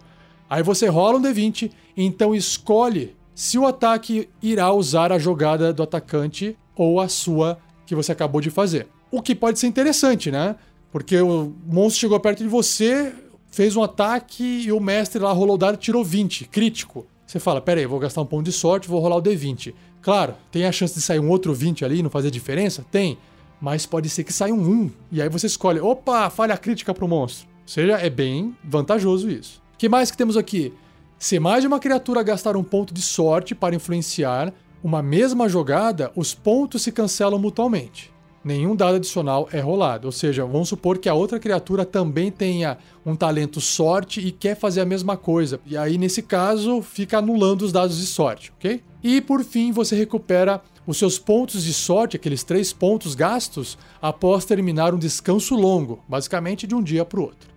Aí 0.48 0.62
você 0.62 0.86
rola 0.86 1.18
um 1.18 1.22
D20, 1.22 1.72
então 1.96 2.32
escolhe 2.32 3.16
se 3.34 3.58
o 3.58 3.66
ataque 3.66 4.28
irá 4.40 4.72
usar 4.72 5.10
a 5.10 5.18
jogada 5.18 5.72
do 5.72 5.82
atacante 5.82 6.56
ou 6.76 7.00
a 7.00 7.08
sua 7.08 7.58
que 7.84 7.96
você 7.96 8.12
acabou 8.12 8.40
de 8.40 8.48
fazer. 8.48 8.86
O 9.10 9.20
que 9.20 9.34
pode 9.34 9.58
ser 9.58 9.66
interessante, 9.66 10.30
né? 10.30 10.54
Porque 10.92 11.20
o 11.20 11.52
monstro 11.66 12.02
chegou 12.02 12.20
perto 12.20 12.44
de 12.44 12.48
você, 12.48 13.12
fez 13.50 13.74
um 13.74 13.82
ataque 13.82 14.44
e 14.44 14.70
o 14.70 14.78
mestre 14.78 15.20
lá 15.20 15.32
rolou 15.32 15.56
o 15.56 15.58
dado 15.58 15.76
tirou 15.76 16.04
20, 16.04 16.44
crítico. 16.44 17.04
Você 17.26 17.40
fala, 17.40 17.60
pera 17.60 17.80
aí, 17.80 17.86
vou 17.86 17.98
gastar 17.98 18.20
um 18.20 18.26
ponto 18.26 18.44
de 18.44 18.52
sorte, 18.52 18.86
vou 18.86 19.00
rolar 19.00 19.16
o 19.16 19.22
D20. 19.22 19.74
Claro, 20.00 20.34
tem 20.52 20.64
a 20.64 20.70
chance 20.70 20.94
de 20.94 21.00
sair 21.00 21.18
um 21.18 21.28
outro 21.28 21.52
20 21.52 21.84
ali 21.84 21.98
e 21.98 22.02
não 22.04 22.10
fazer 22.10 22.30
diferença? 22.30 22.86
Tem. 22.88 23.18
Mas 23.60 23.84
pode 23.84 24.08
ser 24.08 24.22
que 24.22 24.32
saia 24.32 24.54
um 24.54 24.60
1. 24.60 24.90
E 25.10 25.20
aí 25.20 25.28
você 25.28 25.48
escolhe, 25.48 25.80
opa, 25.80 26.30
falha 26.30 26.56
crítica 26.56 26.94
pro 26.94 27.08
monstro. 27.08 27.53
Ou 27.64 27.68
seja, 27.68 27.98
é 27.98 28.08
bem 28.08 28.56
vantajoso 28.62 29.28
isso 29.28 29.64
que 29.84 29.88
mais 29.88 30.10
que 30.10 30.16
temos 30.16 30.34
aqui? 30.34 30.72
Se 31.18 31.38
mais 31.38 31.60
de 31.60 31.66
uma 31.66 31.78
criatura 31.78 32.22
gastar 32.22 32.56
um 32.56 32.64
ponto 32.64 32.94
de 32.94 33.02
sorte 33.02 33.54
para 33.54 33.74
influenciar 33.74 34.50
uma 34.82 35.02
mesma 35.02 35.46
jogada, 35.46 36.10
os 36.16 36.32
pontos 36.32 36.80
se 36.80 36.90
cancelam 36.90 37.38
mutuamente. 37.38 38.10
Nenhum 38.42 38.74
dado 38.74 38.96
adicional 38.96 39.46
é 39.52 39.60
rolado. 39.60 40.08
Ou 40.08 40.12
seja, 40.12 40.46
vamos 40.46 40.70
supor 40.70 40.96
que 40.96 41.06
a 41.06 41.12
outra 41.12 41.38
criatura 41.38 41.84
também 41.84 42.30
tenha 42.30 42.78
um 43.04 43.14
talento 43.14 43.60
sorte 43.60 44.20
e 44.26 44.32
quer 44.32 44.54
fazer 44.54 44.80
a 44.80 44.86
mesma 44.86 45.18
coisa. 45.18 45.60
E 45.66 45.76
aí, 45.76 45.98
nesse 45.98 46.22
caso, 46.22 46.80
fica 46.80 47.18
anulando 47.18 47.60
os 47.60 47.72
dados 47.72 47.98
de 47.98 48.06
sorte, 48.06 48.54
ok? 48.56 48.82
E 49.02 49.20
por 49.20 49.44
fim, 49.44 49.70
você 49.70 49.94
recupera 49.94 50.62
os 50.86 50.96
seus 50.96 51.18
pontos 51.18 51.62
de 51.62 51.74
sorte, 51.74 52.16
aqueles 52.16 52.42
três 52.42 52.72
pontos 52.72 53.14
gastos, 53.14 53.76
após 54.00 54.46
terminar 54.46 54.94
um 54.94 54.98
descanso 54.98 55.54
longo, 55.54 56.02
basicamente 56.08 56.66
de 56.66 56.74
um 56.74 56.82
dia 56.82 57.04
para 57.04 57.20
o 57.20 57.24
outro. 57.24 57.53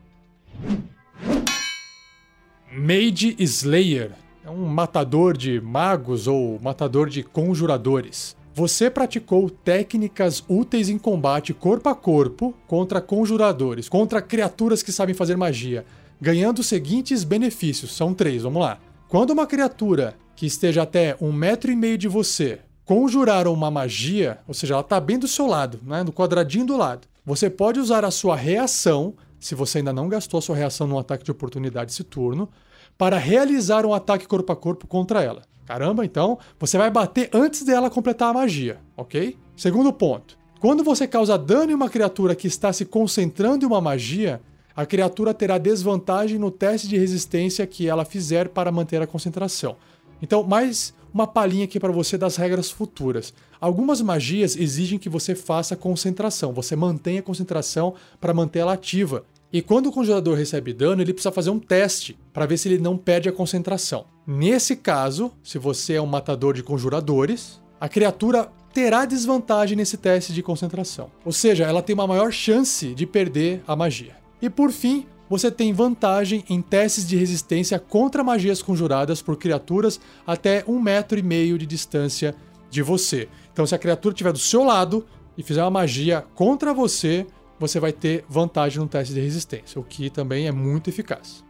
Mage 2.71 3.35
Slayer 3.39 4.11
é 4.45 4.49
um 4.49 4.65
matador 4.65 5.35
de 5.35 5.59
magos 5.59 6.27
ou 6.27 6.59
matador 6.61 7.09
de 7.09 7.23
conjuradores. 7.23 8.35
Você 8.53 8.89
praticou 8.89 9.49
técnicas 9.49 10.43
úteis 10.47 10.89
em 10.89 10.97
combate 10.97 11.53
corpo 11.53 11.89
a 11.89 11.95
corpo 11.95 12.55
contra 12.65 13.01
conjuradores, 13.01 13.87
contra 13.87 14.21
criaturas 14.21 14.81
que 14.81 14.91
sabem 14.91 15.13
fazer 15.13 15.37
magia, 15.37 15.85
ganhando 16.19 16.59
os 16.59 16.67
seguintes 16.67 17.23
benefícios. 17.23 17.95
São 17.95 18.13
três, 18.13 18.43
vamos 18.43 18.61
lá. 18.61 18.79
Quando 19.07 19.31
uma 19.31 19.45
criatura 19.45 20.15
que 20.35 20.45
esteja 20.45 20.83
até 20.83 21.15
um 21.21 21.31
metro 21.31 21.71
e 21.71 21.75
meio 21.75 21.97
de 21.97 22.07
você 22.07 22.59
conjurar 22.83 23.47
uma 23.47 23.69
magia, 23.69 24.39
ou 24.47 24.53
seja, 24.53 24.73
ela 24.73 24.81
está 24.81 24.99
bem 24.99 25.19
do 25.19 25.27
seu 25.27 25.45
lado, 25.45 25.79
né, 25.83 26.03
no 26.03 26.13
quadradinho 26.13 26.65
do 26.65 26.77
lado, 26.77 27.07
você 27.25 27.49
pode 27.49 27.79
usar 27.79 28.05
a 28.05 28.11
sua 28.11 28.35
reação, 28.35 29.13
se 29.39 29.55
você 29.55 29.79
ainda 29.79 29.93
não 29.93 30.07
gastou 30.07 30.37
a 30.37 30.41
sua 30.41 30.55
reação 30.55 30.87
num 30.87 30.97
ataque 30.97 31.23
de 31.23 31.31
oportunidade 31.31 31.91
esse 31.91 32.03
turno, 32.03 32.49
para 32.97 33.17
realizar 33.17 33.85
um 33.85 33.93
ataque 33.93 34.27
corpo 34.27 34.51
a 34.51 34.55
corpo 34.55 34.87
contra 34.87 35.21
ela. 35.21 35.43
Caramba, 35.65 36.05
então 36.05 36.39
você 36.59 36.77
vai 36.77 36.89
bater 36.89 37.29
antes 37.33 37.63
dela 37.63 37.89
completar 37.89 38.29
a 38.29 38.33
magia, 38.33 38.79
ok? 38.95 39.37
Segundo 39.55 39.91
ponto. 39.91 40.37
Quando 40.59 40.83
você 40.83 41.07
causa 41.07 41.37
dano 41.37 41.71
em 41.71 41.75
uma 41.75 41.89
criatura 41.89 42.35
que 42.35 42.47
está 42.47 42.73
se 42.73 42.85
concentrando 42.85 43.65
em 43.65 43.67
uma 43.67 43.81
magia, 43.81 44.41
a 44.75 44.85
criatura 44.85 45.33
terá 45.33 45.57
desvantagem 45.57 46.39
no 46.39 46.49
teste 46.49 46.87
de 46.87 46.97
resistência 46.97 47.67
que 47.67 47.87
ela 47.87 48.05
fizer 48.05 48.49
para 48.49 48.71
manter 48.71 49.01
a 49.01 49.07
concentração. 49.07 49.75
Então, 50.21 50.43
mais 50.43 50.93
uma 51.17 51.25
palhinha 51.25 51.65
aqui 51.65 51.79
para 51.79 51.91
você 51.91 52.15
das 52.15 52.35
regras 52.35 52.69
futuras. 52.69 53.33
Algumas 53.59 54.01
magias 54.01 54.55
exigem 54.55 54.99
que 54.99 55.09
você 55.09 55.33
faça 55.33 55.75
concentração, 55.75 56.53
você 56.53 56.75
mantenha 56.75 57.21
a 57.21 57.23
concentração 57.23 57.95
para 58.21 58.35
manter 58.35 58.59
ela 58.59 58.73
ativa. 58.73 59.25
E 59.51 59.59
quando 59.61 59.87
o 59.87 59.91
conjurador 59.91 60.37
recebe 60.37 60.73
dano, 60.73 61.01
ele 61.01 61.13
precisa 61.13 61.31
fazer 61.31 61.49
um 61.49 61.57
teste 61.57 62.15
para 62.31 62.45
ver 62.45 62.57
se 62.57 62.67
ele 62.67 62.77
não 62.77 62.95
perde 62.97 63.27
a 63.27 63.31
concentração. 63.31 64.05
Nesse 64.27 64.75
caso, 64.75 65.31
se 65.41 65.57
você 65.57 65.93
é 65.93 66.01
um 66.01 66.05
matador 66.05 66.53
de 66.53 66.61
conjuradores, 66.61 67.59
a 67.81 67.89
criatura 67.89 68.51
terá 68.71 69.05
desvantagem 69.05 69.75
nesse 69.75 69.97
teste 69.97 70.31
de 70.31 70.43
concentração. 70.43 71.09
Ou 71.25 71.31
seja, 71.31 71.63
ela 71.63 71.81
tem 71.81 71.95
uma 71.95 72.05
maior 72.05 72.31
chance 72.31 72.93
de 72.93 73.07
perder 73.07 73.63
a 73.65 73.75
magia. 73.75 74.15
E 74.39 74.51
por 74.51 74.71
fim, 74.71 75.07
você 75.29 75.51
tem 75.51 75.73
vantagem 75.73 76.43
em 76.49 76.61
testes 76.61 77.07
de 77.07 77.17
resistência 77.17 77.79
contra 77.79 78.23
magias 78.23 78.61
conjuradas 78.61 79.21
por 79.21 79.37
criaturas 79.37 79.99
até 80.25 80.63
um 80.67 80.79
metro 80.79 81.19
e 81.19 81.23
meio 81.23 81.57
de 81.57 81.65
distância 81.65 82.35
de 82.69 82.81
você. 82.81 83.27
Então, 83.51 83.65
se 83.65 83.75
a 83.75 83.79
criatura 83.79 84.13
estiver 84.13 84.31
do 84.31 84.39
seu 84.39 84.63
lado 84.63 85.05
e 85.37 85.43
fizer 85.43 85.61
uma 85.63 85.71
magia 85.71 86.25
contra 86.35 86.73
você, 86.73 87.25
você 87.59 87.79
vai 87.79 87.91
ter 87.91 88.23
vantagem 88.29 88.79
no 88.79 88.87
teste 88.87 89.13
de 89.13 89.19
resistência, 89.19 89.79
o 89.79 89.83
que 89.83 90.09
também 90.09 90.47
é 90.47 90.51
muito 90.51 90.89
eficaz. 90.89 91.43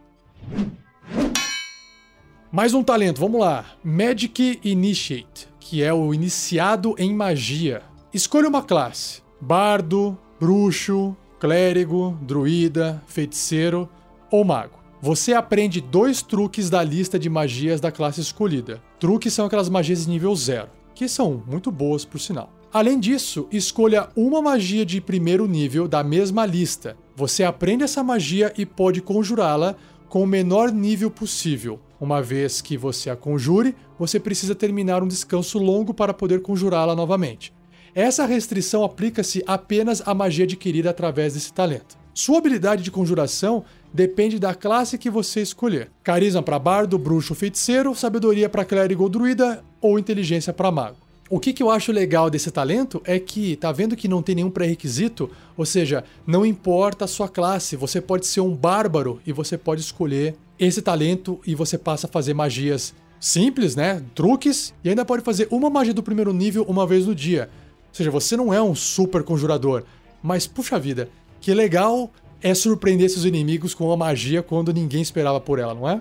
Mais 2.50 2.72
um 2.72 2.82
talento, 2.82 3.20
vamos 3.20 3.40
lá. 3.40 3.66
Magic 3.84 4.58
Initiate, 4.64 5.48
que 5.60 5.82
é 5.82 5.92
o 5.92 6.14
iniciado 6.14 6.94
em 6.98 7.14
magia. 7.14 7.82
Escolha 8.12 8.48
uma 8.48 8.62
classe: 8.62 9.22
bardo, 9.38 10.16
bruxo, 10.40 11.14
clérigo, 11.38 12.18
druida, 12.22 13.02
feiticeiro 13.06 13.88
ou 14.30 14.44
mago. 14.44 14.78
Você 15.00 15.32
aprende 15.32 15.80
dois 15.80 16.22
truques 16.22 16.68
da 16.68 16.82
lista 16.82 17.18
de 17.18 17.30
magias 17.30 17.80
da 17.80 17.92
classe 17.92 18.20
escolhida. 18.20 18.82
Truques 18.98 19.32
são 19.32 19.46
aquelas 19.46 19.68
magias 19.68 20.04
de 20.04 20.10
nível 20.10 20.34
zero, 20.34 20.68
que 20.94 21.08
são 21.08 21.42
muito 21.46 21.70
boas 21.70 22.04
por 22.04 22.18
sinal. 22.18 22.52
Além 22.72 22.98
disso, 22.98 23.46
escolha 23.50 24.08
uma 24.16 24.42
magia 24.42 24.84
de 24.84 25.00
primeiro 25.00 25.46
nível 25.46 25.86
da 25.86 26.02
mesma 26.02 26.44
lista. 26.44 26.96
Você 27.16 27.44
aprende 27.44 27.84
essa 27.84 28.02
magia 28.02 28.52
e 28.58 28.66
pode 28.66 29.00
conjurá-la 29.00 29.76
com 30.08 30.22
o 30.22 30.26
menor 30.26 30.72
nível 30.72 31.10
possível. 31.10 31.80
Uma 32.00 32.20
vez 32.20 32.60
que 32.60 32.76
você 32.76 33.08
a 33.08 33.16
conjure, 33.16 33.74
você 33.98 34.20
precisa 34.20 34.54
terminar 34.54 35.02
um 35.02 35.08
descanso 35.08 35.58
longo 35.58 35.94
para 35.94 36.12
poder 36.12 36.42
conjurá-la 36.42 36.94
novamente. 36.94 37.52
Essa 37.98 38.24
restrição 38.26 38.84
aplica-se 38.84 39.42
apenas 39.44 40.00
à 40.06 40.14
magia 40.14 40.44
adquirida 40.44 40.88
através 40.88 41.34
desse 41.34 41.52
talento. 41.52 41.98
Sua 42.14 42.38
habilidade 42.38 42.84
de 42.84 42.92
conjuração 42.92 43.64
depende 43.92 44.38
da 44.38 44.54
classe 44.54 44.96
que 44.96 45.10
você 45.10 45.40
escolher. 45.40 45.90
Carisma 46.04 46.40
para 46.40 46.60
bardo, 46.60 46.96
bruxo, 46.96 47.34
feiticeiro, 47.34 47.92
sabedoria 47.96 48.48
para 48.48 48.64
clérigo 48.64 49.02
ou 49.02 49.08
druida 49.08 49.64
ou 49.80 49.98
inteligência 49.98 50.52
para 50.52 50.70
mago. 50.70 50.96
O 51.28 51.40
que, 51.40 51.52
que, 51.52 51.60
eu 51.60 51.72
acho 51.72 51.90
legal 51.90 52.30
desse 52.30 52.52
talento 52.52 53.02
é 53.04 53.18
que 53.18 53.56
tá 53.56 53.72
vendo 53.72 53.96
que 53.96 54.06
não 54.06 54.22
tem 54.22 54.36
nenhum 54.36 54.50
pré-requisito, 54.52 55.28
ou 55.56 55.66
seja, 55.66 56.04
não 56.24 56.46
importa 56.46 57.04
a 57.04 57.08
sua 57.08 57.28
classe, 57.28 57.74
você 57.74 58.00
pode 58.00 58.28
ser 58.28 58.42
um 58.42 58.54
bárbaro 58.54 59.20
e 59.26 59.32
você 59.32 59.58
pode 59.58 59.80
escolher 59.80 60.36
esse 60.56 60.80
talento 60.80 61.40
e 61.44 61.52
você 61.52 61.76
passa 61.76 62.06
a 62.06 62.10
fazer 62.10 62.32
magias 62.32 62.94
simples, 63.18 63.74
né? 63.74 64.00
Truques, 64.14 64.72
e 64.84 64.88
ainda 64.88 65.04
pode 65.04 65.24
fazer 65.24 65.48
uma 65.50 65.68
magia 65.68 65.92
do 65.92 66.02
primeiro 66.02 66.32
nível 66.32 66.64
uma 66.68 66.86
vez 66.86 67.04
no 67.04 67.14
dia. 67.14 67.50
Ou 67.88 67.94
seja, 67.94 68.10
você 68.10 68.36
não 68.36 68.52
é 68.52 68.62
um 68.62 68.74
super 68.74 69.22
conjurador, 69.22 69.84
mas 70.22 70.46
puxa 70.46 70.78
vida, 70.78 71.08
que 71.40 71.52
legal 71.54 72.10
é 72.42 72.54
surpreender 72.54 73.10
seus 73.10 73.24
inimigos 73.24 73.74
com 73.74 73.86
uma 73.86 73.96
magia 73.96 74.42
quando 74.42 74.72
ninguém 74.72 75.02
esperava 75.02 75.40
por 75.40 75.58
ela, 75.58 75.74
não 75.74 75.88
é? 75.88 76.00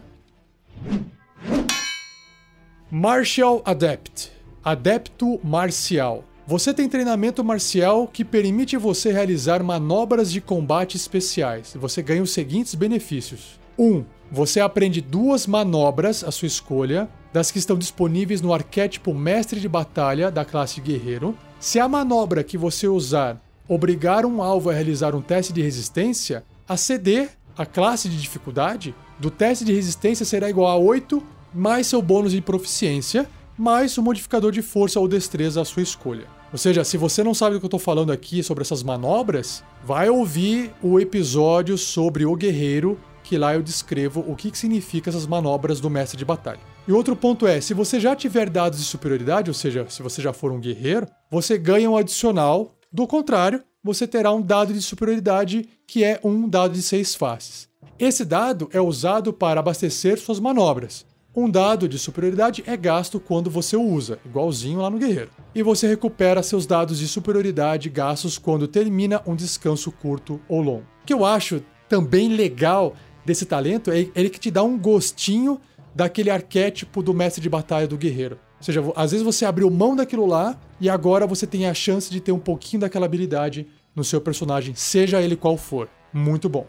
Martial 2.89 3.61
Adept 3.65 4.31
Adepto 4.63 5.39
Marcial 5.43 6.23
você 6.49 6.73
tem 6.73 6.88
treinamento 6.88 7.43
marcial 7.43 8.07
que 8.07 8.23
permite 8.23 8.77
você 8.77 9.11
realizar 9.11 9.61
manobras 9.61 10.31
de 10.31 10.39
combate 10.39 10.95
especiais. 10.95 11.75
Você 11.77 12.01
ganha 12.01 12.23
os 12.23 12.31
seguintes 12.31 12.73
benefícios: 12.73 13.59
1. 13.77 13.85
Um, 13.85 14.05
você 14.31 14.61
aprende 14.61 15.01
duas 15.01 15.45
manobras 15.45 16.23
à 16.23 16.31
sua 16.31 16.47
escolha, 16.47 17.09
das 17.33 17.51
que 17.51 17.59
estão 17.59 17.77
disponíveis 17.77 18.39
no 18.39 18.53
arquétipo 18.53 19.13
Mestre 19.13 19.59
de 19.59 19.67
Batalha 19.67 20.31
da 20.31 20.45
classe 20.45 20.79
Guerreiro. 20.79 21.38
Se 21.60 21.80
a 21.80 21.88
manobra 21.88 22.43
que 22.43 22.58
você 22.58 22.88
usar 22.88 23.41
obrigar 23.68 24.26
um 24.26 24.43
alvo 24.43 24.70
a 24.70 24.74
realizar 24.74 25.16
um 25.16 25.22
teste 25.22 25.51
de 25.51 25.62
resistência, 25.62 26.43
a 26.70 26.78
CD, 26.78 27.28
a 27.58 27.66
classe 27.66 28.08
de 28.08 28.22
dificuldade, 28.22 28.93
do 29.20 29.32
teste 29.32 29.66
de 29.66 29.74
resistência 29.74 30.24
será 30.24 30.49
igual 30.49 30.68
a 30.68 30.78
8 30.78 31.22
mais 31.53 31.88
seu 31.88 32.01
bônus 32.01 32.32
de 32.32 32.41
proficiência, 32.41 33.28
mais 33.58 33.97
o 33.97 34.03
modificador 34.03 34.51
de 34.51 34.62
força 34.62 34.99
ou 34.99 35.08
destreza 35.08 35.60
à 35.60 35.66
sua 35.66 35.82
escolha. 35.82 36.28
Ou 36.51 36.60
seja, 36.60 36.84
se 36.84 36.95
você 36.95 37.24
não 37.24 37.34
sabe 37.34 37.55
do 37.55 37.60
que 37.60 37.66
eu 37.66 37.68
estou 37.68 37.80
falando 37.80 38.12
aqui 38.12 38.43
sobre 38.43 38.62
essas 38.62 38.84
manobras, 38.84 39.64
vai 39.84 40.10
ouvir 40.10 40.72
o 40.84 40.99
episódio 40.99 41.76
sobre 41.76 42.26
o 42.26 42.36
guerreiro, 42.36 42.99
que 43.24 43.38
lá 43.38 43.55
eu 43.55 43.64
descrevo 43.64 44.24
o 44.28 44.36
que, 44.36 44.51
que 44.51 44.58
significa 44.58 45.10
essas 45.10 45.26
manobras 45.26 45.80
do 45.80 45.89
mestre 45.89 46.18
de 46.18 46.24
batalha. 46.24 46.76
E 46.88 46.91
outro 46.93 47.17
ponto 47.17 47.45
é, 47.45 47.59
se 47.59 47.73
você 47.73 47.99
já 47.99 48.15
tiver 48.15 48.49
dados 48.49 48.79
de 48.79 48.85
superioridade, 48.85 49.49
ou 49.49 49.53
seja, 49.53 49.85
se 49.89 50.01
você 50.01 50.21
já 50.21 50.31
for 50.31 50.53
um 50.53 50.59
guerreiro, 50.59 51.05
você 51.29 51.57
ganha 51.57 51.89
um 51.89 51.97
adicional. 51.97 52.71
Do 52.89 53.05
contrário, 53.05 53.61
você 53.83 54.07
terá 54.07 54.31
um 54.31 54.41
dado 54.41 54.73
de 54.73 54.81
superioridade 54.81 55.67
que 55.85 56.05
é 56.05 56.17
um 56.23 56.47
dado 56.47 56.73
de 56.73 56.81
seis 56.81 57.13
faces. 57.13 57.67
Esse 57.99 58.23
dado 58.23 58.69
é 58.71 58.79
usado 58.79 59.33
para 59.33 59.59
abastecer 59.59 60.17
suas 60.17 60.39
manobras. 60.39 61.05
Um 61.35 61.49
dado 61.49 61.89
de 61.89 61.99
superioridade 61.99 62.63
é 62.65 62.77
gasto 62.77 63.19
quando 63.19 63.49
você 63.49 63.75
o 63.75 63.81
usa, 63.81 64.17
igualzinho 64.25 64.79
lá 64.79 64.89
no 64.89 64.97
guerreiro. 64.97 65.31
E 65.53 65.61
você 65.61 65.89
recupera 65.89 66.41
seus 66.41 66.65
dados 66.65 66.99
de 66.99 67.07
superioridade 67.07 67.89
gastos 67.89 68.38
quando 68.38 68.65
termina 68.65 69.21
um 69.25 69.35
descanso 69.35 69.91
curto 69.91 70.39
ou 70.47 70.61
longo. 70.61 70.85
O 71.03 71.05
que 71.05 71.13
eu 71.13 71.25
acho 71.25 71.61
também 71.89 72.29
legal 72.29 72.95
desse 73.25 73.45
talento 73.45 73.91
é 73.91 74.07
ele 74.15 74.29
que 74.29 74.39
te 74.39 74.49
dá 74.49 74.63
um 74.63 74.79
gostinho 74.79 75.59
daquele 75.98 76.30
arquétipo 76.30 77.02
do 77.02 77.12
mestre 77.12 77.41
de 77.41 77.50
batalha 77.50 77.88
do 77.88 77.98
guerreiro. 77.98 78.38
Ou 78.60 78.64
seja, 78.64 78.84
às 78.95 79.10
vezes 79.10 79.26
você 79.26 79.45
abriu 79.45 79.68
mão 79.72 79.95
daquilo 79.95 80.28
lá 80.28 80.56
e 80.80 80.88
agora 80.91 81.26
você 81.26 81.48
tem 81.48 81.66
a 81.66 81.74
chance 81.74 82.12
de 82.12 82.22
ter 82.22 82.32
um 82.32 82.38
pouquinho 82.38 82.82
daquela 82.82 83.08
habilidade 83.08 83.66
no 83.95 84.04
seu 84.04 84.22
personagem, 84.22 84.76
seja 84.76 85.20
ele 85.24 85.36
qual 85.36 85.58
for. 85.58 85.89
Muito 86.14 86.48
bom. 86.48 86.68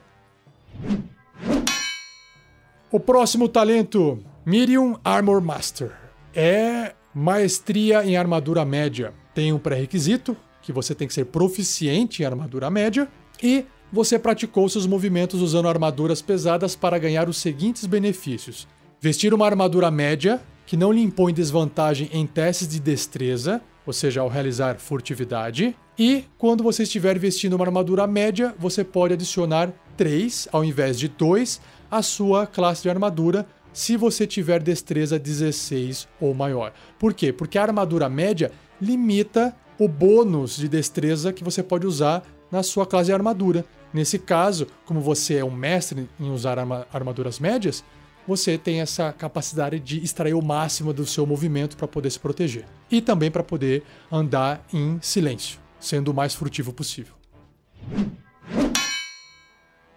O 2.91 2.99
próximo 2.99 3.51
talento, 3.51 4.18
Miriam 4.47 4.99
Armor 5.05 5.43
Master. 5.43 5.93
É 6.35 6.95
maestria 7.14 8.03
em 8.07 8.16
armadura 8.16 8.64
média. 8.64 9.12
Tem 9.35 9.53
um 9.53 9.59
pré-requisito, 9.59 10.35
que 10.62 10.72
você 10.72 10.95
tem 10.95 11.07
que 11.07 11.12
ser 11.12 11.26
proficiente 11.26 12.22
em 12.22 12.24
armadura 12.24 12.70
média, 12.70 13.07
e 13.43 13.66
você 13.93 14.18
praticou 14.18 14.66
seus 14.70 14.87
movimentos 14.87 15.43
usando 15.43 15.68
armaduras 15.68 16.22
pesadas 16.22 16.74
para 16.74 16.99
ganhar 16.99 17.29
os 17.29 17.37
seguintes 17.37 17.85
benefícios: 17.85 18.66
Vestir 19.01 19.32
uma 19.32 19.46
armadura 19.46 19.92
média, 19.92 20.40
que 20.66 20.76
não 20.76 20.90
lhe 20.90 21.01
impõe 21.01 21.32
desvantagem 21.32 22.11
em 22.12 22.26
testes 22.26 22.66
de 22.66 22.80
destreza, 22.80 23.62
ou 23.86 23.92
seja, 23.92 24.20
ao 24.20 24.28
realizar 24.28 24.76
furtividade. 24.78 25.76
E 25.96 26.24
quando 26.36 26.64
você 26.64 26.82
estiver 26.82 27.16
vestindo 27.16 27.55
uma 27.55 27.64
armadura 27.64 28.09
média, 28.09 28.53
você 28.59 28.82
pode 28.82 29.14
adicionar 29.14 29.72
3 29.96 30.49
ao 30.51 30.64
invés 30.64 30.99
de 30.99 31.07
2 31.07 31.61
à 31.88 32.03
sua 32.03 32.44
classe 32.44 32.82
de 32.82 32.90
armadura, 32.90 33.46
se 33.72 33.96
você 33.96 34.26
tiver 34.26 34.61
destreza 34.61 35.16
16 35.16 36.09
ou 36.20 36.34
maior. 36.34 36.72
Por 36.99 37.14
quê? 37.14 37.32
Porque 37.32 37.57
a 37.57 37.62
armadura 37.62 38.09
média 38.09 38.51
limita 38.80 39.55
o 39.78 39.86
bônus 39.86 40.57
de 40.57 40.68
destreza 40.68 41.32
que 41.32 41.44
você 41.44 41.62
pode 41.62 41.86
usar 41.86 42.24
na 42.51 42.64
sua 42.64 42.84
classe 42.84 43.07
de 43.07 43.12
armadura. 43.12 43.64
Nesse 43.94 44.18
caso, 44.18 44.66
como 44.84 45.01
você 45.01 45.36
é 45.36 45.44
um 45.44 45.53
mestre 45.53 46.09
em 46.18 46.30
usar 46.30 46.59
armaduras 46.92 47.38
médias, 47.38 47.84
você 48.29 48.59
tem 48.59 48.83
essa 48.83 49.11
capacidade 49.11 49.81
de 49.81 50.05
extrair 50.05 50.35
o 50.35 50.43
máximo 50.43 50.93
do 50.93 51.07
seu 51.07 51.24
movimento 51.24 51.79
para 51.79 51.89
poder 51.89 52.11
se 52.11 52.20
proteger. 52.20 52.66
E 52.91 53.01
também 53.01 53.31
para 53.31 53.43
poder 53.43 53.83
andar 54.12 54.62
em 54.70 54.99
silêncio, 55.01 55.59
sendo 55.81 56.11
o 56.11 56.14
mais 56.14 56.35
furtivo 56.35 56.70
possível. 56.70 57.14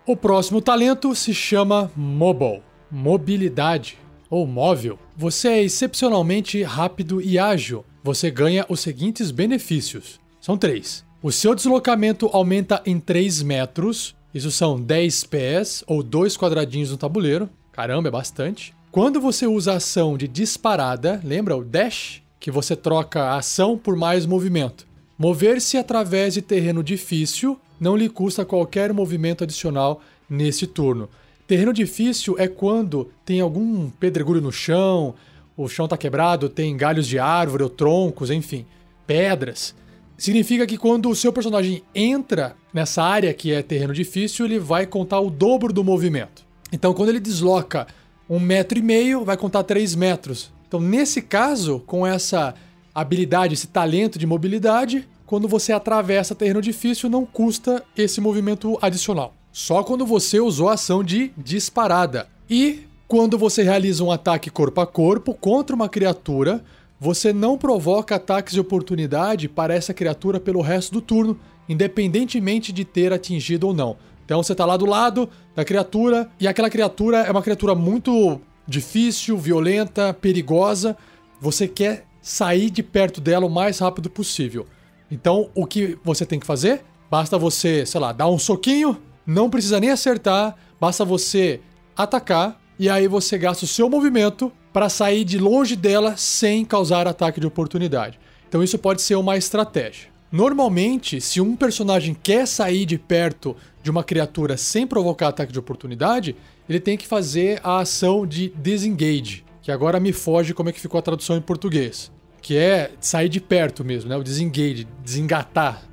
O 0.07 0.15
próximo 0.15 0.61
talento 0.61 1.13
se 1.13 1.33
chama 1.33 1.91
Mobile, 1.93 2.63
mobilidade 2.89 3.97
ou 4.29 4.47
móvel. 4.47 4.97
Você 5.17 5.49
é 5.49 5.63
excepcionalmente 5.63 6.63
rápido 6.63 7.21
e 7.21 7.37
ágil. 7.37 7.83
Você 8.01 8.31
ganha 8.31 8.65
os 8.69 8.79
seguintes 8.79 9.29
benefícios. 9.29 10.21
São 10.39 10.57
três. 10.57 11.03
O 11.21 11.33
seu 11.33 11.53
deslocamento 11.53 12.29
aumenta 12.31 12.81
em 12.85 12.97
3 12.97 13.43
metros. 13.43 14.15
Isso 14.33 14.49
são 14.51 14.79
10 14.79 15.25
pés 15.25 15.83
ou 15.85 16.01
dois 16.01 16.37
quadradinhos 16.37 16.91
no 16.91 16.97
tabuleiro. 16.97 17.49
Caramba, 17.81 18.09
é 18.09 18.11
bastante. 18.11 18.75
Quando 18.91 19.19
você 19.19 19.47
usa 19.47 19.73
a 19.73 19.77
ação 19.77 20.15
de 20.15 20.27
disparada, 20.27 21.19
lembra 21.23 21.57
o 21.57 21.63
dash? 21.63 22.21
Que 22.39 22.51
você 22.51 22.75
troca 22.75 23.23
a 23.23 23.37
ação 23.37 23.75
por 23.75 23.95
mais 23.95 24.23
movimento. 24.27 24.85
Mover-se 25.17 25.77
através 25.77 26.35
de 26.35 26.43
terreno 26.43 26.83
difícil 26.83 27.59
não 27.79 27.97
lhe 27.97 28.07
custa 28.07 28.45
qualquer 28.45 28.93
movimento 28.93 29.43
adicional 29.43 29.99
neste 30.29 30.67
turno. 30.67 31.09
Terreno 31.47 31.73
difícil 31.73 32.35
é 32.37 32.47
quando 32.47 33.09
tem 33.25 33.41
algum 33.41 33.89
pedregulho 33.89 34.41
no 34.41 34.51
chão, 34.51 35.15
o 35.57 35.67
chão 35.67 35.85
está 35.85 35.97
quebrado, 35.97 36.49
tem 36.49 36.77
galhos 36.77 37.07
de 37.07 37.17
árvore 37.17 37.63
ou 37.63 37.69
troncos, 37.69 38.29
enfim, 38.29 38.63
pedras. 39.07 39.73
Significa 40.19 40.67
que 40.67 40.77
quando 40.77 41.09
o 41.09 41.15
seu 41.15 41.33
personagem 41.33 41.81
entra 41.95 42.55
nessa 42.71 43.01
área 43.01 43.33
que 43.33 43.51
é 43.51 43.63
terreno 43.63 43.91
difícil, 43.91 44.45
ele 44.45 44.59
vai 44.59 44.85
contar 44.85 45.19
o 45.19 45.31
dobro 45.31 45.73
do 45.73 45.83
movimento. 45.83 46.50
Então, 46.71 46.93
quando 46.93 47.09
ele 47.09 47.19
desloca 47.19 47.87
um 48.29 48.39
metro 48.39 48.79
e 48.79 48.81
meio, 48.81 49.25
vai 49.25 49.35
contar 49.35 49.63
três 49.63 49.93
metros. 49.93 50.51
Então, 50.67 50.79
nesse 50.79 51.21
caso, 51.21 51.83
com 51.85 52.07
essa 52.07 52.55
habilidade, 52.95 53.53
esse 53.53 53.67
talento 53.67 54.17
de 54.17 54.25
mobilidade, 54.25 55.07
quando 55.25 55.47
você 55.47 55.73
atravessa 55.73 56.35
terreno 56.35 56.61
difícil, 56.61 57.09
não 57.09 57.25
custa 57.25 57.83
esse 57.95 58.21
movimento 58.21 58.77
adicional. 58.81 59.33
Só 59.51 59.83
quando 59.83 60.05
você 60.05 60.39
usou 60.39 60.69
a 60.69 60.73
ação 60.73 61.03
de 61.03 61.31
disparada. 61.37 62.27
E 62.49 62.85
quando 63.07 63.37
você 63.37 63.63
realiza 63.63 64.03
um 64.03 64.11
ataque 64.11 64.49
corpo 64.49 64.79
a 64.79 64.87
corpo 64.87 65.33
contra 65.33 65.75
uma 65.75 65.89
criatura, 65.89 66.63
você 66.97 67.33
não 67.33 67.57
provoca 67.57 68.15
ataques 68.15 68.53
de 68.53 68.59
oportunidade 68.59 69.49
para 69.49 69.73
essa 69.73 69.93
criatura 69.93 70.39
pelo 70.39 70.61
resto 70.61 70.93
do 70.93 71.01
turno, 71.01 71.37
independentemente 71.67 72.71
de 72.71 72.85
ter 72.85 73.11
atingido 73.11 73.67
ou 73.67 73.73
não. 73.73 73.97
Então 74.31 74.41
você 74.41 74.53
está 74.53 74.63
lá 74.65 74.77
do 74.77 74.85
lado 74.85 75.29
da 75.53 75.65
criatura 75.65 76.29
e 76.39 76.47
aquela 76.47 76.69
criatura 76.69 77.17
é 77.17 77.31
uma 77.31 77.41
criatura 77.41 77.75
muito 77.75 78.39
difícil, 78.65 79.37
violenta, 79.37 80.13
perigosa. 80.13 80.95
Você 81.41 81.67
quer 81.67 82.05
sair 82.21 82.69
de 82.69 82.81
perto 82.81 83.19
dela 83.19 83.45
o 83.45 83.49
mais 83.49 83.79
rápido 83.79 84.09
possível. 84.09 84.65
Então 85.11 85.49
o 85.53 85.65
que 85.65 85.99
você 86.01 86.25
tem 86.25 86.39
que 86.39 86.45
fazer? 86.45 86.81
Basta 87.09 87.37
você, 87.37 87.85
sei 87.85 87.99
lá, 87.99 88.13
dar 88.13 88.29
um 88.29 88.39
soquinho, 88.39 88.97
não 89.27 89.49
precisa 89.49 89.81
nem 89.81 89.89
acertar, 89.89 90.55
basta 90.79 91.03
você 91.03 91.59
atacar 91.93 92.57
e 92.79 92.89
aí 92.89 93.09
você 93.09 93.37
gasta 93.37 93.65
o 93.65 93.67
seu 93.67 93.89
movimento 93.89 94.49
para 94.71 94.87
sair 94.87 95.25
de 95.25 95.37
longe 95.37 95.75
dela 95.75 96.15
sem 96.15 96.63
causar 96.63 97.05
ataque 97.05 97.41
de 97.41 97.47
oportunidade. 97.47 98.17
Então 98.47 98.63
isso 98.63 98.79
pode 98.79 99.01
ser 99.01 99.15
uma 99.15 99.35
estratégia. 99.35 100.07
Normalmente, 100.31 101.19
se 101.19 101.41
um 101.41 101.57
personagem 101.57 102.13
quer 102.13 102.47
sair 102.47 102.85
de 102.85 102.97
perto 102.97 103.55
de 103.83 103.91
uma 103.91 104.03
criatura 104.03 104.55
sem 104.55 104.87
provocar 104.87 105.27
ataque 105.27 105.51
de 105.51 105.59
oportunidade, 105.59 106.37
ele 106.69 106.79
tem 106.79 106.97
que 106.97 107.05
fazer 107.05 107.59
a 107.63 107.79
ação 107.79 108.25
de 108.25 108.49
disengage, 108.55 109.43
que 109.61 109.71
agora 109.71 109.99
me 109.99 110.13
foge 110.13 110.53
como 110.53 110.69
é 110.69 110.71
que 110.71 110.79
ficou 110.79 110.97
a 110.97 111.01
tradução 111.01 111.35
em 111.35 111.41
português, 111.41 112.09
que 112.41 112.55
é 112.55 112.91
sair 113.01 113.27
de 113.27 113.41
perto 113.41 113.83
mesmo, 113.83 114.09
né? 114.09 114.15
O 114.15 114.23
disengage, 114.23 114.87
desengatar. 115.03 115.83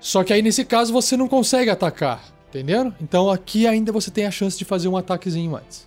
Só 0.00 0.24
que 0.24 0.32
aí 0.32 0.40
nesse 0.40 0.64
caso 0.64 0.90
você 0.90 1.14
não 1.14 1.28
consegue 1.28 1.68
atacar, 1.68 2.24
entendendo? 2.48 2.94
Então 3.02 3.28
aqui 3.28 3.66
ainda 3.66 3.92
você 3.92 4.10
tem 4.10 4.24
a 4.24 4.30
chance 4.30 4.56
de 4.56 4.64
fazer 4.64 4.88
um 4.88 4.96
ataquezinho 4.96 5.56
antes. 5.56 5.86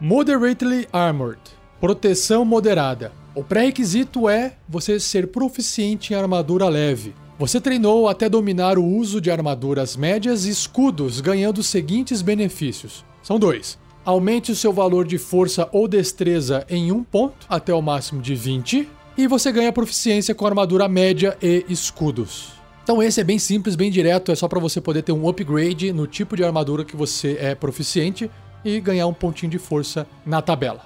Moderately 0.00 0.88
Armored 0.92 1.60
Proteção 1.80 2.44
moderada. 2.44 3.10
O 3.32 3.44
pré-requisito 3.44 4.28
é 4.28 4.54
você 4.68 4.98
ser 4.98 5.28
proficiente 5.28 6.12
em 6.12 6.16
armadura 6.16 6.68
leve. 6.68 7.14
Você 7.38 7.60
treinou 7.60 8.08
até 8.08 8.28
dominar 8.28 8.76
o 8.76 8.84
uso 8.84 9.20
de 9.20 9.30
armaduras 9.30 9.96
médias 9.96 10.46
e 10.46 10.50
escudos, 10.50 11.20
ganhando 11.20 11.58
os 11.58 11.68
seguintes 11.68 12.22
benefícios. 12.22 13.04
São 13.22 13.38
dois. 13.38 13.78
Aumente 14.04 14.50
o 14.50 14.56
seu 14.56 14.72
valor 14.72 15.06
de 15.06 15.16
força 15.16 15.68
ou 15.70 15.86
destreza 15.86 16.66
em 16.68 16.90
um 16.90 17.04
ponto, 17.04 17.46
até 17.48 17.72
o 17.72 17.80
máximo 17.80 18.20
de 18.20 18.34
20. 18.34 18.88
E 19.16 19.26
você 19.28 19.52
ganha 19.52 19.72
proficiência 19.72 20.34
com 20.34 20.44
armadura 20.44 20.88
média 20.88 21.38
e 21.40 21.64
escudos. 21.68 22.54
Então 22.82 23.00
esse 23.00 23.20
é 23.20 23.24
bem 23.24 23.38
simples, 23.38 23.76
bem 23.76 23.92
direto, 23.92 24.32
é 24.32 24.34
só 24.34 24.48
para 24.48 24.58
você 24.58 24.80
poder 24.80 25.02
ter 25.02 25.12
um 25.12 25.28
upgrade 25.28 25.92
no 25.92 26.08
tipo 26.08 26.36
de 26.36 26.42
armadura 26.42 26.84
que 26.84 26.96
você 26.96 27.38
é 27.40 27.54
proficiente 27.54 28.28
e 28.64 28.80
ganhar 28.80 29.06
um 29.06 29.14
pontinho 29.14 29.52
de 29.52 29.58
força 29.58 30.04
na 30.26 30.42
tabela. 30.42 30.82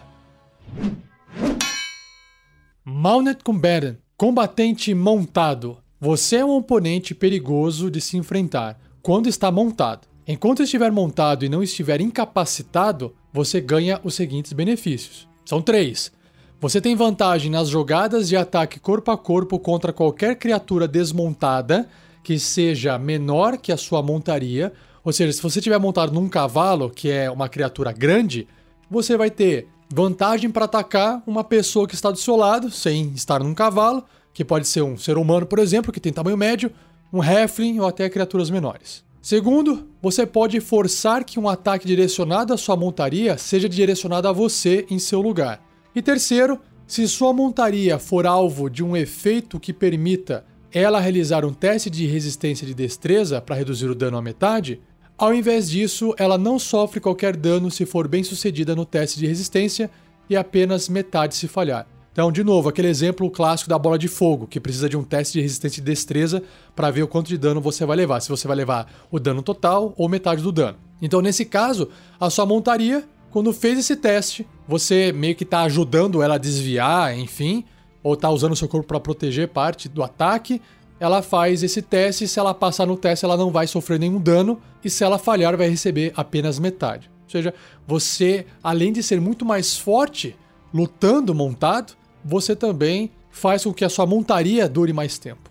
Mounted 2.86 3.42
Combatant, 3.42 3.96
combatente 4.14 4.94
montado. 4.94 5.78
Você 5.98 6.36
é 6.36 6.44
um 6.44 6.50
oponente 6.50 7.14
perigoso 7.14 7.90
de 7.90 7.98
se 7.98 8.18
enfrentar 8.18 8.78
quando 9.00 9.26
está 9.26 9.50
montado. 9.50 10.06
Enquanto 10.28 10.62
estiver 10.62 10.92
montado 10.92 11.46
e 11.46 11.48
não 11.48 11.62
estiver 11.62 12.02
incapacitado, 12.02 13.14
você 13.32 13.58
ganha 13.58 13.98
os 14.04 14.14
seguintes 14.14 14.52
benefícios. 14.52 15.26
São 15.46 15.62
três. 15.62 16.12
Você 16.60 16.78
tem 16.78 16.94
vantagem 16.94 17.50
nas 17.50 17.70
jogadas 17.70 18.28
de 18.28 18.36
ataque 18.36 18.78
corpo 18.78 19.10
a 19.10 19.16
corpo 19.16 19.58
contra 19.58 19.90
qualquer 19.90 20.36
criatura 20.36 20.86
desmontada 20.86 21.88
que 22.22 22.38
seja 22.38 22.98
menor 22.98 23.56
que 23.56 23.72
a 23.72 23.78
sua 23.78 24.02
montaria. 24.02 24.70
Ou 25.02 25.10
seja, 25.10 25.32
se 25.32 25.40
você 25.40 25.58
estiver 25.58 25.78
montado 25.78 26.12
num 26.12 26.28
cavalo, 26.28 26.90
que 26.90 27.10
é 27.10 27.30
uma 27.30 27.48
criatura 27.48 27.92
grande, 27.92 28.46
você 28.90 29.16
vai 29.16 29.30
ter 29.30 29.68
vantagem 29.94 30.50
para 30.50 30.64
atacar 30.64 31.22
uma 31.24 31.44
pessoa 31.44 31.86
que 31.86 31.94
está 31.94 32.10
do 32.10 32.18
seu 32.18 32.34
lado, 32.34 32.68
sem 32.68 33.12
estar 33.14 33.38
num 33.42 33.54
cavalo, 33.54 34.04
que 34.32 34.44
pode 34.44 34.66
ser 34.66 34.82
um 34.82 34.98
ser 34.98 35.16
humano, 35.16 35.46
por 35.46 35.60
exemplo, 35.60 35.92
que 35.92 36.00
tem 36.00 36.12
tamanho 36.12 36.36
médio, 36.36 36.72
um 37.12 37.22
halfling 37.22 37.78
ou 37.78 37.86
até 37.86 38.08
criaturas 38.10 38.50
menores. 38.50 39.04
Segundo, 39.22 39.88
você 40.02 40.26
pode 40.26 40.60
forçar 40.60 41.22
que 41.22 41.38
um 41.38 41.48
ataque 41.48 41.86
direcionado 41.86 42.52
à 42.52 42.56
sua 42.58 42.76
montaria 42.76 43.38
seja 43.38 43.68
direcionado 43.68 44.26
a 44.26 44.32
você 44.32 44.84
em 44.90 44.98
seu 44.98 45.20
lugar. 45.20 45.62
E 45.94 46.02
terceiro, 46.02 46.58
se 46.88 47.06
sua 47.06 47.32
montaria 47.32 47.96
for 47.96 48.26
alvo 48.26 48.68
de 48.68 48.82
um 48.82 48.96
efeito 48.96 49.60
que 49.60 49.72
permita 49.72 50.44
ela 50.72 50.98
realizar 50.98 51.44
um 51.44 51.54
teste 51.54 51.88
de 51.88 52.04
resistência 52.04 52.66
de 52.66 52.74
destreza 52.74 53.40
para 53.40 53.54
reduzir 53.54 53.88
o 53.88 53.94
dano 53.94 54.18
à 54.18 54.22
metade, 54.22 54.80
ao 55.16 55.32
invés 55.32 55.70
disso, 55.70 56.14
ela 56.18 56.36
não 56.36 56.58
sofre 56.58 57.00
qualquer 57.00 57.36
dano 57.36 57.70
se 57.70 57.86
for 57.86 58.08
bem 58.08 58.24
sucedida 58.24 58.74
no 58.74 58.84
teste 58.84 59.18
de 59.18 59.26
resistência 59.26 59.90
e 60.28 60.36
apenas 60.36 60.88
metade 60.88 61.34
se 61.34 61.46
falhar. 61.46 61.86
Então, 62.12 62.30
de 62.30 62.44
novo, 62.44 62.68
aquele 62.68 62.88
exemplo 62.88 63.28
clássico 63.30 63.68
da 63.68 63.78
bola 63.78 63.98
de 63.98 64.06
fogo, 64.06 64.46
que 64.46 64.60
precisa 64.60 64.88
de 64.88 64.96
um 64.96 65.02
teste 65.02 65.32
de 65.34 65.40
resistência 65.40 65.82
de 65.82 65.90
destreza 65.90 66.42
para 66.74 66.90
ver 66.90 67.02
o 67.02 67.08
quanto 67.08 67.28
de 67.28 67.36
dano 67.36 67.60
você 67.60 67.84
vai 67.84 67.96
levar, 67.96 68.20
se 68.20 68.28
você 68.28 68.46
vai 68.46 68.56
levar 68.56 69.06
o 69.10 69.18
dano 69.18 69.42
total 69.42 69.92
ou 69.96 70.08
metade 70.08 70.40
do 70.40 70.52
dano. 70.52 70.78
Então, 71.02 71.20
nesse 71.20 71.44
caso, 71.44 71.88
a 72.20 72.30
sua 72.30 72.46
montaria 72.46 73.04
quando 73.34 73.52
fez 73.52 73.80
esse 73.80 73.96
teste, 73.96 74.46
você 74.66 75.10
meio 75.10 75.34
que 75.34 75.42
está 75.42 75.62
ajudando 75.62 76.22
ela 76.22 76.36
a 76.36 76.38
desviar, 76.38 77.18
enfim, 77.18 77.64
ou 78.00 78.14
está 78.14 78.30
usando 78.30 78.52
o 78.52 78.56
seu 78.56 78.68
corpo 78.68 78.86
para 78.86 79.00
proteger 79.00 79.48
parte 79.48 79.88
do 79.88 80.04
ataque. 80.04 80.62
Ela 81.04 81.20
faz 81.20 81.62
esse 81.62 81.82
teste, 81.82 82.26
se 82.26 82.38
ela 82.38 82.54
passar 82.54 82.86
no 82.86 82.96
teste, 82.96 83.26
ela 83.26 83.36
não 83.36 83.50
vai 83.50 83.66
sofrer 83.66 84.00
nenhum 84.00 84.18
dano, 84.18 84.58
e 84.82 84.88
se 84.88 85.04
ela 85.04 85.18
falhar, 85.18 85.54
vai 85.54 85.68
receber 85.68 86.14
apenas 86.16 86.58
metade. 86.58 87.10
Ou 87.24 87.28
seja, 87.28 87.52
você, 87.86 88.46
além 88.62 88.90
de 88.90 89.02
ser 89.02 89.20
muito 89.20 89.44
mais 89.44 89.76
forte 89.76 90.34
lutando 90.72 91.34
montado, 91.34 91.92
você 92.24 92.56
também 92.56 93.10
faz 93.30 93.64
com 93.64 93.74
que 93.74 93.84
a 93.84 93.90
sua 93.90 94.06
montaria 94.06 94.66
dure 94.66 94.94
mais 94.94 95.18
tempo. 95.18 95.50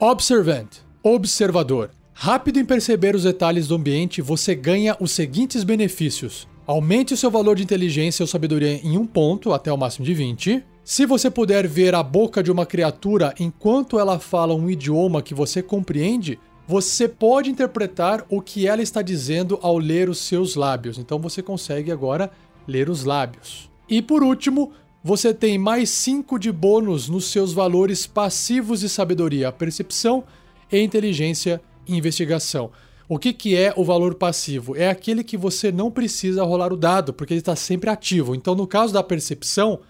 Observant, 0.00 0.78
observador. 1.02 1.90
Rápido 2.14 2.58
em 2.58 2.64
perceber 2.64 3.14
os 3.14 3.24
detalhes 3.24 3.68
do 3.68 3.74
ambiente, 3.74 4.22
você 4.22 4.54
ganha 4.54 4.96
os 4.98 5.12
seguintes 5.12 5.62
benefícios. 5.62 6.48
Aumente 6.66 7.12
o 7.12 7.18
seu 7.18 7.30
valor 7.30 7.54
de 7.54 7.62
inteligência 7.62 8.22
ou 8.22 8.26
sabedoria 8.26 8.80
em 8.82 8.96
um 8.96 9.06
ponto, 9.06 9.52
até 9.52 9.70
o 9.70 9.76
máximo 9.76 10.06
de 10.06 10.14
20. 10.14 10.71
Se 10.84 11.06
você 11.06 11.30
puder 11.30 11.68
ver 11.68 11.94
a 11.94 12.02
boca 12.02 12.42
de 12.42 12.50
uma 12.50 12.66
criatura 12.66 13.32
enquanto 13.38 14.00
ela 14.00 14.18
fala 14.18 14.52
um 14.52 14.68
idioma 14.68 15.22
que 15.22 15.32
você 15.32 15.62
compreende, 15.62 16.40
você 16.66 17.06
pode 17.06 17.48
interpretar 17.48 18.24
o 18.28 18.42
que 18.42 18.66
ela 18.66 18.82
está 18.82 19.00
dizendo 19.00 19.60
ao 19.62 19.78
ler 19.78 20.08
os 20.08 20.18
seus 20.18 20.56
lábios. 20.56 20.98
Então 20.98 21.20
você 21.20 21.40
consegue 21.40 21.92
agora 21.92 22.32
ler 22.66 22.90
os 22.90 23.04
lábios. 23.04 23.70
E 23.88 24.02
por 24.02 24.24
último, 24.24 24.72
você 25.04 25.32
tem 25.32 25.56
mais 25.56 25.88
5 25.90 26.36
de 26.36 26.50
bônus 26.50 27.08
nos 27.08 27.26
seus 27.26 27.52
valores 27.52 28.04
passivos 28.04 28.80
de 28.80 28.88
sabedoria, 28.88 29.52
percepção 29.52 30.24
e 30.70 30.80
inteligência 30.80 31.60
investigação. 31.86 32.70
O 33.08 33.18
que, 33.18 33.32
que 33.32 33.56
é 33.56 33.72
o 33.76 33.84
valor 33.84 34.14
passivo? 34.14 34.76
É 34.76 34.88
aquele 34.88 35.22
que 35.22 35.36
você 35.36 35.70
não 35.70 35.92
precisa 35.92 36.42
rolar 36.42 36.72
o 36.72 36.76
dado, 36.76 37.12
porque 37.12 37.34
ele 37.34 37.40
está 37.40 37.54
sempre 37.54 37.88
ativo. 37.88 38.34
Então, 38.34 38.54
no 38.54 38.66
caso 38.66 38.92
da 38.92 39.02
percepção, 39.02 39.80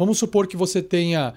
vamos 0.00 0.16
supor 0.16 0.46
que 0.46 0.56
você 0.56 0.80
tenha 0.80 1.34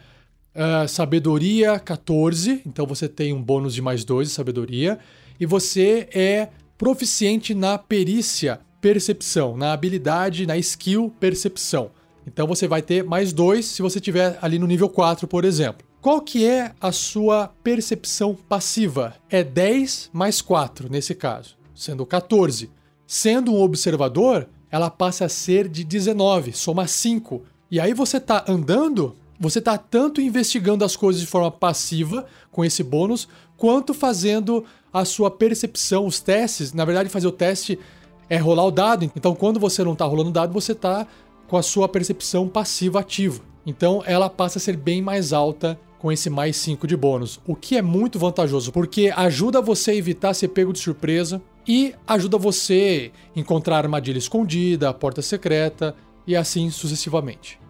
uh, 0.55 0.87
sabedoria 0.87 1.77
14, 1.77 2.61
então 2.65 2.85
você 2.85 3.09
tem 3.09 3.33
um 3.33 3.43
bônus 3.43 3.73
de 3.73 3.81
mais 3.81 4.05
2 4.05 4.29
de 4.29 4.33
sabedoria, 4.33 4.99
e 5.37 5.45
você 5.45 6.07
é 6.13 6.47
proficiente 6.77 7.53
na 7.53 7.77
perícia 7.77 8.61
percepção, 8.79 9.57
na 9.57 9.73
habilidade, 9.73 10.47
na 10.47 10.57
skill 10.57 11.13
percepção. 11.19 11.91
Então 12.25 12.47
você 12.47 12.65
vai 12.65 12.81
ter 12.81 13.03
mais 13.03 13.33
2 13.33 13.65
se 13.65 13.81
você 13.81 13.99
tiver 13.99 14.39
ali 14.41 14.57
no 14.57 14.65
nível 14.65 14.87
4, 14.87 15.27
por 15.27 15.43
exemplo. 15.43 15.85
Qual 15.99 16.21
que 16.21 16.45
é 16.45 16.71
a 16.79 16.93
sua 16.93 17.49
percepção 17.61 18.33
passiva? 18.33 19.13
É 19.29 19.43
10 19.43 20.09
mais 20.13 20.41
4 20.41 20.89
nesse 20.89 21.13
caso, 21.13 21.57
sendo 21.75 22.05
14. 22.05 22.71
Sendo 23.05 23.53
um 23.53 23.61
observador, 23.61 24.47
ela 24.71 24.89
passa 24.89 25.25
a 25.25 25.29
ser 25.29 25.67
de 25.67 25.83
19, 25.83 26.53
soma 26.53 26.87
5. 26.87 27.43
E 27.73 27.79
aí 27.79 27.91
você 27.91 28.17
está 28.17 28.45
andando 28.47 29.15
você 29.39 29.57
está 29.57 29.79
tanto 29.79 30.21
investigando 30.21 30.85
as 30.85 30.95
coisas 30.95 31.19
de 31.19 31.27
forma 31.27 31.49
passiva 31.49 32.23
com 32.51 32.63
esse 32.63 32.83
bônus, 32.83 33.27
quanto 33.57 33.95
fazendo 33.95 34.63
a 34.93 35.03
sua 35.03 35.31
percepção, 35.31 36.05
os 36.05 36.19
testes. 36.19 36.71
Na 36.71 36.85
verdade, 36.85 37.09
fazer 37.09 37.25
o 37.25 37.31
teste 37.31 37.79
é 38.29 38.37
rolar 38.37 38.65
o 38.65 38.71
dado. 38.71 39.11
Então, 39.15 39.33
quando 39.33 39.59
você 39.59 39.83
não 39.83 39.93
está 39.93 40.05
rolando 40.05 40.29
o 40.29 40.31
dado, 40.31 40.53
você 40.53 40.73
está 40.73 41.07
com 41.47 41.57
a 41.57 41.63
sua 41.63 41.89
percepção 41.89 42.47
passiva 42.47 42.99
ativa. 42.99 43.41
Então, 43.65 44.03
ela 44.05 44.29
passa 44.29 44.59
a 44.59 44.61
ser 44.61 44.77
bem 44.77 45.01
mais 45.01 45.33
alta 45.33 45.77
com 45.97 46.11
esse 46.11 46.29
mais 46.29 46.55
5 46.57 46.85
de 46.85 46.95
bônus, 46.95 47.39
o 47.43 47.55
que 47.55 47.75
é 47.75 47.81
muito 47.81 48.19
vantajoso, 48.19 48.71
porque 48.71 49.11
ajuda 49.15 49.59
você 49.59 49.91
a 49.91 49.95
evitar 49.95 50.35
ser 50.35 50.49
pego 50.49 50.71
de 50.71 50.79
surpresa 50.79 51.41
e 51.67 51.95
ajuda 52.05 52.37
você 52.37 53.11
a 53.35 53.39
encontrar 53.39 53.77
armadilha 53.79 54.19
escondida, 54.19 54.93
porta 54.93 55.23
secreta 55.23 55.95
e 56.27 56.35
assim 56.35 56.69
sucessivamente. 56.69 57.62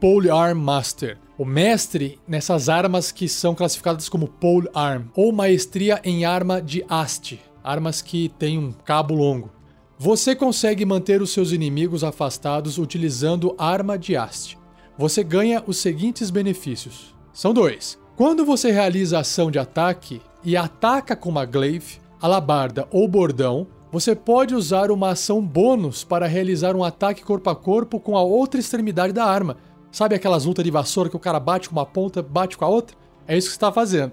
Pole 0.00 0.30
Arm 0.30 0.58
Master, 0.58 1.18
o 1.38 1.44
mestre 1.44 2.18
nessas 2.26 2.68
armas 2.68 3.12
que 3.12 3.28
são 3.28 3.54
classificadas 3.54 4.08
como 4.08 4.26
Pole 4.26 4.68
Arm, 4.74 5.04
ou 5.14 5.32
maestria 5.32 6.00
em 6.02 6.24
arma 6.24 6.60
de 6.60 6.84
haste, 6.88 7.40
armas 7.62 8.02
que 8.02 8.28
têm 8.38 8.58
um 8.58 8.72
cabo 8.72 9.14
longo. 9.14 9.50
Você 9.98 10.34
consegue 10.34 10.84
manter 10.84 11.22
os 11.22 11.30
seus 11.30 11.52
inimigos 11.52 12.02
afastados 12.02 12.78
utilizando 12.78 13.54
arma 13.56 13.96
de 13.96 14.16
haste 14.16 14.58
você 14.96 15.24
ganha 15.24 15.62
os 15.66 15.78
seguintes 15.78 16.30
benefícios. 16.30 17.14
São 17.32 17.52
dois. 17.52 17.98
Quando 18.16 18.44
você 18.44 18.70
realiza 18.70 19.18
ação 19.18 19.50
de 19.50 19.58
ataque 19.58 20.20
e 20.44 20.56
ataca 20.56 21.16
com 21.16 21.30
uma 21.30 21.44
glaive, 21.44 21.98
alabarda 22.20 22.86
ou 22.90 23.08
bordão, 23.08 23.66
você 23.92 24.16
pode 24.16 24.54
usar 24.54 24.90
uma 24.90 25.10
ação 25.10 25.42
bônus 25.42 26.02
para 26.02 26.26
realizar 26.26 26.74
um 26.74 26.82
ataque 26.82 27.22
corpo 27.22 27.50
a 27.50 27.54
corpo 27.54 28.00
com 28.00 28.16
a 28.16 28.22
outra 28.22 28.58
extremidade 28.58 29.12
da 29.12 29.26
arma. 29.26 29.58
Sabe 29.92 30.14
aquelas 30.14 30.46
lutas 30.46 30.64
de 30.64 30.70
vassoura 30.70 31.10
que 31.10 31.16
o 31.16 31.20
cara 31.20 31.38
bate 31.38 31.68
com 31.68 31.76
uma 31.76 31.84
ponta, 31.84 32.22
bate 32.22 32.56
com 32.56 32.64
a 32.64 32.68
outra? 32.68 32.96
É 33.28 33.36
isso 33.36 33.48
que 33.48 33.52
você 33.52 33.56
está 33.56 33.70
fazendo. 33.70 34.12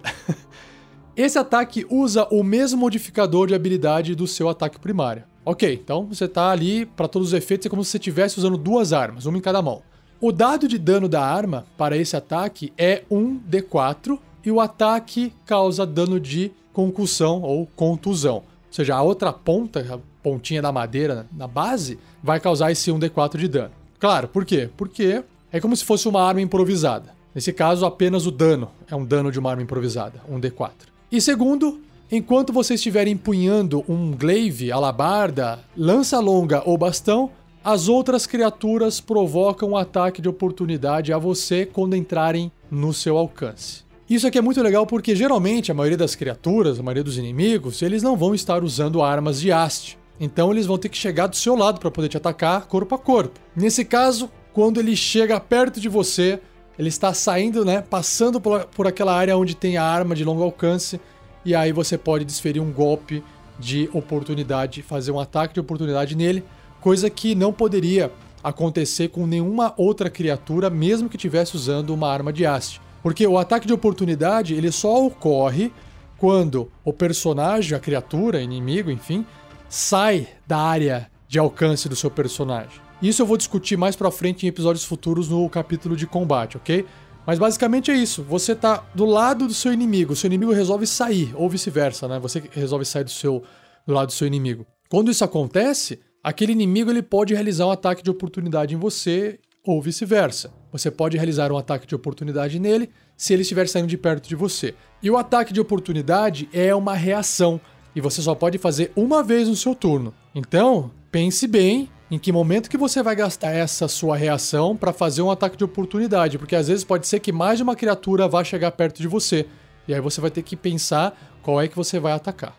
Esse 1.16 1.40
ataque 1.40 1.86
usa 1.90 2.28
o 2.30 2.44
mesmo 2.44 2.78
modificador 2.78 3.48
de 3.48 3.56
habilidade 3.56 4.16
do 4.16 4.28
seu 4.28 4.50
ataque 4.50 4.78
primário. 4.78 5.24
Ok, 5.46 5.80
então 5.82 6.06
você 6.06 6.26
está 6.26 6.52
ali, 6.52 6.86
para 6.86 7.08
todos 7.08 7.30
os 7.30 7.34
efeitos, 7.34 7.66
é 7.66 7.70
como 7.70 7.82
se 7.82 7.92
você 7.92 7.98
estivesse 7.98 8.38
usando 8.38 8.58
duas 8.58 8.92
armas, 8.92 9.26
uma 9.26 9.38
em 9.38 9.42
cada 9.42 9.62
mão. 9.62 9.82
O 10.20 10.34
dado 10.34 10.68
de 10.68 10.78
dano 10.78 11.08
da 11.08 11.24
arma 11.24 11.66
para 11.78 11.96
esse 11.96 12.18
ataque 12.18 12.74
é 12.78 13.04
1d4 13.10 14.20
e 14.46 14.52
o 14.52 14.60
ataque 14.60 15.34
causa 15.46 15.86
dano 15.86 16.20
de 16.20 16.52
concussão 16.74 17.42
ou 17.42 17.66
contusão. 17.66 18.44
Ou 18.70 18.74
seja, 18.74 18.96
a 18.96 19.02
outra 19.02 19.34
ponta, 19.34 19.86
a 19.94 20.00
pontinha 20.22 20.62
da 20.62 20.72
madeira 20.72 21.26
na 21.36 21.48
base, 21.48 22.00
vai 22.24 22.40
causar 22.40 22.72
esse 22.72 22.92
1d4 22.92 23.38
de 23.38 23.48
dano. 23.48 23.72
Claro, 24.00 24.28
por 24.28 24.46
quê? 24.46 24.70
Porque 24.78 25.24
é 25.52 25.60
como 25.60 25.76
se 25.76 25.84
fosse 25.84 26.08
uma 26.08 26.22
arma 26.22 26.42
improvisada. 26.42 27.14
Nesse 27.34 27.52
caso, 27.52 27.86
apenas 27.86 28.26
o 28.26 28.32
dano 28.32 28.70
é 28.90 28.96
um 28.96 29.06
dano 29.06 29.32
de 29.32 29.40
uma 29.40 29.50
arma 29.50 29.64
improvisada, 29.64 30.22
1d4. 30.32 30.72
E 31.12 31.20
segundo, 31.20 31.82
enquanto 32.12 32.54
você 32.54 32.76
estiver 32.76 33.08
empunhando 33.08 33.84
um 33.90 34.12
glaive, 34.12 34.72
alabarda, 34.72 35.60
lança 35.76 36.20
longa 36.20 36.62
ou 36.66 36.78
bastão, 36.78 37.32
as 37.64 37.90
outras 37.90 38.26
criaturas 38.26 39.02
provocam 39.02 39.72
um 39.72 39.78
ataque 39.78 40.22
de 40.22 40.30
oportunidade 40.30 41.12
a 41.12 41.18
você 41.18 41.66
quando 41.66 41.96
entrarem 41.96 42.52
no 42.72 42.94
seu 42.94 43.18
alcance. 43.18 43.84
Isso 44.10 44.26
aqui 44.26 44.40
é 44.40 44.42
muito 44.42 44.60
legal 44.64 44.88
porque 44.88 45.16
geralmente 45.16 45.72
a 45.72 45.76
maioria 45.76 45.98
das 45.98 46.16
criaturas, 46.16 46.80
a 46.80 46.84
maioria 46.84 47.04
dos 47.04 47.20
inimigos, 47.20 47.80
eles 47.84 48.02
não 48.02 48.18
vão 48.18 48.34
estar 48.34 48.64
usando 48.64 49.04
armas 49.04 49.40
de 49.40 49.52
haste. 49.52 50.00
Então 50.20 50.52
eles 50.52 50.66
vão 50.66 50.80
ter 50.80 50.90
que 50.90 50.98
chegar 50.98 51.28
do 51.28 51.36
seu 51.36 51.56
lado 51.56 51.80
para 51.80 51.92
poder 51.92 52.10
te 52.10 52.18
atacar 52.18 52.66
corpo 52.66 52.96
a 52.96 52.98
corpo. 52.98 53.40
Nesse 53.56 53.86
caso, 53.86 54.28
quando 54.52 54.80
ele 54.80 54.96
chega 54.96 55.40
perto 55.40 55.80
de 55.80 55.88
você, 55.88 56.40
ele 56.78 56.90
está 56.90 57.14
saindo, 57.14 57.64
né, 57.64 57.84
passando 57.88 58.42
por, 58.42 58.66
por 58.66 58.88
aquela 58.88 59.14
área 59.14 59.38
onde 59.38 59.56
tem 59.56 59.78
a 59.78 59.84
arma 59.84 60.16
de 60.16 60.26
longo 60.26 60.42
alcance, 60.42 61.00
e 61.46 61.54
aí 61.54 61.72
você 61.72 61.96
pode 61.96 62.26
desferir 62.26 62.60
um 62.60 62.72
golpe 62.72 63.24
de 63.60 63.92
oportunidade, 63.94 64.82
fazer 64.82 65.12
um 65.12 65.20
ataque 65.20 65.54
de 65.54 65.60
oportunidade 65.60 66.16
nele 66.16 66.44
coisa 66.82 67.12
que 67.12 67.36
não 67.36 67.54
poderia 67.54 68.12
acontecer 68.44 69.10
com 69.10 69.28
nenhuma 69.28 69.74
outra 69.78 70.10
criatura, 70.10 70.68
mesmo 70.68 71.10
que 71.10 71.16
estivesse 71.16 71.56
usando 71.56 71.92
uma 71.92 72.12
arma 72.12 72.34
de 72.34 72.46
haste. 72.46 72.82
Porque 73.02 73.26
o 73.26 73.38
ataque 73.38 73.68
de 73.68 73.74
oportunidade 73.74 74.54
ele 74.54 74.72
só 74.72 75.06
ocorre 75.06 75.72
quando 76.18 76.70
o 76.84 76.92
personagem, 76.92 77.76
a 77.76 77.80
criatura, 77.80 78.42
inimigo, 78.42 78.92
enfim, 78.92 79.26
sai 79.70 80.28
da 80.46 80.58
área 80.58 81.10
de 81.28 81.40
alcance 81.40 81.88
do 81.88 81.96
seu 81.96 82.12
personagem. 82.12 82.82
Isso 83.02 83.22
eu 83.22 83.26
vou 83.26 83.38
discutir 83.38 83.78
mais 83.78 83.96
pra 83.96 84.12
frente 84.12 84.46
em 84.46 84.50
episódios 84.50 84.84
futuros 84.84 85.30
no 85.30 85.50
capítulo 85.50 85.96
de 85.96 86.06
combate, 86.06 86.58
ok? 86.58 86.86
Mas 87.26 87.40
basicamente 87.40 87.92
é 87.92 87.96
isso. 87.96 88.24
Você 88.24 88.54
tá 88.54 88.84
do 88.94 89.06
lado 89.06 89.48
do 89.48 89.54
seu 89.54 89.72
inimigo, 89.72 90.14
o 90.14 90.16
seu 90.16 90.28
inimigo 90.28 90.52
resolve 90.52 90.86
sair, 90.86 91.32
ou 91.36 91.50
vice-versa, 91.50 92.08
né? 92.08 92.20
Você 92.20 92.44
resolve 92.52 92.84
sair 92.84 93.04
do 93.04 93.12
seu 93.12 93.44
do 93.88 93.94
lado 93.94 94.08
do 94.08 94.14
seu 94.14 94.28
inimigo. 94.28 94.66
Quando 94.90 95.10
isso 95.10 95.24
acontece, 95.24 96.00
aquele 96.24 96.52
inimigo 96.52 96.92
ele 96.92 97.02
pode 97.02 97.34
realizar 97.34 97.68
um 97.68 97.72
ataque 97.72 98.04
de 98.04 98.10
oportunidade 98.10 98.76
em 98.76 98.78
você 98.78 99.40
ou 99.66 99.82
vice-versa. 99.82 100.52
Você 100.72 100.92
pode 100.92 101.18
realizar 101.18 101.52
um 101.52 101.58
ataque 101.58 101.88
de 101.88 101.96
oportunidade 101.96 102.60
nele 102.60 102.90
se 103.18 103.34
ele 103.34 103.42
estiver 103.42 103.68
saindo 103.68 103.88
de 103.88 103.98
perto 103.98 104.28
de 104.28 104.36
você. 104.36 104.76
E 105.02 105.10
o 105.10 105.18
ataque 105.18 105.52
de 105.52 105.60
oportunidade 105.60 106.48
é 106.54 106.74
uma 106.76 106.96
reação 106.96 107.60
e 107.96 108.02
você 108.02 108.22
só 108.22 108.36
pode 108.36 108.58
fazer 108.58 108.92
uma 108.96 109.24
vez 109.24 109.48
no 109.48 109.56
seu 109.56 109.74
turno. 109.74 110.14
Então, 110.34 110.92
pense 111.12 111.48
bem 111.48 111.90
em 112.12 112.20
que 112.20 112.32
momento 112.32 112.70
que 112.70 112.78
você 112.78 113.04
vai 113.04 113.16
gastar 113.16 113.52
essa 113.52 113.88
sua 113.88 114.16
reação 114.16 114.76
para 114.76 114.94
fazer 114.94 115.22
um 115.22 115.32
ataque 115.32 115.58
de 115.58 115.64
oportunidade, 115.64 116.38
porque 116.38 116.56
às 116.56 116.68
vezes 116.68 116.84
pode 116.84 117.08
ser 117.08 117.20
que 117.20 117.32
mais 117.32 117.58
de 117.58 117.64
uma 117.64 117.76
criatura 117.76 118.28
vá 118.28 118.44
chegar 118.44 118.72
perto 118.72 119.02
de 119.02 119.08
você. 119.08 119.46
E 119.88 119.94
aí 119.94 120.02
você 120.02 120.22
vai 120.22 120.32
ter 120.32 120.44
que 120.44 120.56
pensar 120.56 121.18
qual 121.42 121.60
é 121.60 121.68
que 121.68 121.76
você 121.76 122.00
vai 122.00 122.14
atacar. 122.14 122.56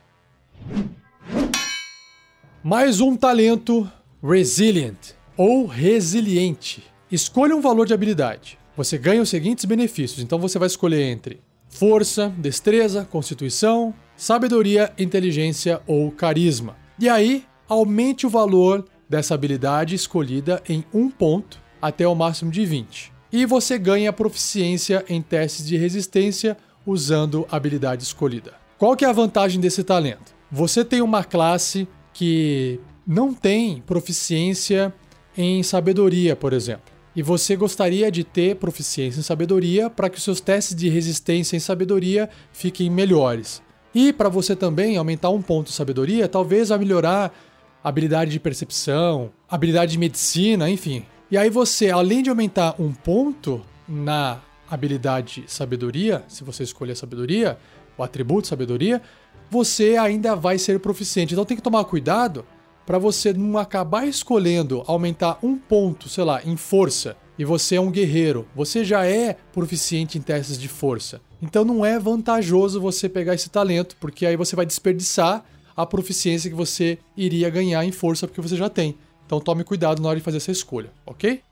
Mais 2.62 3.00
um 3.00 3.16
talento 3.16 3.90
Resilient 4.22 5.14
ou 5.36 5.64
resiliente. 5.64 6.89
Escolha 7.10 7.56
um 7.56 7.60
valor 7.60 7.86
de 7.86 7.92
habilidade. 7.92 8.56
Você 8.76 8.96
ganha 8.96 9.20
os 9.20 9.28
seguintes 9.28 9.64
benefícios, 9.64 10.22
então 10.22 10.38
você 10.38 10.60
vai 10.60 10.68
escolher 10.68 11.02
entre 11.02 11.40
força, 11.68 12.32
destreza, 12.38 13.04
constituição, 13.04 13.92
sabedoria, 14.16 14.92
inteligência 14.96 15.80
ou 15.88 16.12
carisma. 16.12 16.76
E 17.00 17.08
aí, 17.08 17.44
aumente 17.68 18.28
o 18.28 18.30
valor 18.30 18.86
dessa 19.08 19.34
habilidade 19.34 19.96
escolhida 19.96 20.62
em 20.68 20.84
um 20.94 21.10
ponto 21.10 21.60
até 21.82 22.06
o 22.06 22.14
máximo 22.14 22.52
de 22.52 22.64
20. 22.64 23.12
E 23.32 23.44
você 23.44 23.76
ganha 23.76 24.12
proficiência 24.12 25.04
em 25.08 25.20
testes 25.20 25.66
de 25.66 25.76
resistência 25.76 26.56
usando 26.86 27.44
a 27.50 27.56
habilidade 27.56 28.04
escolhida. 28.04 28.54
Qual 28.78 28.94
que 28.94 29.04
é 29.04 29.08
a 29.08 29.12
vantagem 29.12 29.60
desse 29.60 29.82
talento? 29.82 30.32
Você 30.50 30.84
tem 30.84 31.02
uma 31.02 31.24
classe 31.24 31.88
que 32.12 32.78
não 33.04 33.34
tem 33.34 33.82
proficiência 33.82 34.94
em 35.36 35.60
sabedoria, 35.64 36.36
por 36.36 36.52
exemplo. 36.52 36.89
E 37.14 37.22
você 37.22 37.56
gostaria 37.56 38.10
de 38.10 38.22
ter 38.22 38.56
proficiência 38.56 39.18
em 39.18 39.22
sabedoria 39.22 39.90
para 39.90 40.08
que 40.08 40.18
os 40.18 40.22
seus 40.22 40.40
testes 40.40 40.76
de 40.76 40.88
resistência 40.88 41.56
em 41.56 41.60
sabedoria 41.60 42.30
fiquem 42.52 42.88
melhores. 42.88 43.60
E 43.94 44.12
para 44.12 44.28
você 44.28 44.54
também 44.54 44.96
aumentar 44.96 45.30
um 45.30 45.42
ponto 45.42 45.66
de 45.66 45.72
sabedoria, 45.72 46.28
talvez 46.28 46.68
vai 46.68 46.78
melhorar 46.78 47.34
habilidade 47.82 48.30
de 48.30 48.38
percepção, 48.38 49.30
habilidade 49.48 49.92
de 49.92 49.98
medicina, 49.98 50.70
enfim. 50.70 51.04
E 51.30 51.36
aí 51.36 51.50
você, 51.50 51.90
além 51.90 52.22
de 52.22 52.30
aumentar 52.30 52.76
um 52.78 52.92
ponto 52.92 53.62
na 53.88 54.40
habilidade 54.70 55.44
sabedoria, 55.48 56.24
se 56.28 56.44
você 56.44 56.62
escolher 56.62 56.94
sabedoria, 56.94 57.58
o 57.98 58.04
atributo 58.04 58.46
sabedoria, 58.46 59.02
você 59.50 59.96
ainda 59.96 60.36
vai 60.36 60.58
ser 60.58 60.78
proficiente. 60.78 61.34
Então 61.34 61.44
tem 61.44 61.56
que 61.56 61.62
tomar 61.62 61.84
cuidado 61.84 62.46
para 62.90 62.98
você 62.98 63.32
não 63.32 63.56
acabar 63.56 64.04
escolhendo 64.04 64.82
aumentar 64.84 65.38
um 65.44 65.56
ponto, 65.56 66.08
sei 66.08 66.24
lá, 66.24 66.42
em 66.44 66.56
força, 66.56 67.16
e 67.38 67.44
você 67.44 67.76
é 67.76 67.80
um 67.80 67.88
guerreiro, 67.88 68.48
você 68.52 68.84
já 68.84 69.06
é 69.06 69.36
proficiente 69.52 70.18
em 70.18 70.20
testes 70.20 70.58
de 70.58 70.66
força. 70.66 71.20
Então 71.40 71.64
não 71.64 71.86
é 71.86 72.00
vantajoso 72.00 72.80
você 72.80 73.08
pegar 73.08 73.36
esse 73.36 73.48
talento, 73.48 73.96
porque 74.00 74.26
aí 74.26 74.34
você 74.34 74.56
vai 74.56 74.66
desperdiçar 74.66 75.44
a 75.76 75.86
proficiência 75.86 76.50
que 76.50 76.56
você 76.56 76.98
iria 77.16 77.48
ganhar 77.48 77.84
em 77.84 77.92
força 77.92 78.26
porque 78.26 78.40
você 78.40 78.56
já 78.56 78.68
tem. 78.68 78.98
Então 79.24 79.38
tome 79.38 79.62
cuidado 79.62 80.02
na 80.02 80.08
hora 80.08 80.18
de 80.18 80.24
fazer 80.24 80.38
essa 80.38 80.50
escolha, 80.50 80.90
ok? 81.06 81.42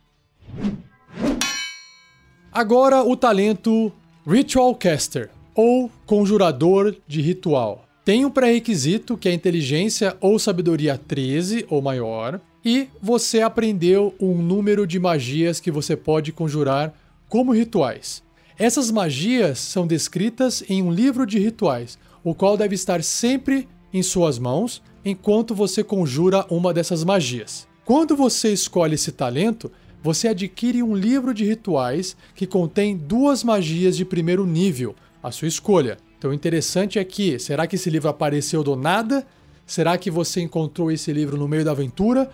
Agora 2.50 3.04
o 3.04 3.16
talento 3.16 3.92
Ritual 4.26 4.74
Caster 4.74 5.30
ou 5.54 5.88
Conjurador 6.04 6.96
de 7.06 7.20
Ritual. 7.20 7.87
Tem 8.08 8.24
um 8.24 8.30
pré-requisito 8.30 9.18
que 9.18 9.28
é 9.28 9.34
inteligência 9.34 10.16
ou 10.18 10.38
sabedoria 10.38 10.96
13 10.96 11.66
ou 11.68 11.82
maior, 11.82 12.40
e 12.64 12.88
você 13.02 13.42
aprendeu 13.42 14.14
um 14.18 14.40
número 14.40 14.86
de 14.86 14.98
magias 14.98 15.60
que 15.60 15.70
você 15.70 15.94
pode 15.94 16.32
conjurar 16.32 16.94
como 17.28 17.52
rituais. 17.52 18.22
Essas 18.58 18.90
magias 18.90 19.58
são 19.58 19.86
descritas 19.86 20.64
em 20.70 20.82
um 20.82 20.90
livro 20.90 21.26
de 21.26 21.38
rituais, 21.38 21.98
o 22.24 22.34
qual 22.34 22.56
deve 22.56 22.74
estar 22.74 23.04
sempre 23.04 23.68
em 23.92 24.02
suas 24.02 24.38
mãos 24.38 24.82
enquanto 25.04 25.54
você 25.54 25.84
conjura 25.84 26.46
uma 26.48 26.72
dessas 26.72 27.04
magias. 27.04 27.68
Quando 27.84 28.16
você 28.16 28.50
escolhe 28.50 28.94
esse 28.94 29.12
talento, 29.12 29.70
você 30.02 30.28
adquire 30.28 30.82
um 30.82 30.96
livro 30.96 31.34
de 31.34 31.44
rituais 31.44 32.16
que 32.34 32.46
contém 32.46 32.96
duas 32.96 33.44
magias 33.44 33.98
de 33.98 34.06
primeiro 34.06 34.46
nível, 34.46 34.96
a 35.22 35.30
sua 35.30 35.48
escolha. 35.48 35.98
Então 36.18 36.32
o 36.32 36.34
interessante 36.34 36.98
é 36.98 37.04
que, 37.04 37.38
será 37.38 37.66
que 37.66 37.76
esse 37.76 37.88
livro 37.88 38.08
apareceu 38.08 38.64
do 38.64 38.74
nada? 38.74 39.24
Será 39.64 39.96
que 39.96 40.10
você 40.10 40.40
encontrou 40.40 40.90
esse 40.90 41.12
livro 41.12 41.36
no 41.36 41.46
meio 41.46 41.64
da 41.64 41.70
aventura? 41.70 42.28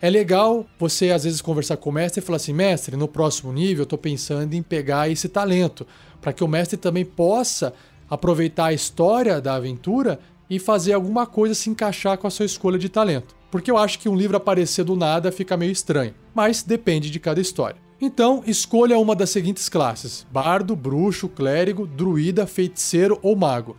É 0.00 0.08
legal 0.08 0.66
você 0.78 1.10
às 1.10 1.24
vezes 1.24 1.42
conversar 1.42 1.76
com 1.76 1.90
o 1.90 1.92
mestre 1.92 2.22
e 2.22 2.24
falar 2.24 2.36
assim: 2.36 2.54
mestre, 2.54 2.96
no 2.96 3.06
próximo 3.06 3.52
nível 3.52 3.82
eu 3.82 3.86
tô 3.86 3.98
pensando 3.98 4.54
em 4.54 4.62
pegar 4.62 5.10
esse 5.10 5.28
talento, 5.28 5.86
para 6.20 6.32
que 6.32 6.42
o 6.42 6.48
mestre 6.48 6.76
também 6.78 7.04
possa 7.04 7.74
aproveitar 8.08 8.66
a 8.66 8.72
história 8.72 9.40
da 9.40 9.54
aventura 9.54 10.18
e 10.48 10.58
fazer 10.58 10.92
alguma 10.92 11.26
coisa 11.26 11.54
se 11.54 11.68
encaixar 11.68 12.16
com 12.16 12.26
a 12.26 12.30
sua 12.30 12.46
escolha 12.46 12.78
de 12.78 12.88
talento. 12.88 13.34
Porque 13.50 13.70
eu 13.70 13.76
acho 13.76 13.98
que 13.98 14.08
um 14.08 14.16
livro 14.16 14.36
aparecer 14.36 14.84
do 14.84 14.96
nada 14.96 15.32
fica 15.32 15.56
meio 15.56 15.72
estranho, 15.72 16.14
mas 16.34 16.62
depende 16.62 17.10
de 17.10 17.18
cada 17.18 17.40
história. 17.40 17.85
Então, 18.00 18.42
escolha 18.46 18.98
uma 18.98 19.16
das 19.16 19.30
seguintes 19.30 19.68
classes: 19.68 20.26
bardo, 20.30 20.76
bruxo, 20.76 21.28
clérigo, 21.28 21.86
druida, 21.86 22.46
feiticeiro 22.46 23.18
ou 23.22 23.34
mago. 23.34 23.76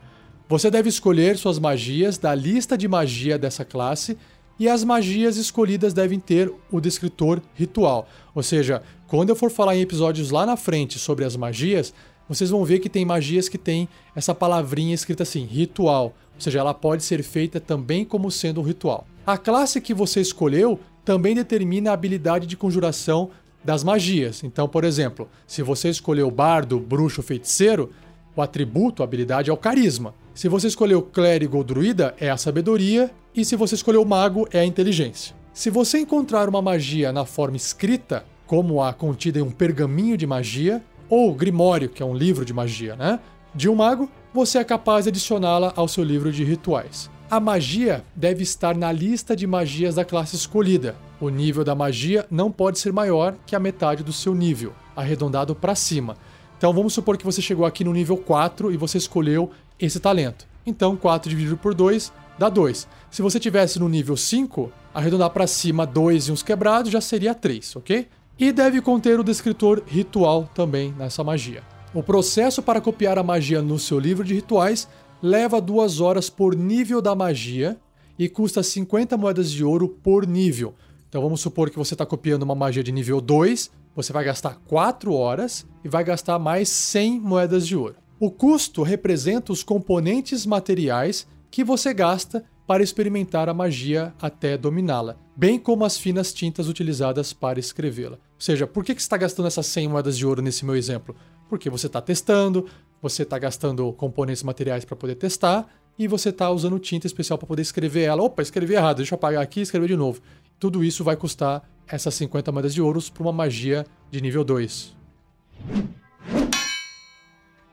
Você 0.50 0.72
deve 0.72 0.90
escolher 0.90 1.38
suas 1.38 1.60
magias 1.60 2.18
da 2.18 2.34
lista 2.34 2.78
de 2.78 2.88
magia 2.88 3.38
dessa 3.38 3.66
classe 3.66 4.18
e 4.60 4.68
as 4.68 4.84
magias 4.84 5.38
escolhidas 5.38 5.94
devem 5.94 6.20
ter 6.20 6.52
o 6.72 6.80
descritor 6.80 7.42
ritual. 7.54 8.08
Ou 8.34 8.42
seja, 8.42 8.82
quando 9.08 9.30
eu 9.30 9.36
for 9.36 9.52
falar 9.52 9.76
em 9.76 9.82
episódios 9.82 10.32
lá 10.32 10.46
na 10.46 10.56
frente 10.56 10.98
sobre 10.98 11.26
as 11.26 11.36
magias, 11.36 11.94
vocês 12.28 12.50
vão 12.50 12.66
ver 12.66 12.80
que 12.80 12.90
tem 12.90 13.06
magias 13.06 13.48
que 13.48 13.58
tem 13.58 13.88
essa 14.16 14.34
palavrinha 14.34 14.96
escrita 14.96 15.24
assim, 15.24 15.46
ritual. 15.46 16.16
Ou 16.36 16.42
seja, 16.42 16.60
ela 16.60 16.74
pode 16.74 17.04
ser 17.04 17.24
feita 17.24 17.60
também 17.60 18.04
como 18.04 18.32
sendo 18.32 18.62
um 18.62 18.64
ritual. 18.64 19.06
A 19.26 19.38
classe 19.38 19.80
que 19.82 19.94
você 19.94 20.22
escolheu 20.22 20.80
também 21.04 21.36
determina 21.36 21.92
a 21.92 21.94
habilidade 21.94 22.48
de 22.48 22.58
conjuração 22.58 23.30
das 23.68 23.84
magias. 23.84 24.46
Então, 24.46 24.66
por 24.66 24.86
exemplo, 24.86 25.28
se 25.46 25.62
você 25.62 25.90
escolheu 25.90 26.32
bardo, 26.32 26.80
bruxo, 26.80 27.22
feiticeiro, 27.22 27.92
o 28.34 28.42
atributo, 28.42 29.04
a 29.04 29.06
habilidade 29.06 29.50
é 29.50 29.54
o 29.54 29.58
carisma. 29.58 30.14
Se 30.34 30.48
você 30.48 30.68
escolheu 30.68 31.02
clérigo 31.02 31.58
ou 31.58 31.66
druida, 31.66 32.16
é 32.18 32.30
a 32.30 32.38
sabedoria, 32.38 33.12
e 33.36 33.44
se 33.44 33.58
você 33.58 33.76
escolheu 33.76 34.06
mago, 34.06 34.48
é 34.54 34.62
a 34.62 34.66
inteligência. 34.66 35.36
Se 35.54 35.70
você 35.70 36.00
encontrar 36.00 36.48
uma 36.48 36.62
magia 36.62 37.12
na 37.12 37.26
forma 37.26 37.58
escrita, 37.58 38.24
como 38.46 38.82
a 38.82 38.94
contida 38.94 39.40
em 39.40 39.42
um 39.42 39.52
pergaminho 39.52 40.16
de 40.16 40.26
magia, 40.26 40.82
ou 41.10 41.36
grimório, 41.36 41.90
que 41.90 42.02
é 42.02 42.06
um 42.06 42.16
livro 42.16 42.46
de 42.46 42.54
magia, 42.54 42.96
né? 42.96 43.20
De 43.54 43.68
um 43.68 43.76
mago, 43.76 44.10
você 44.34 44.60
é 44.60 44.64
capaz 44.64 45.04
de 45.04 45.10
adicioná-la 45.10 45.74
ao 45.76 45.90
seu 45.90 46.06
livro 46.06 46.32
de 46.32 46.46
rituais. 46.46 47.10
A 47.30 47.42
magia 47.42 48.06
deve 48.16 48.42
estar 48.42 48.74
na 48.74 48.90
lista 48.90 49.36
de 49.36 49.46
magias 49.46 49.96
da 49.96 50.06
classe 50.06 50.38
escolhida. 50.38 50.96
O 51.20 51.28
nível 51.28 51.62
da 51.62 51.76
magia 51.76 52.26
não 52.32 52.50
pode 52.50 52.80
ser 52.80 52.94
maior 52.94 53.36
que 53.46 53.54
a 53.54 53.60
metade 53.60 54.02
do 54.02 54.14
seu 54.14 54.34
nível, 54.34 54.74
arredondado 54.96 55.54
para 55.54 55.76
cima. 55.76 56.16
Então 56.58 56.72
vamos 56.72 56.94
supor 56.94 57.18
que 57.18 57.26
você 57.26 57.42
chegou 57.42 57.66
aqui 57.66 57.84
no 57.84 57.92
nível 57.92 58.16
4 58.16 58.72
e 58.72 58.78
você 58.78 58.98
escolheu 58.98 59.52
esse 59.78 60.00
talento. 60.00 60.48
Então 60.66 60.96
4 60.96 61.30
dividido 61.30 61.58
por 61.58 61.74
2 61.74 62.14
dá 62.40 62.48
2. 62.48 62.88
Se 63.12 63.22
você 63.22 63.42
tivesse 63.42 63.78
no 63.78 63.90
nível 63.90 64.16
5, 64.16 64.72
arredondar 64.94 65.32
para 65.32 65.48
cima 65.48 65.86
2 65.86 66.30
e 66.30 66.32
uns 66.32 66.42
quebrados 66.42 66.90
já 66.90 67.02
seria 67.02 67.36
3, 67.36 67.76
ok? 67.76 68.08
E 68.40 68.54
deve 68.54 68.80
conter 68.80 69.20
o 69.20 69.24
descritor 69.24 69.84
ritual 69.86 70.50
também 70.56 70.96
nessa 70.98 71.26
magia. 71.26 71.62
O 71.94 72.02
processo 72.02 72.62
para 72.62 72.80
copiar 72.80 73.18
a 73.18 73.24
magia 73.24 73.62
no 73.62 73.78
seu 73.78 74.00
livro 74.00 74.24
de 74.24 74.34
rituais 74.34 74.88
leva 75.22 75.60
2 75.60 76.00
horas 76.00 76.30
por 76.30 76.56
nível 76.56 77.02
da 77.02 77.16
magia 77.16 77.78
e 78.18 78.28
custa 78.28 78.64
50 78.64 79.18
moedas 79.18 79.52
de 79.52 79.64
ouro 79.64 79.90
por 79.90 80.26
nível. 80.26 80.74
Então 81.10 81.22
vamos 81.22 81.42
supor 81.42 81.70
que 81.70 81.78
você 81.78 81.94
está 81.94 82.06
copiando 82.06 82.44
uma 82.44 82.56
magia 82.56 82.84
de 82.84 82.92
nível 82.92 83.22
2, 83.22 83.72
você 83.96 84.12
vai 84.14 84.24
gastar 84.24 84.60
4 84.68 85.14
horas 85.14 85.66
e 85.84 85.90
vai 85.90 86.04
gastar 86.04 86.38
mais 86.38 86.70
100 86.70 87.20
moedas 87.20 87.66
de 87.66 87.76
ouro. 87.76 87.96
O 88.20 88.32
custo 88.32 88.84
representa 88.84 89.52
os 89.52 89.64
componentes 89.64 90.46
materiais 90.46 91.28
que 91.50 91.64
você 91.64 91.94
gasta 91.94 92.44
para 92.68 92.84
experimentar 92.84 93.48
a 93.48 93.54
magia 93.54 94.14
até 94.22 94.58
dominá-la, 94.58 95.16
bem 95.36 95.58
como 95.58 95.86
as 95.86 95.98
finas 95.98 96.34
tintas 96.34 96.68
utilizadas 96.68 97.32
para 97.32 97.60
escrevê-la. 97.60 98.18
Ou 98.18 98.42
seja, 98.42 98.68
por 98.68 98.84
que 98.84 98.92
você 98.94 99.00
está 99.00 99.16
gastando 99.16 99.48
essas 99.48 99.66
100 99.68 99.88
moedas 99.88 100.18
de 100.18 100.26
ouro 100.26 100.42
nesse 100.42 100.66
meu 100.66 100.76
exemplo? 100.76 101.16
Porque 101.48 101.70
você 101.70 101.88
está 101.88 102.02
testando, 102.02 102.68
você 103.02 103.24
está 103.24 103.38
gastando 103.38 103.92
componentes 103.94 104.44
materiais 104.44 104.86
para 104.86 104.96
poder 104.96 105.16
testar 105.16 105.68
e 105.98 106.08
você 106.08 106.30
está 106.30 106.50
usando 106.52 106.78
tinta 106.80 107.08
especial 107.08 107.38
para 107.38 107.48
poder 107.48 107.62
escrever 107.62 108.04
ela. 108.04 108.24
Opa, 108.24 108.42
escrevi 108.42 108.74
errado, 108.74 108.98
deixa 108.98 109.14
eu 109.14 109.18
apagar 109.18 109.42
aqui 109.42 109.60
e 109.60 109.64
escrever 109.64 109.88
de 109.88 109.96
novo. 109.96 110.22
Tudo 110.60 110.84
isso 110.84 111.04
vai 111.04 111.16
custar 111.16 111.68
essas 111.88 112.14
50 112.16 112.52
moedas 112.52 112.74
de 112.74 112.82
ouros 112.82 113.10
para 113.10 113.24
uma 113.24 113.32
magia 113.32 113.86
de 114.12 114.22
nível 114.22 114.44
2. 114.44 114.96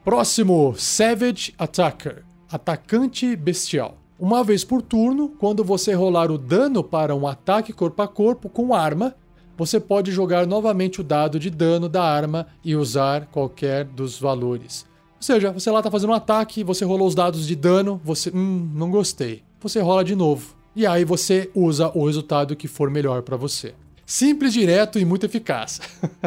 Próximo, 0.04 0.74
Savage 0.76 1.54
Attacker, 1.58 2.24
atacante 2.50 3.34
bestial. 3.36 3.98
Uma 4.18 4.44
vez 4.44 4.64
por 4.64 4.80
turno, 4.80 5.30
quando 5.30 5.64
você 5.64 5.92
rolar 5.92 6.30
o 6.30 6.38
dano 6.38 6.84
para 6.84 7.14
um 7.14 7.26
ataque 7.26 7.72
corpo 7.72 8.00
a 8.02 8.08
corpo 8.08 8.48
com 8.48 8.74
arma, 8.74 9.14
você 9.56 9.80
pode 9.80 10.12
jogar 10.12 10.46
novamente 10.46 11.00
o 11.00 11.04
dado 11.04 11.38
de 11.38 11.50
dano 11.50 11.88
da 11.88 12.02
arma 12.02 12.46
e 12.64 12.76
usar 12.76 13.26
qualquer 13.26 13.84
dos 13.84 14.18
valores. 14.18 14.86
Ou 15.24 15.26
seja, 15.26 15.52
você 15.52 15.70
lá 15.70 15.78
está 15.78 15.90
fazendo 15.90 16.10
um 16.10 16.14
ataque, 16.14 16.62
você 16.62 16.84
rolou 16.84 17.08
os 17.08 17.14
dados 17.14 17.46
de 17.46 17.56
dano, 17.56 17.98
você, 18.04 18.28
hum, 18.28 18.70
não 18.74 18.90
gostei. 18.90 19.42
Você 19.58 19.80
rola 19.80 20.04
de 20.04 20.14
novo. 20.14 20.54
E 20.76 20.86
aí 20.86 21.02
você 21.02 21.50
usa 21.54 21.90
o 21.94 22.04
resultado 22.04 22.54
que 22.54 22.68
for 22.68 22.90
melhor 22.90 23.22
para 23.22 23.34
você. 23.34 23.72
Simples, 24.04 24.52
direto 24.52 24.98
e 24.98 25.04
muito 25.06 25.24
eficaz. 25.24 25.80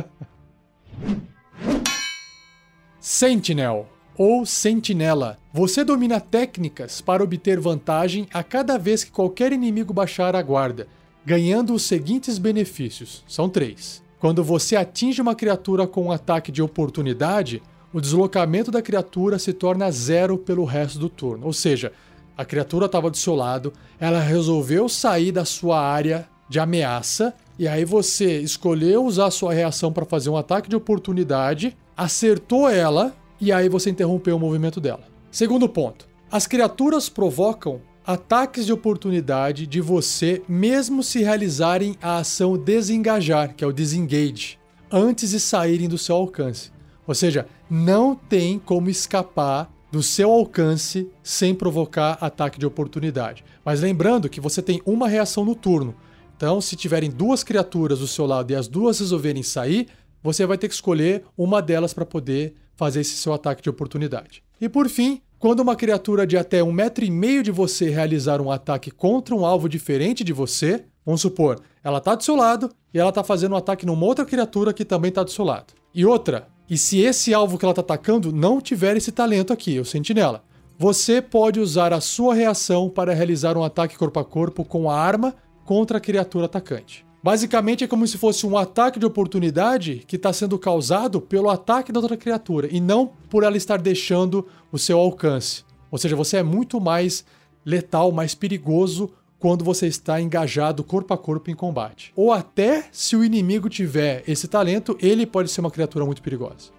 Sentinel 2.99 3.87
ou 4.17 4.47
sentinela. 4.47 5.37
Você 5.53 5.83
domina 5.83 6.19
técnicas 6.19 6.99
para 6.99 7.23
obter 7.23 7.59
vantagem 7.59 8.27
a 8.33 8.41
cada 8.41 8.79
vez 8.79 9.03
que 9.03 9.11
qualquer 9.11 9.53
inimigo 9.53 9.93
baixar 9.93 10.35
a 10.35 10.41
guarda, 10.41 10.87
ganhando 11.23 11.71
os 11.75 11.83
seguintes 11.83 12.39
benefícios: 12.39 13.23
são 13.27 13.47
três. 13.47 14.01
Quando 14.19 14.43
você 14.43 14.75
atinge 14.75 15.21
uma 15.21 15.35
criatura 15.35 15.85
com 15.85 16.05
um 16.05 16.11
ataque 16.11 16.51
de 16.51 16.63
oportunidade, 16.63 17.61
o 17.93 18.01
deslocamento 18.01 18.71
da 18.71 18.81
criatura 18.81 19.39
se 19.39 19.53
torna 19.53 19.91
zero 19.91 20.37
pelo 20.37 20.65
resto 20.65 20.99
do 20.99 21.09
turno. 21.09 21.45
Ou 21.45 21.53
seja, 21.53 21.91
a 22.37 22.45
criatura 22.45 22.85
estava 22.85 23.09
do 23.09 23.17
seu 23.17 23.35
lado, 23.35 23.73
ela 23.99 24.19
resolveu 24.19 24.87
sair 24.87 25.31
da 25.31 25.45
sua 25.45 25.81
área 25.81 26.27
de 26.49 26.59
ameaça, 26.59 27.33
e 27.57 27.67
aí 27.67 27.83
você 27.83 28.39
escolheu 28.39 29.03
usar 29.03 29.31
sua 29.31 29.53
reação 29.53 29.91
para 29.91 30.05
fazer 30.05 30.29
um 30.29 30.37
ataque 30.37 30.69
de 30.69 30.75
oportunidade, 30.75 31.75
acertou 31.95 32.69
ela, 32.69 33.15
e 33.41 33.51
aí 33.51 33.67
você 33.67 33.89
interrompeu 33.89 34.35
o 34.35 34.39
movimento 34.39 34.79
dela. 34.79 35.03
Segundo 35.31 35.67
ponto: 35.67 36.07
as 36.31 36.45
criaturas 36.45 37.09
provocam 37.09 37.81
ataques 38.05 38.65
de 38.65 38.71
oportunidade 38.71 39.67
de 39.67 39.81
você 39.81 40.41
mesmo 40.47 41.03
se 41.03 41.23
realizarem 41.23 41.95
a 42.01 42.19
ação 42.19 42.57
desengajar, 42.57 43.53
que 43.53 43.63
é 43.63 43.67
o 43.67 43.73
disengage, 43.73 44.57
antes 44.91 45.31
de 45.31 45.39
saírem 45.39 45.89
do 45.89 45.97
seu 45.97 46.15
alcance. 46.15 46.71
Ou 47.07 47.15
seja, 47.15 47.47
não 47.69 48.13
tem 48.13 48.59
como 48.59 48.89
escapar 48.89 49.71
do 49.91 50.03
seu 50.03 50.29
alcance 50.29 51.09
sem 51.23 51.55
provocar 51.55 52.17
ataque 52.19 52.59
de 52.59 52.65
oportunidade. 52.65 53.43
Mas 53.63 53.81
lembrando 53.81 54.29
que 54.29 54.41
você 54.41 54.61
tem 54.61 54.81
uma 54.85 55.07
reação 55.07 55.45
no 55.45 55.55
turno. 55.55 55.95
Então, 56.35 56.59
se 56.59 56.75
tiverem 56.75 57.09
duas 57.09 57.43
criaturas 57.43 57.99
do 57.99 58.07
seu 58.07 58.25
lado 58.25 58.51
e 58.51 58.55
as 58.55 58.67
duas 58.67 58.99
resolverem 58.99 59.41
sair, 59.41 59.87
você 60.21 60.45
vai 60.45 60.57
ter 60.57 60.67
que 60.67 60.73
escolher 60.73 61.23
uma 61.37 61.61
delas 61.61 61.93
para 61.93 62.05
poder 62.05 62.53
fazer 62.75 63.01
esse 63.01 63.15
seu 63.15 63.33
ataque 63.33 63.61
de 63.61 63.69
oportunidade. 63.69 64.43
E 64.59 64.67
por 64.69 64.87
fim, 64.89 65.21
quando 65.39 65.61
uma 65.61 65.75
criatura 65.75 66.27
de 66.27 66.37
até 66.37 66.63
um 66.63 66.71
metro 66.71 67.05
e 67.05 67.09
meio 67.09 67.41
de 67.41 67.51
você 67.51 67.89
realizar 67.89 68.41
um 68.41 68.51
ataque 68.51 68.91
contra 68.91 69.33
um 69.35 69.45
alvo 69.45 69.69
diferente 69.69 70.23
de 70.23 70.33
você, 70.33 70.83
vamos 71.05 71.21
supor, 71.21 71.59
ela 71.83 71.99
está 71.99 72.13
do 72.13 72.23
seu 72.23 72.35
lado 72.35 72.69
e 72.93 72.99
ela 72.99 73.09
está 73.09 73.23
fazendo 73.23 73.53
um 73.53 73.57
ataque 73.57 73.85
numa 73.85 74.05
outra 74.05 74.25
criatura 74.25 74.73
que 74.73 74.85
também 74.85 75.09
está 75.09 75.23
do 75.23 75.31
seu 75.31 75.45
lado. 75.45 75.73
E 75.93 76.05
outra, 76.05 76.47
e 76.69 76.77
se 76.77 76.99
esse 76.99 77.33
alvo 77.33 77.57
que 77.57 77.63
ela 77.63 77.71
está 77.71 77.81
atacando 77.81 78.31
não 78.31 78.59
tiver 78.59 78.97
esse 78.97 79.11
talento 79.11 79.53
aqui, 79.53 79.79
o 79.79 79.85
sentinela, 79.85 80.43
você 80.77 81.21
pode 81.21 81.59
usar 81.59 81.93
a 81.93 82.01
sua 82.01 82.35
reação 82.35 82.89
para 82.89 83.13
realizar 83.13 83.57
um 83.57 83.63
ataque 83.63 83.97
corpo 83.97 84.19
a 84.19 84.25
corpo 84.25 84.65
com 84.65 84.89
a 84.89 84.99
arma 84.99 85.33
contra 85.65 85.97
a 85.97 86.01
criatura 86.01 86.45
atacante. 86.45 87.05
Basicamente 87.23 87.83
é 87.83 87.87
como 87.87 88.05
se 88.07 88.17
fosse 88.17 88.45
um 88.45 88.57
ataque 88.57 88.99
de 88.99 89.05
oportunidade 89.05 90.03
que 90.05 90.17
está 90.17 90.31
sendo 90.31 90.59
causado 90.59 91.19
pelo 91.19 91.49
ataque 91.49 91.91
da 91.91 91.99
outra 91.99 92.15
criatura 92.15 92.67
e 92.71 92.79
não 92.79 93.11
por 93.29 93.43
ela 93.43 93.57
estar 93.57 93.81
deixando 93.81 94.45
o 94.71 94.77
seu 94.77 94.99
alcance. 94.99 95.63
Ou 95.89 95.97
seja, 95.97 96.15
você 96.15 96.37
é 96.37 96.43
muito 96.43 96.79
mais 96.79 97.25
letal, 97.65 98.11
mais 98.11 98.35
perigoso 98.35 99.11
quando 99.39 99.63
você 99.63 99.87
está 99.87 100.19
engajado 100.19 100.83
corpo 100.83 101.13
a 101.13 101.17
corpo 101.17 101.49
em 101.49 101.55
combate. 101.55 102.11
Ou 102.15 102.31
até 102.31 102.85
se 102.91 103.15
o 103.15 103.23
inimigo 103.23 103.69
tiver 103.69 104.23
esse 104.27 104.47
talento, 104.47 104.97
ele 104.99 105.25
pode 105.25 105.49
ser 105.49 105.61
uma 105.61 105.71
criatura 105.71 106.05
muito 106.05 106.21
perigosa. 106.21 106.71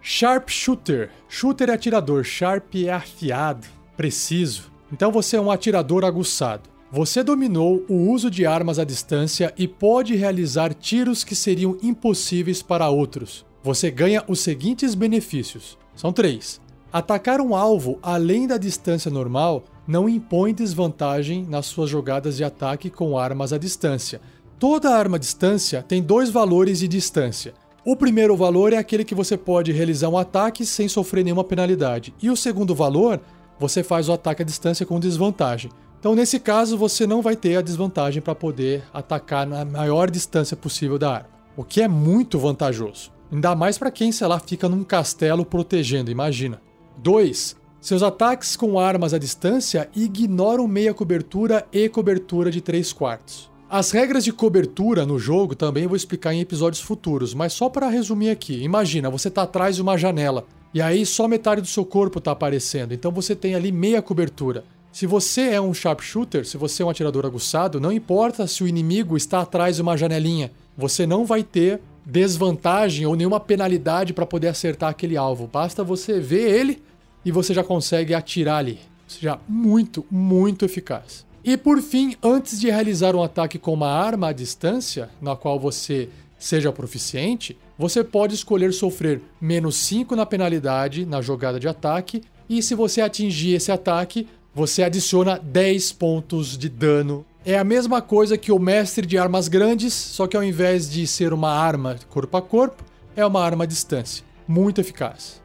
Sharpshooter. 0.00 1.10
Shooter 1.28 1.70
é 1.70 1.72
atirador, 1.72 2.22
sharp 2.22 2.74
é 2.76 2.92
afiado, 2.92 3.66
preciso. 3.96 4.70
Então 4.92 5.10
você 5.10 5.36
é 5.36 5.40
um 5.40 5.50
atirador 5.50 6.04
aguçado. 6.04 6.70
Você 6.92 7.24
dominou 7.24 7.84
o 7.88 8.10
uso 8.12 8.30
de 8.30 8.46
armas 8.46 8.78
à 8.78 8.84
distância 8.84 9.52
e 9.58 9.66
pode 9.66 10.14
realizar 10.14 10.72
tiros 10.72 11.24
que 11.24 11.34
seriam 11.34 11.76
impossíveis 11.82 12.62
para 12.62 12.88
outros. 12.88 13.44
Você 13.64 13.90
ganha 13.90 14.22
os 14.28 14.38
seguintes 14.38 14.94
benefícios: 14.94 15.76
são 15.96 16.12
três. 16.12 16.60
Atacar 16.92 17.40
um 17.40 17.56
alvo 17.56 17.98
além 18.00 18.46
da 18.46 18.56
distância 18.56 19.10
normal 19.10 19.64
não 19.86 20.08
impõe 20.08 20.52
desvantagem 20.52 21.46
nas 21.48 21.66
suas 21.66 21.88
jogadas 21.88 22.36
de 22.36 22.44
ataque 22.44 22.90
com 22.90 23.18
armas 23.18 23.52
à 23.52 23.58
distância. 23.58 24.20
Toda 24.58 24.94
arma 24.94 25.16
à 25.16 25.20
distância 25.20 25.82
tem 25.82 26.02
dois 26.02 26.30
valores 26.30 26.78
de 26.78 26.88
distância. 26.88 27.54
O 27.84 27.94
primeiro 27.94 28.36
valor 28.36 28.72
é 28.72 28.76
aquele 28.76 29.04
que 29.04 29.14
você 29.14 29.36
pode 29.36 29.70
realizar 29.70 30.08
um 30.08 30.18
ataque 30.18 30.66
sem 30.66 30.88
sofrer 30.88 31.24
nenhuma 31.24 31.44
penalidade, 31.44 32.12
e 32.20 32.28
o 32.28 32.36
segundo 32.36 32.74
valor, 32.74 33.20
você 33.60 33.84
faz 33.84 34.08
o 34.08 34.12
ataque 34.12 34.42
à 34.42 34.44
distância 34.44 34.84
com 34.84 34.98
desvantagem. 34.98 35.70
Então, 36.00 36.14
nesse 36.14 36.40
caso, 36.40 36.76
você 36.76 37.06
não 37.06 37.22
vai 37.22 37.36
ter 37.36 37.56
a 37.56 37.62
desvantagem 37.62 38.20
para 38.20 38.34
poder 38.34 38.82
atacar 38.92 39.46
na 39.46 39.64
maior 39.64 40.10
distância 40.10 40.56
possível 40.56 40.98
da 40.98 41.12
arma, 41.12 41.28
o 41.56 41.62
que 41.62 41.80
é 41.80 41.86
muito 41.86 42.38
vantajoso. 42.38 43.12
Ainda 43.30 43.54
mais 43.54 43.78
para 43.78 43.90
quem, 43.90 44.10
sei 44.10 44.26
lá, 44.26 44.38
fica 44.38 44.68
num 44.68 44.82
castelo 44.84 45.44
protegendo, 45.44 46.10
imagina. 46.10 46.60
2. 46.98 47.56
Seus 47.86 48.02
ataques 48.02 48.56
com 48.56 48.80
armas 48.80 49.14
à 49.14 49.18
distância 49.18 49.88
ignoram 49.94 50.66
meia 50.66 50.92
cobertura 50.92 51.64
e 51.72 51.88
cobertura 51.88 52.50
de 52.50 52.60
3 52.60 52.92
quartos. 52.92 53.48
As 53.70 53.92
regras 53.92 54.24
de 54.24 54.32
cobertura 54.32 55.06
no 55.06 55.20
jogo 55.20 55.54
também 55.54 55.86
vou 55.86 55.94
explicar 55.94 56.34
em 56.34 56.40
episódios 56.40 56.82
futuros, 56.82 57.32
mas 57.32 57.52
só 57.52 57.68
para 57.68 57.88
resumir 57.88 58.30
aqui. 58.30 58.60
Imagina, 58.60 59.08
você 59.08 59.28
está 59.28 59.42
atrás 59.42 59.76
de 59.76 59.82
uma 59.82 59.96
janela 59.96 60.44
e 60.74 60.82
aí 60.82 61.06
só 61.06 61.28
metade 61.28 61.60
do 61.60 61.68
seu 61.68 61.84
corpo 61.84 62.18
está 62.18 62.32
aparecendo, 62.32 62.92
então 62.92 63.12
você 63.12 63.36
tem 63.36 63.54
ali 63.54 63.70
meia 63.70 64.02
cobertura. 64.02 64.64
Se 64.90 65.06
você 65.06 65.50
é 65.50 65.60
um 65.60 65.72
sharpshooter, 65.72 66.44
se 66.44 66.56
você 66.56 66.82
é 66.82 66.86
um 66.86 66.90
atirador 66.90 67.24
aguçado, 67.24 67.80
não 67.80 67.92
importa 67.92 68.48
se 68.48 68.64
o 68.64 68.66
inimigo 68.66 69.16
está 69.16 69.42
atrás 69.42 69.76
de 69.76 69.82
uma 69.82 69.96
janelinha, 69.96 70.50
você 70.76 71.06
não 71.06 71.24
vai 71.24 71.44
ter 71.44 71.80
desvantagem 72.04 73.06
ou 73.06 73.14
nenhuma 73.14 73.38
penalidade 73.38 74.12
para 74.12 74.26
poder 74.26 74.48
acertar 74.48 74.90
aquele 74.90 75.16
alvo. 75.16 75.46
Basta 75.46 75.84
você 75.84 76.18
ver 76.18 76.50
ele 76.50 76.82
e 77.26 77.32
você 77.32 77.52
já 77.52 77.64
consegue 77.64 78.14
atirar 78.14 78.58
ali. 78.58 78.78
Seja, 79.08 79.40
muito, 79.48 80.06
muito 80.08 80.64
eficaz. 80.64 81.26
E 81.44 81.56
por 81.56 81.82
fim, 81.82 82.14
antes 82.22 82.60
de 82.60 82.70
realizar 82.70 83.16
um 83.16 83.22
ataque 83.22 83.58
com 83.58 83.72
uma 83.72 83.90
arma 83.90 84.28
à 84.28 84.32
distância, 84.32 85.10
na 85.20 85.34
qual 85.34 85.58
você 85.58 86.08
seja 86.38 86.70
proficiente, 86.70 87.58
você 87.76 88.04
pode 88.04 88.36
escolher 88.36 88.72
sofrer 88.72 89.20
menos 89.40 89.74
5 89.74 90.14
na 90.14 90.24
penalidade 90.24 91.04
na 91.04 91.20
jogada 91.20 91.58
de 91.58 91.66
ataque, 91.66 92.22
e 92.48 92.62
se 92.62 92.76
você 92.76 93.00
atingir 93.00 93.54
esse 93.54 93.72
ataque, 93.72 94.28
você 94.54 94.84
adiciona 94.84 95.36
10 95.36 95.92
pontos 95.94 96.56
de 96.56 96.68
dano. 96.68 97.26
É 97.44 97.58
a 97.58 97.64
mesma 97.64 98.00
coisa 98.00 98.38
que 98.38 98.52
o 98.52 98.58
mestre 98.58 99.04
de 99.04 99.18
armas 99.18 99.48
grandes, 99.48 99.92
só 99.92 100.28
que 100.28 100.36
ao 100.36 100.44
invés 100.44 100.88
de 100.88 101.04
ser 101.08 101.32
uma 101.32 101.50
arma 101.50 101.96
corpo 102.08 102.36
a 102.36 102.42
corpo, 102.42 102.84
é 103.16 103.26
uma 103.26 103.42
arma 103.42 103.64
à 103.64 103.66
distância. 103.66 104.24
Muito 104.46 104.80
eficaz. 104.80 105.40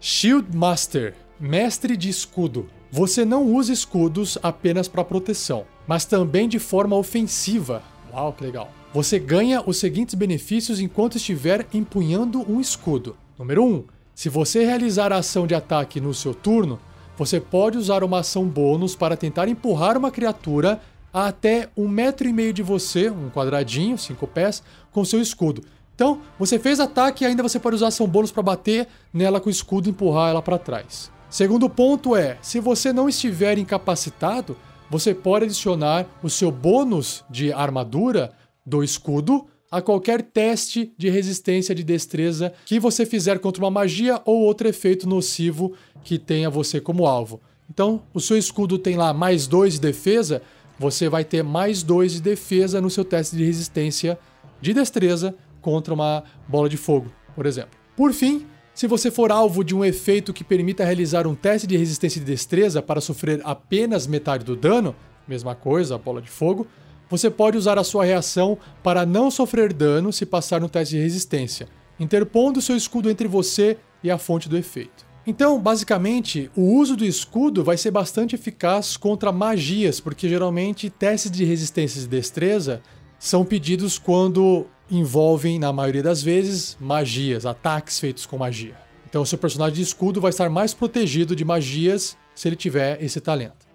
Shield 0.00 0.56
Master, 0.56 1.14
mestre 1.40 1.96
de 1.96 2.08
escudo. 2.08 2.68
Você 2.90 3.24
não 3.24 3.44
usa 3.44 3.72
escudos 3.72 4.38
apenas 4.42 4.88
para 4.88 5.04
proteção, 5.04 5.66
mas 5.86 6.04
também 6.04 6.48
de 6.48 6.58
forma 6.58 6.96
ofensiva. 6.96 7.82
Uau, 8.12 8.32
que 8.32 8.44
legal. 8.44 8.70
Você 8.94 9.18
ganha 9.18 9.62
os 9.66 9.78
seguintes 9.78 10.14
benefícios 10.14 10.80
enquanto 10.80 11.16
estiver 11.16 11.66
empunhando 11.74 12.40
um 12.50 12.60
escudo. 12.60 13.16
Número 13.38 13.62
1. 13.62 13.66
Um, 13.66 13.84
se 14.14 14.28
você 14.28 14.64
realizar 14.64 15.12
a 15.12 15.18
ação 15.18 15.46
de 15.46 15.54
ataque 15.54 16.00
no 16.00 16.14
seu 16.14 16.34
turno, 16.34 16.80
você 17.16 17.38
pode 17.38 17.76
usar 17.76 18.02
uma 18.02 18.20
ação 18.20 18.46
bônus 18.46 18.96
para 18.96 19.16
tentar 19.16 19.48
empurrar 19.48 19.98
uma 19.98 20.10
criatura 20.10 20.80
a 21.12 21.26
até 21.26 21.68
um 21.76 21.86
metro 21.86 22.28
e 22.28 22.32
meio 22.32 22.52
de 22.52 22.62
você, 22.62 23.10
um 23.10 23.30
quadradinho, 23.30 23.98
cinco 23.98 24.26
pés, 24.26 24.62
com 24.90 25.04
seu 25.04 25.20
escudo. 25.20 25.62
Então, 25.98 26.20
você 26.38 26.60
fez 26.60 26.78
ataque 26.78 27.24
e 27.24 27.26
ainda 27.26 27.42
você 27.42 27.58
pode 27.58 27.74
usar 27.74 27.88
ação 27.88 28.06
bônus 28.06 28.30
para 28.30 28.40
bater 28.40 28.86
nela 29.12 29.40
com 29.40 29.48
o 29.48 29.50
escudo 29.50 29.88
e 29.88 29.90
empurrar 29.90 30.30
ela 30.30 30.40
para 30.40 30.56
trás. 30.56 31.10
Segundo 31.28 31.68
ponto 31.68 32.14
é, 32.14 32.38
se 32.40 32.60
você 32.60 32.92
não 32.92 33.08
estiver 33.08 33.58
incapacitado, 33.58 34.56
você 34.88 35.12
pode 35.12 35.46
adicionar 35.46 36.06
o 36.22 36.30
seu 36.30 36.52
bônus 36.52 37.24
de 37.28 37.52
armadura 37.52 38.30
do 38.64 38.84
escudo 38.84 39.48
a 39.72 39.82
qualquer 39.82 40.22
teste 40.22 40.92
de 40.96 41.10
resistência 41.10 41.74
de 41.74 41.82
destreza 41.82 42.52
que 42.64 42.78
você 42.78 43.04
fizer 43.04 43.40
contra 43.40 43.64
uma 43.64 43.70
magia 43.70 44.22
ou 44.24 44.42
outro 44.42 44.68
efeito 44.68 45.08
nocivo 45.08 45.72
que 46.04 46.16
tenha 46.16 46.48
você 46.48 46.80
como 46.80 47.08
alvo. 47.08 47.40
Então, 47.68 48.04
o 48.14 48.20
seu 48.20 48.38
escudo 48.38 48.78
tem 48.78 48.96
lá 48.96 49.12
mais 49.12 49.48
2 49.48 49.74
de 49.74 49.80
defesa, 49.80 50.42
você 50.78 51.08
vai 51.08 51.24
ter 51.24 51.42
mais 51.42 51.82
2 51.82 52.12
de 52.12 52.22
defesa 52.22 52.80
no 52.80 52.88
seu 52.88 53.04
teste 53.04 53.36
de 53.36 53.44
resistência 53.44 54.16
de 54.60 54.72
destreza 54.72 55.34
contra 55.68 55.92
uma 55.92 56.24
bola 56.48 56.66
de 56.66 56.78
fogo, 56.78 57.12
por 57.34 57.44
exemplo. 57.44 57.78
Por 57.94 58.14
fim, 58.14 58.46
se 58.74 58.86
você 58.86 59.10
for 59.10 59.30
alvo 59.30 59.62
de 59.62 59.74
um 59.74 59.84
efeito 59.84 60.32
que 60.32 60.42
permita 60.42 60.82
realizar 60.82 61.26
um 61.26 61.34
teste 61.34 61.66
de 61.66 61.76
resistência 61.76 62.18
de 62.18 62.26
destreza 62.26 62.80
para 62.80 63.02
sofrer 63.02 63.40
apenas 63.44 64.06
metade 64.06 64.44
do 64.44 64.56
dano, 64.56 64.96
mesma 65.26 65.54
coisa, 65.54 65.96
a 65.96 65.98
bola 65.98 66.22
de 66.22 66.30
fogo, 66.30 66.66
você 67.10 67.28
pode 67.28 67.58
usar 67.58 67.78
a 67.78 67.84
sua 67.84 68.04
reação 68.04 68.56
para 68.82 69.04
não 69.04 69.30
sofrer 69.30 69.74
dano 69.74 70.10
se 70.10 70.24
passar 70.24 70.60
no 70.60 70.70
teste 70.70 70.96
de 70.96 71.02
resistência, 71.02 71.68
interpondo 72.00 72.62
seu 72.62 72.74
escudo 72.74 73.10
entre 73.10 73.28
você 73.28 73.76
e 74.02 74.10
a 74.10 74.16
fonte 74.16 74.48
do 74.48 74.56
efeito. 74.56 75.06
Então, 75.26 75.60
basicamente, 75.60 76.50
o 76.56 76.62
uso 76.78 76.96
do 76.96 77.04
escudo 77.04 77.62
vai 77.62 77.76
ser 77.76 77.90
bastante 77.90 78.34
eficaz 78.34 78.96
contra 78.96 79.30
magias, 79.30 80.00
porque 80.00 80.26
geralmente 80.26 80.88
testes 80.88 81.30
de 81.30 81.44
resistência 81.44 82.00
e 82.00 82.06
destreza 82.06 82.80
são 83.18 83.44
pedidos 83.44 83.98
quando 83.98 84.66
envolvem, 84.90 85.58
na 85.58 85.72
maioria 85.72 86.02
das 86.02 86.22
vezes, 86.22 86.76
magias, 86.80 87.44
ataques 87.44 87.98
feitos 87.98 88.26
com 88.26 88.38
magia. 88.38 88.76
Então, 89.08 89.24
seu 89.24 89.38
personagem 89.38 89.76
de 89.76 89.82
escudo 89.82 90.20
vai 90.20 90.30
estar 90.30 90.50
mais 90.50 90.74
protegido 90.74 91.34
de 91.34 91.44
magias 91.44 92.16
se 92.34 92.48
ele 92.48 92.56
tiver 92.56 93.02
esse 93.02 93.20
talento. 93.20 93.66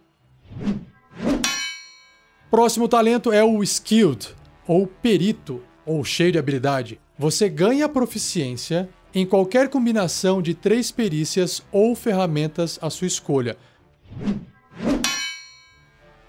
Próximo 2.50 2.88
talento 2.88 3.32
é 3.32 3.44
o 3.44 3.64
Skilled, 3.64 4.30
ou 4.68 4.86
Perito, 4.86 5.62
ou 5.86 6.04
cheio 6.04 6.32
de 6.32 6.38
habilidade. 6.38 7.00
Você 7.18 7.50
ganha 7.50 7.90
proficiência 7.90 8.88
em 9.14 9.26
qualquer 9.26 9.70
combinação 9.70 10.42
de 10.42 10.54
três 10.54 10.92
perícias 10.92 11.64
ou 11.72 11.96
ferramentas 11.96 12.80
à 12.82 12.90
sua 12.90 13.08
escolha. 13.08 13.58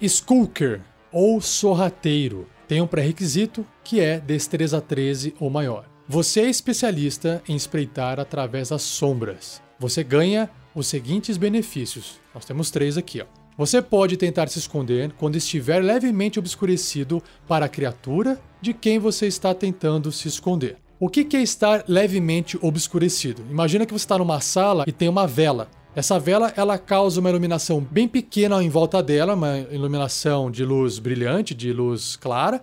Skulker, 0.01 0.81
ou 1.13 1.41
sorrateiro 1.41 2.49
tem 2.75 2.81
um 2.81 2.89
pré-requisito 2.89 3.65
que 3.85 4.01
é 4.01 4.19
destreza 4.19 4.81
13 4.81 5.37
ou 5.39 5.49
maior. 5.49 5.89
Você 6.09 6.41
é 6.41 6.51
especialista 6.51 7.41
em 7.49 7.55
espreitar 7.55 8.19
através 8.19 8.71
das 8.71 8.83
sombras. 8.83 9.63
Você 9.79 10.03
ganha 10.03 10.51
os 10.75 10.89
seguintes 10.89 11.37
benefícios. 11.37 12.19
Nós 12.35 12.45
temos 12.45 12.73
três 12.73 12.99
aqui. 12.99 13.23
Ó. 13.23 13.27
Você 13.57 13.81
pode 13.81 14.17
tentar 14.17 14.49
se 14.49 14.59
esconder 14.59 15.13
quando 15.13 15.37
estiver 15.37 15.85
levemente 15.85 16.41
obscurecido 16.41 17.23
para 17.47 17.67
a 17.67 17.69
criatura 17.69 18.41
de 18.61 18.75
quem 18.75 18.99
você 18.99 19.29
está 19.29 19.55
tentando 19.55 20.11
se 20.11 20.27
esconder. 20.27 20.77
O 20.99 21.09
que 21.09 21.37
é 21.37 21.43
estar 21.43 21.85
levemente 21.87 22.59
obscurecido? 22.61 23.41
Imagina 23.49 23.87
que 23.87 23.93
você 23.93 24.05
está 24.05 24.19
numa 24.19 24.41
sala 24.41 24.83
e 24.85 24.91
tem 24.91 25.09
uma 25.09 25.29
vela. 25.29 25.69
Essa 25.97 26.19
vela 26.19 26.53
ela 26.57 26.77
causa 26.77 27.21
uma 27.21 27.31
iluminação 27.31 27.81
bem 27.81 28.09
pequena 28.09 28.63
em 28.63 28.69
volta 28.69 29.01
dela, 29.01 29.35
uma 29.35 29.59
iluminação 29.71 30.51
de 30.51 30.65
luz 30.65 30.99
brilhante, 30.99 31.55
de 31.55 31.73
luz 31.73 32.17
clara, 32.17 32.61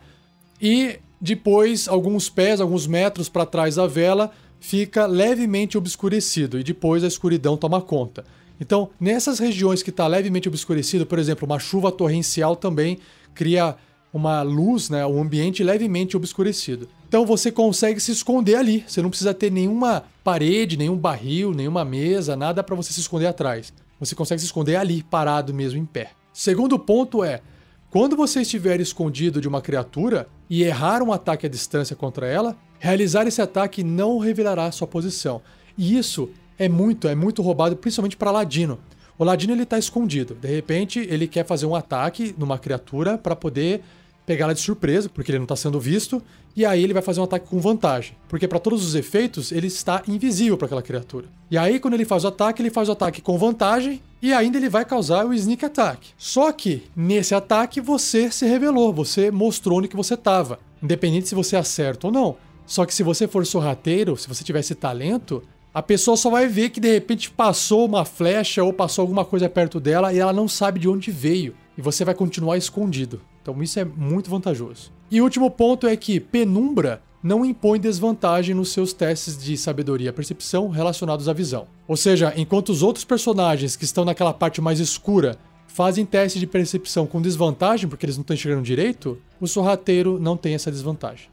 e 0.62 1.00
depois 1.20 1.88
alguns 1.88 2.30
pés, 2.30 2.60
alguns 2.60 2.86
metros 2.86 3.30
para 3.30 3.46
trás 3.46 3.76
da 3.76 3.88
vela, 3.88 4.32
fica 4.60 5.06
levemente 5.06 5.78
obscurecido 5.78 6.60
e 6.60 6.64
depois 6.64 7.04
a 7.04 7.08
escuridão 7.08 7.56
toma 7.56 7.82
conta. 7.82 8.26
Então, 8.60 8.90
nessas 9.00 9.40
regiões 9.40 9.82
que 9.82 9.90
está 9.90 10.06
levemente 10.06 10.48
obscurecido, 10.50 11.06
por 11.06 11.18
exemplo, 11.18 11.46
uma 11.46 11.58
chuva 11.58 11.92
torrencial 11.92 12.56
também 12.56 13.00
cria 13.34 13.76
uma 14.14 14.42
luz, 14.42 14.90
né, 14.90 15.06
um 15.06 15.22
ambiente 15.22 15.64
levemente 15.64 16.18
obscurecido. 16.18 16.88
Então 17.12 17.26
você 17.26 17.52
consegue 17.52 18.00
se 18.00 18.10
esconder 18.10 18.56
ali. 18.56 18.86
Você 18.88 19.02
não 19.02 19.10
precisa 19.10 19.34
ter 19.34 19.52
nenhuma 19.52 20.06
parede, 20.24 20.78
nenhum 20.78 20.96
barril, 20.96 21.54
nenhuma 21.54 21.84
mesa, 21.84 22.38
nada 22.38 22.64
para 22.64 22.74
você 22.74 22.94
se 22.94 23.02
esconder 23.02 23.26
atrás. 23.26 23.74
Você 24.00 24.16
consegue 24.16 24.40
se 24.40 24.46
esconder 24.46 24.78
ali, 24.78 25.04
parado 25.04 25.54
mesmo 25.54 25.78
em 25.78 25.84
pé. 25.84 26.12
Segundo 26.32 26.80
ponto 26.80 27.22
é, 27.22 27.42
quando 27.90 28.16
você 28.16 28.44
estiver 28.44 28.80
escondido 28.80 29.42
de 29.42 29.48
uma 29.50 29.62
criatura 29.62 30.26
e 30.50 30.64
errar 30.64 31.04
um 31.04 31.12
ataque 31.12 31.46
à 31.46 31.50
distância 31.50 31.98
contra 31.98 32.28
ela, 32.28 32.56
realizar 32.80 33.28
esse 33.28 33.42
ataque 33.42 33.84
não 33.84 34.18
revelará 34.18 34.72
sua 34.72 34.88
posição. 34.88 35.42
E 35.78 35.98
isso 35.98 36.30
é 36.58 36.70
muito, 36.70 37.10
é 37.10 37.14
muito 37.14 37.42
roubado, 37.42 37.76
principalmente 37.76 38.16
para 38.16 38.32
Ladino. 38.32 38.80
O 39.20 39.26
Ladino 39.26 39.52
ele 39.52 39.64
está 39.64 39.78
escondido. 39.78 40.34
De 40.36 40.48
repente, 40.48 41.00
ele 41.10 41.28
quer 41.28 41.46
fazer 41.46 41.66
um 41.66 41.76
ataque 41.76 42.34
numa 42.38 42.58
criatura 42.58 43.18
para 43.18 43.36
poder 43.36 43.84
pegar 44.32 44.46
ela 44.46 44.54
de 44.54 44.62
surpresa, 44.62 45.10
porque 45.10 45.30
ele 45.30 45.40
não 45.40 45.44
está 45.44 45.58
sendo 45.58 45.78
visto, 45.78 46.24
e 46.56 46.66
aí 46.66 46.82
ele 46.82 46.94
vai 46.94 47.02
fazer 47.02 47.20
um 47.20 47.26
ataque 47.26 47.50
com 47.50 47.60
vantagem, 47.60 48.16
porque 48.30 48.48
para 48.48 48.60
todos 48.60 48.86
os 48.86 48.96
efeitos 48.96 49.52
ele 49.52 49.68
está 49.68 50.02
invisível 50.08 50.58
para 50.58 50.68
aquela 50.68 50.82
criatura. 50.82 51.26
E 51.50 51.58
aí 51.58 51.82
quando 51.82 51.96
ele 51.96 52.06
faz 52.06 52.24
o 52.24 52.30
ataque, 52.30 52.62
ele 52.62 52.70
faz 52.70 52.88
o 52.88 52.94
ataque 52.94 53.22
com 53.22 53.38
vantagem 53.38 54.02
e 54.22 54.32
ainda 54.32 54.58
ele 54.58 54.70
vai 54.70 54.86
causar 54.86 55.26
o 55.26 55.34
sneak 55.34 55.66
attack. 55.66 56.12
Só 56.18 56.50
que 56.54 56.84
nesse 56.96 57.36
ataque 57.36 57.82
você 57.82 58.32
se 58.32 58.46
revelou, 58.46 58.94
você 58.94 59.30
mostrou 59.32 59.80
onde 59.80 59.90
que 59.90 59.98
você 59.98 60.14
estava, 60.14 60.60
independente 60.82 61.28
se 61.28 61.36
você 61.36 61.58
acerta 61.58 62.08
ou 62.08 62.14
não. 62.14 62.38
Só 62.66 62.86
que 62.86 62.94
se 62.94 63.04
você 63.04 63.28
for 63.28 63.46
sorrateiro, 63.46 64.16
se 64.16 64.30
você 64.30 64.46
tivesse 64.46 64.74
talento, 64.76 65.44
a 65.74 65.82
pessoa 65.82 66.16
só 66.16 66.30
vai 66.30 66.48
ver 66.48 66.70
que 66.70 66.80
de 66.80 66.90
repente 66.90 67.30
passou 67.30 67.86
uma 67.86 68.06
flecha 68.06 68.64
ou 68.64 68.72
passou 68.72 69.02
alguma 69.02 69.26
coisa 69.26 69.50
perto 69.50 69.78
dela 69.78 70.14
e 70.14 70.20
ela 70.20 70.32
não 70.32 70.48
sabe 70.48 70.80
de 70.80 70.88
onde 70.88 71.12
veio. 71.12 71.54
E 71.78 71.82
você 71.82 72.06
vai 72.06 72.16
continuar 72.16 72.56
escondido. 72.56 73.20
Então 73.42 73.62
isso 73.62 73.80
é 73.80 73.86
muito 73.86 74.30
vantajoso. 74.30 74.92
E 75.10 75.20
o 75.20 75.24
último 75.24 75.50
ponto 75.50 75.88
é 75.88 75.96
que 75.96 76.20
penumbra 76.20 77.02
não 77.24 77.46
impõe 77.46 77.80
desvantagem 77.80 78.56
nos 78.56 78.72
seus 78.72 78.94
testes 78.94 79.38
de 79.38 79.56
sabedoria 79.56 80.10
e 80.10 80.14
percepção 80.14 80.70
relacionados 80.70 81.30
à 81.30 81.34
visão. 81.34 81.68
Ou 81.88 81.96
seja, 81.96 82.34
enquanto 82.36 82.70
os 82.70 82.82
outros 82.82 83.06
personagens 83.06 83.76
que 83.76 83.84
estão 83.84 84.04
naquela 84.04 84.34
parte 84.34 84.60
mais 84.60 84.80
escura 84.80 85.38
fazem 85.68 86.06
teste 86.06 86.40
de 86.40 86.48
percepção 86.48 87.06
com 87.06 87.22
desvantagem 87.22 87.88
porque 87.88 88.06
eles 88.06 88.18
não 88.18 88.22
estão 88.22 88.34
enxergando 88.34 88.64
direito, 88.64 89.18
o 89.40 89.48
sorrateiro 89.48 90.20
não 90.20 90.36
tem 90.36 90.54
essa 90.54 90.72
desvantagem. 90.72 91.30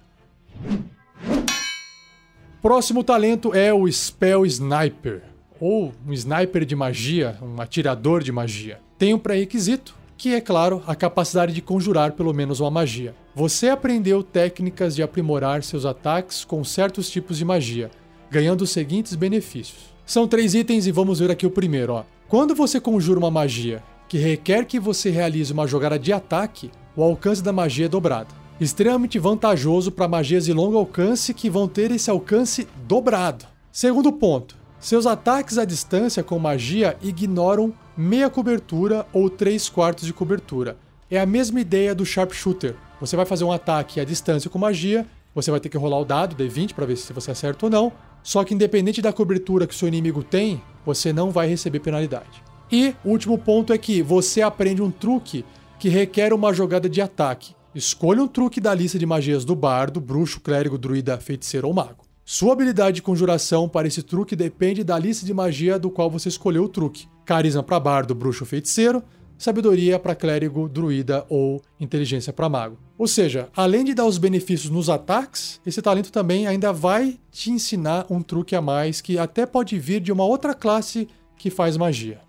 Próximo 2.61 3.03
talento 3.03 3.55
é 3.55 3.73
o 3.73 3.91
Spell 3.91 4.45
Sniper, 4.45 5.23
ou 5.61 5.93
um 6.07 6.13
sniper 6.13 6.65
de 6.65 6.77
magia, 6.77 7.39
um 7.41 7.61
atirador 7.61 8.23
de 8.23 8.33
magia. 8.33 8.81
Tem 8.99 9.15
um 9.15 9.19
pré-requisito, 9.19 9.95
que 10.19 10.35
é 10.35 10.41
claro 10.41 10.83
a 10.87 10.97
capacidade 10.97 11.53
de 11.53 11.63
conjurar 11.63 12.13
pelo 12.13 12.35
menos 12.35 12.59
uma 12.59 12.71
magia. 12.71 13.15
Você 13.35 13.69
aprendeu 13.69 14.23
técnicas 14.23 14.97
de 14.97 15.03
aprimorar 15.03 15.63
seus 15.63 15.87
ataques 15.87 16.45
com 16.45 16.65
certos 16.65 17.09
tipos 17.09 17.39
de 17.39 17.45
magia, 17.45 17.89
ganhando 18.29 18.63
os 18.63 18.71
seguintes 18.71 19.15
benefícios. 19.15 19.95
São 20.05 20.27
três 20.27 20.55
itens 20.55 20.87
e 20.89 20.93
vamos 20.93 21.21
ver 21.21 21.31
aqui 21.31 21.47
o 21.47 21.51
primeiro. 21.51 21.93
Ó. 21.93 22.05
Quando 22.27 22.55
você 22.55 22.81
conjura 22.81 23.21
uma 23.21 23.31
magia 23.31 23.81
que 24.09 24.19
requer 24.19 24.65
que 24.65 24.81
você 24.81 25.09
realize 25.09 25.53
uma 25.53 25.69
jogada 25.69 25.99
de 25.99 26.13
ataque, 26.13 26.71
o 26.97 27.03
alcance 27.03 27.43
da 27.43 27.53
magia 27.53 27.87
é 27.87 27.89
dobrado 27.89 28.35
extremamente 28.61 29.19
vantajoso 29.19 29.93
para 29.93 30.09
magias 30.09 30.45
de 30.45 30.53
longo 30.53 30.77
alcance 30.77 31.33
que 31.33 31.49
vão 31.49 31.69
ter 31.69 31.91
esse 31.91 32.11
alcance 32.11 32.67
dobrado. 32.87 33.47
Segundo 33.71 34.13
ponto, 34.13 34.57
seus 34.81 35.07
ataques 35.07 35.59
à 35.59 35.65
distância 35.65 36.23
com 36.23 36.39
magia 36.39 36.97
ignoram 37.01 37.73
meia 37.99 38.31
cobertura 38.31 39.05
ou 39.13 39.29
3 39.29 39.69
quartos 39.69 40.07
de 40.07 40.13
cobertura. 40.13 40.77
É 41.11 41.19
a 41.19 41.27
mesma 41.27 41.61
ideia 41.61 41.93
do 41.97 42.07
Sharpshooter. 42.07 42.77
Você 43.01 43.17
vai 43.17 43.27
fazer 43.27 43.43
um 43.43 43.51
ataque 43.51 43.99
à 43.99 44.05
distância 44.05 44.49
com 44.49 44.57
magia, 44.57 45.05
você 45.35 45.51
vai 45.51 45.59
ter 45.59 45.69
que 45.69 45.77
rolar 45.77 45.99
o 45.99 46.05
dado 46.05 46.37
D20 46.37 46.75
para 46.75 46.87
ver 46.87 46.97
se 46.97 47.13
você 47.13 47.33
acerta 47.33 47.67
ou 47.67 47.71
não. 47.71 47.93
Só 48.23 48.45
que 48.45 48.55
independente 48.55 49.03
da 49.03 49.13
cobertura 49.13 49.67
que 49.67 49.75
o 49.75 49.77
seu 49.77 49.89
inimigo 49.89 50.23
tem, 50.23 50.63
você 50.87 51.13
não 51.13 51.33
vai 51.33 51.49
receber 51.49 51.81
penalidade. 51.81 52.41
E 52.71 52.95
o 53.05 53.11
último 53.11 53.37
ponto 53.37 53.73
é 53.73 53.79
que 53.79 54.01
você 54.01 54.43
aprende 54.43 54.81
um 54.81 54.93
truque 54.93 55.45
que 55.77 55.89
requer 55.89 56.33
uma 56.33 56.53
jogada 56.53 56.89
de 56.89 57.01
ataque. 57.01 57.53
Escolha 57.75 58.23
um 58.23 58.29
truque 58.29 58.61
da 58.61 58.73
lista 58.73 58.97
de 58.97 59.07
magias 59.07 59.45
do 59.45 59.57
bardo, 59.57 60.01
bruxo, 60.01 60.41
clérigo, 60.41 60.79
druida, 60.79 61.19
feiticeiro 61.19 61.67
ou 61.67 61.75
mago. 61.75 62.08
Sua 62.31 62.53
habilidade 62.53 62.97
de 62.97 63.03
conjuração 63.03 63.67
para 63.67 63.89
esse 63.89 64.03
truque 64.03 64.37
depende 64.37 64.85
da 64.85 64.99
lista 64.99 65.25
de 65.25 65.33
magia 65.33 65.79
do 65.79 65.91
qual 65.91 66.11
você 66.11 66.29
escolheu 66.29 66.65
o 66.65 66.69
truque. 66.69 67.09
Carisma 67.25 67.63
para 67.63 67.81
bardo, 67.81 68.15
bruxo 68.15 68.45
feiticeiro, 68.45 69.03
sabedoria 69.39 69.99
para 69.99 70.15
clérigo, 70.15 70.69
druida 70.69 71.25
ou 71.31 71.63
inteligência 71.81 72.31
para 72.31 72.47
mago. 72.47 72.79
Ou 72.99 73.07
seja, 73.07 73.49
além 73.57 73.83
de 73.83 73.95
dar 73.95 74.05
os 74.05 74.19
benefícios 74.19 74.71
nos 74.71 74.91
ataques, 74.91 75.59
esse 75.65 75.81
talento 75.81 76.13
também 76.13 76.47
ainda 76.47 76.71
vai 76.71 77.19
te 77.33 77.51
ensinar 77.51 78.05
um 78.11 78.21
truque 78.21 78.55
a 78.55 78.61
mais 78.61 79.01
que 79.01 79.19
até 79.19 79.47
pode 79.47 79.79
vir 79.79 79.99
de 79.99 80.13
uma 80.13 80.25
outra 80.25 80.53
classe 80.53 81.09
que 81.35 81.49
faz 81.49 81.79
magia. 81.79 82.21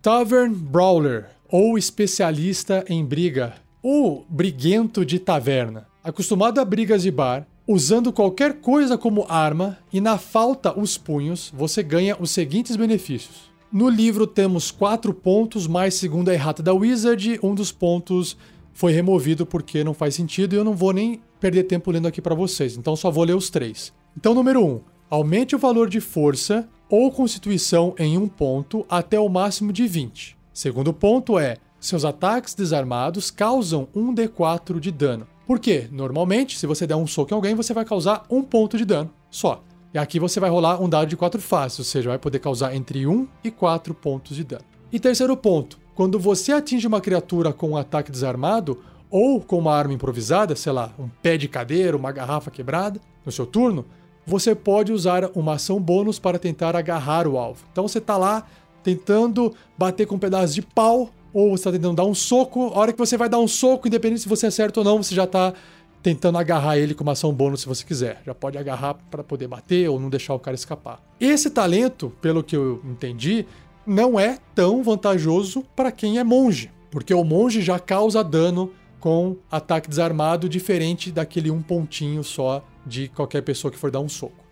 Tavern 0.00 0.54
Brawler 0.54 1.30
ou 1.48 1.76
especialista 1.76 2.84
em 2.88 3.04
briga, 3.04 3.54
ou 3.82 4.24
briguento 4.30 5.04
de 5.04 5.18
taverna, 5.18 5.89
acostumado 6.02 6.60
a 6.60 6.64
brigas 6.64 7.02
de 7.02 7.10
bar, 7.10 7.46
usando 7.66 8.12
qualquer 8.12 8.60
coisa 8.60 8.98
como 8.98 9.26
arma 9.28 9.78
e 9.92 10.00
na 10.00 10.18
falta 10.18 10.78
os 10.78 10.98
punhos, 10.98 11.52
você 11.56 11.82
ganha 11.82 12.16
os 12.18 12.30
seguintes 12.30 12.76
benefícios. 12.76 13.50
No 13.72 13.88
livro 13.88 14.26
temos 14.26 14.70
quatro 14.70 15.14
pontos, 15.14 15.66
mais 15.66 15.94
segundo 15.94 16.28
a 16.28 16.34
errata 16.34 16.62
da 16.62 16.72
Wizard, 16.72 17.38
um 17.42 17.54
dos 17.54 17.70
pontos 17.70 18.36
foi 18.72 18.92
removido 18.92 19.46
porque 19.46 19.84
não 19.84 19.94
faz 19.94 20.14
sentido 20.14 20.54
e 20.54 20.56
eu 20.56 20.64
não 20.64 20.74
vou 20.74 20.92
nem 20.92 21.20
perder 21.38 21.64
tempo 21.64 21.90
lendo 21.90 22.08
aqui 22.08 22.20
para 22.20 22.34
vocês, 22.34 22.76
então 22.76 22.96
só 22.96 23.10
vou 23.10 23.24
ler 23.24 23.36
os 23.36 23.50
três. 23.50 23.92
Então, 24.16 24.34
número 24.34 24.64
1. 24.64 24.68
Um, 24.68 24.80
aumente 25.08 25.54
o 25.54 25.58
valor 25.58 25.88
de 25.88 26.00
força 26.00 26.68
ou 26.88 27.10
constituição 27.12 27.94
em 27.98 28.18
um 28.18 28.26
ponto 28.26 28.84
até 28.88 29.18
o 29.20 29.28
máximo 29.28 29.72
de 29.72 29.86
20. 29.86 30.36
Segundo 30.52 30.92
ponto 30.92 31.38
é: 31.38 31.56
seus 31.78 32.04
ataques 32.04 32.54
desarmados 32.54 33.30
causam 33.30 33.88
1 33.94 34.14
d4 34.14 34.80
de 34.80 34.90
dano. 34.90 35.26
Por 35.50 35.58
quê? 35.58 35.88
Normalmente, 35.90 36.56
se 36.56 36.64
você 36.64 36.86
der 36.86 36.94
um 36.94 37.08
soco 37.08 37.32
em 37.32 37.34
alguém, 37.34 37.56
você 37.56 37.74
vai 37.74 37.84
causar 37.84 38.24
um 38.30 38.40
ponto 38.40 38.78
de 38.78 38.84
dano 38.84 39.10
só. 39.28 39.64
E 39.92 39.98
aqui 39.98 40.20
você 40.20 40.38
vai 40.38 40.48
rolar 40.48 40.80
um 40.80 40.88
dado 40.88 41.08
de 41.08 41.16
4 41.16 41.42
faces, 41.42 41.80
ou 41.80 41.84
seja, 41.84 42.08
vai 42.08 42.20
poder 42.20 42.38
causar 42.38 42.72
entre 42.72 43.04
1 43.04 43.26
e 43.42 43.50
4 43.50 43.92
pontos 43.92 44.36
de 44.36 44.44
dano. 44.44 44.62
E 44.92 45.00
terceiro 45.00 45.36
ponto: 45.36 45.76
quando 45.92 46.20
você 46.20 46.52
atinge 46.52 46.86
uma 46.86 47.00
criatura 47.00 47.52
com 47.52 47.70
um 47.70 47.76
ataque 47.76 48.12
desarmado 48.12 48.78
ou 49.10 49.40
com 49.40 49.58
uma 49.58 49.74
arma 49.74 49.92
improvisada, 49.92 50.54
sei 50.54 50.70
lá, 50.70 50.92
um 50.96 51.08
pé 51.20 51.36
de 51.36 51.48
cadeira, 51.48 51.96
uma 51.96 52.12
garrafa 52.12 52.48
quebrada, 52.48 53.00
no 53.26 53.32
seu 53.32 53.44
turno, 53.44 53.84
você 54.24 54.54
pode 54.54 54.92
usar 54.92 55.32
uma 55.34 55.54
ação 55.54 55.80
bônus 55.80 56.20
para 56.20 56.38
tentar 56.38 56.76
agarrar 56.76 57.26
o 57.26 57.36
alvo. 57.36 57.64
Então 57.72 57.88
você 57.88 57.98
está 57.98 58.16
lá 58.16 58.46
tentando 58.84 59.52
bater 59.76 60.06
com 60.06 60.14
um 60.14 60.20
pedaço 60.20 60.54
de 60.54 60.62
pau, 60.62 61.10
ou 61.32 61.50
você 61.50 61.60
está 61.60 61.72
tentando 61.72 61.96
dar 61.96 62.04
um 62.04 62.14
soco. 62.14 62.68
A 62.74 62.78
hora 62.78 62.92
que 62.92 62.98
você 62.98 63.16
vai 63.16 63.28
dar 63.28 63.38
um 63.38 63.48
soco, 63.48 63.88
independente 63.88 64.22
se 64.22 64.28
você 64.28 64.46
acerta 64.46 64.80
ou 64.80 64.84
não, 64.84 65.02
você 65.02 65.14
já 65.14 65.24
está 65.24 65.54
tentando 66.02 66.38
agarrar 66.38 66.78
ele 66.78 66.94
com 66.94 67.02
uma 67.02 67.12
ação 67.12 67.32
bônus 67.32 67.60
se 67.60 67.66
você 67.66 67.84
quiser. 67.84 68.22
Já 68.24 68.34
pode 68.34 68.56
agarrar 68.56 68.94
para 69.10 69.22
poder 69.22 69.48
bater 69.48 69.88
ou 69.88 70.00
não 70.00 70.08
deixar 70.08 70.34
o 70.34 70.38
cara 70.38 70.54
escapar. 70.54 71.00
Esse 71.20 71.50
talento, 71.50 72.12
pelo 72.20 72.42
que 72.42 72.56
eu 72.56 72.80
entendi, 72.84 73.46
não 73.86 74.18
é 74.18 74.38
tão 74.54 74.82
vantajoso 74.82 75.64
para 75.74 75.92
quem 75.92 76.18
é 76.18 76.24
monge, 76.24 76.70
porque 76.90 77.12
o 77.12 77.24
monge 77.24 77.60
já 77.60 77.78
causa 77.78 78.22
dano 78.22 78.72
com 78.98 79.36
ataque 79.50 79.88
desarmado 79.88 80.48
diferente 80.48 81.10
daquele 81.10 81.50
um 81.50 81.62
pontinho 81.62 82.22
só 82.22 82.62
de 82.86 83.08
qualquer 83.08 83.42
pessoa 83.42 83.70
que 83.70 83.78
for 83.78 83.90
dar 83.90 84.00
um 84.00 84.08
soco. 84.08 84.44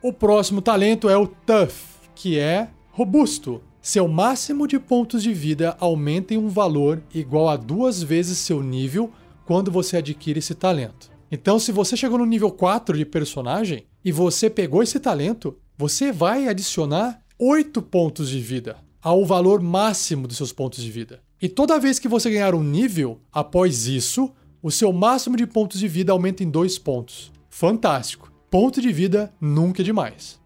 O 0.00 0.12
próximo 0.12 0.62
talento 0.62 1.08
é 1.08 1.16
o 1.16 1.26
Tough, 1.26 1.72
que 2.14 2.38
é 2.38 2.68
robusto. 2.92 3.60
Seu 3.80 4.08
máximo 4.08 4.66
de 4.66 4.78
pontos 4.78 5.22
de 5.22 5.32
vida 5.32 5.76
aumenta 5.78 6.34
em 6.34 6.36
um 6.36 6.48
valor 6.48 7.02
igual 7.14 7.48
a 7.48 7.56
duas 7.56 8.02
vezes 8.02 8.38
seu 8.38 8.62
nível 8.62 9.10
quando 9.46 9.70
você 9.70 9.96
adquire 9.98 10.40
esse 10.40 10.54
talento. 10.54 11.10
Então, 11.30 11.58
se 11.58 11.70
você 11.72 11.96
chegou 11.96 12.18
no 12.18 12.26
nível 12.26 12.50
4 12.50 12.96
de 12.96 13.04
personagem 13.04 13.84
e 14.04 14.10
você 14.10 14.50
pegou 14.50 14.82
esse 14.82 14.98
talento, 14.98 15.56
você 15.76 16.10
vai 16.10 16.48
adicionar 16.48 17.22
8 17.38 17.80
pontos 17.82 18.28
de 18.28 18.40
vida 18.40 18.76
ao 19.00 19.24
valor 19.24 19.60
máximo 19.60 20.26
dos 20.26 20.36
seus 20.36 20.52
pontos 20.52 20.82
de 20.82 20.90
vida. 20.90 21.22
E 21.40 21.48
toda 21.48 21.78
vez 21.78 21.98
que 21.98 22.08
você 22.08 22.30
ganhar 22.30 22.54
um 22.54 22.64
nível, 22.64 23.20
após 23.32 23.86
isso, 23.86 24.30
o 24.60 24.70
seu 24.70 24.92
máximo 24.92 25.36
de 25.36 25.46
pontos 25.46 25.78
de 25.78 25.86
vida 25.86 26.10
aumenta 26.10 26.42
em 26.42 26.50
2 26.50 26.78
pontos. 26.78 27.30
Fantástico! 27.48 28.32
Ponto 28.50 28.80
de 28.80 28.92
vida 28.92 29.32
nunca 29.40 29.82
é 29.82 29.84
demais. 29.84 30.40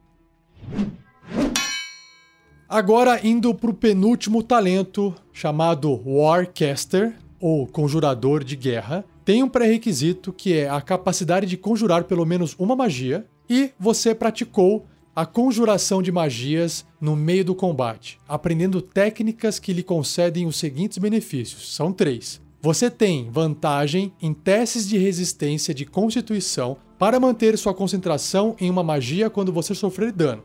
Agora 2.73 3.20
indo 3.23 3.55
para 3.55 3.68
o 3.68 3.75
penúltimo 3.75 4.43
talento, 4.43 5.14
chamado 5.31 6.01
Warcaster, 6.07 7.14
ou 7.39 7.66
Conjurador 7.66 8.43
de 8.43 8.57
Guerra, 8.57 9.05
tem 9.27 9.43
um 9.43 9.49
pré-requisito 9.51 10.33
que 10.33 10.55
é 10.55 10.70
a 10.70 10.81
capacidade 10.81 11.47
de 11.47 11.59
conjurar 11.59 12.05
pelo 12.05 12.25
menos 12.25 12.57
uma 12.59 12.75
magia, 12.75 13.27
e 13.47 13.73
você 13.79 14.14
praticou 14.14 14.87
a 15.14 15.27
conjuração 15.27 16.01
de 16.01 16.11
magias 16.11 16.87
no 16.99 17.14
meio 17.14 17.45
do 17.45 17.55
combate, 17.55 18.18
aprendendo 18.27 18.81
técnicas 18.81 19.59
que 19.59 19.75
lhe 19.75 19.83
concedem 19.83 20.47
os 20.47 20.57
seguintes 20.57 20.97
benefícios: 20.97 21.77
são 21.77 21.93
três. 21.93 22.41
Você 22.62 22.91
tem 22.91 23.29
vantagem 23.31 24.14
em 24.18 24.33
testes 24.33 24.89
de 24.89 24.97
resistência 24.97 25.75
de 25.75 25.85
constituição 25.85 26.79
para 26.99 27.20
manter 27.20 27.59
sua 27.59 27.75
concentração 27.75 28.57
em 28.59 28.70
uma 28.70 28.83
magia 28.83 29.29
quando 29.29 29.53
você 29.53 29.75
sofrer 29.75 30.11
dano. 30.11 30.43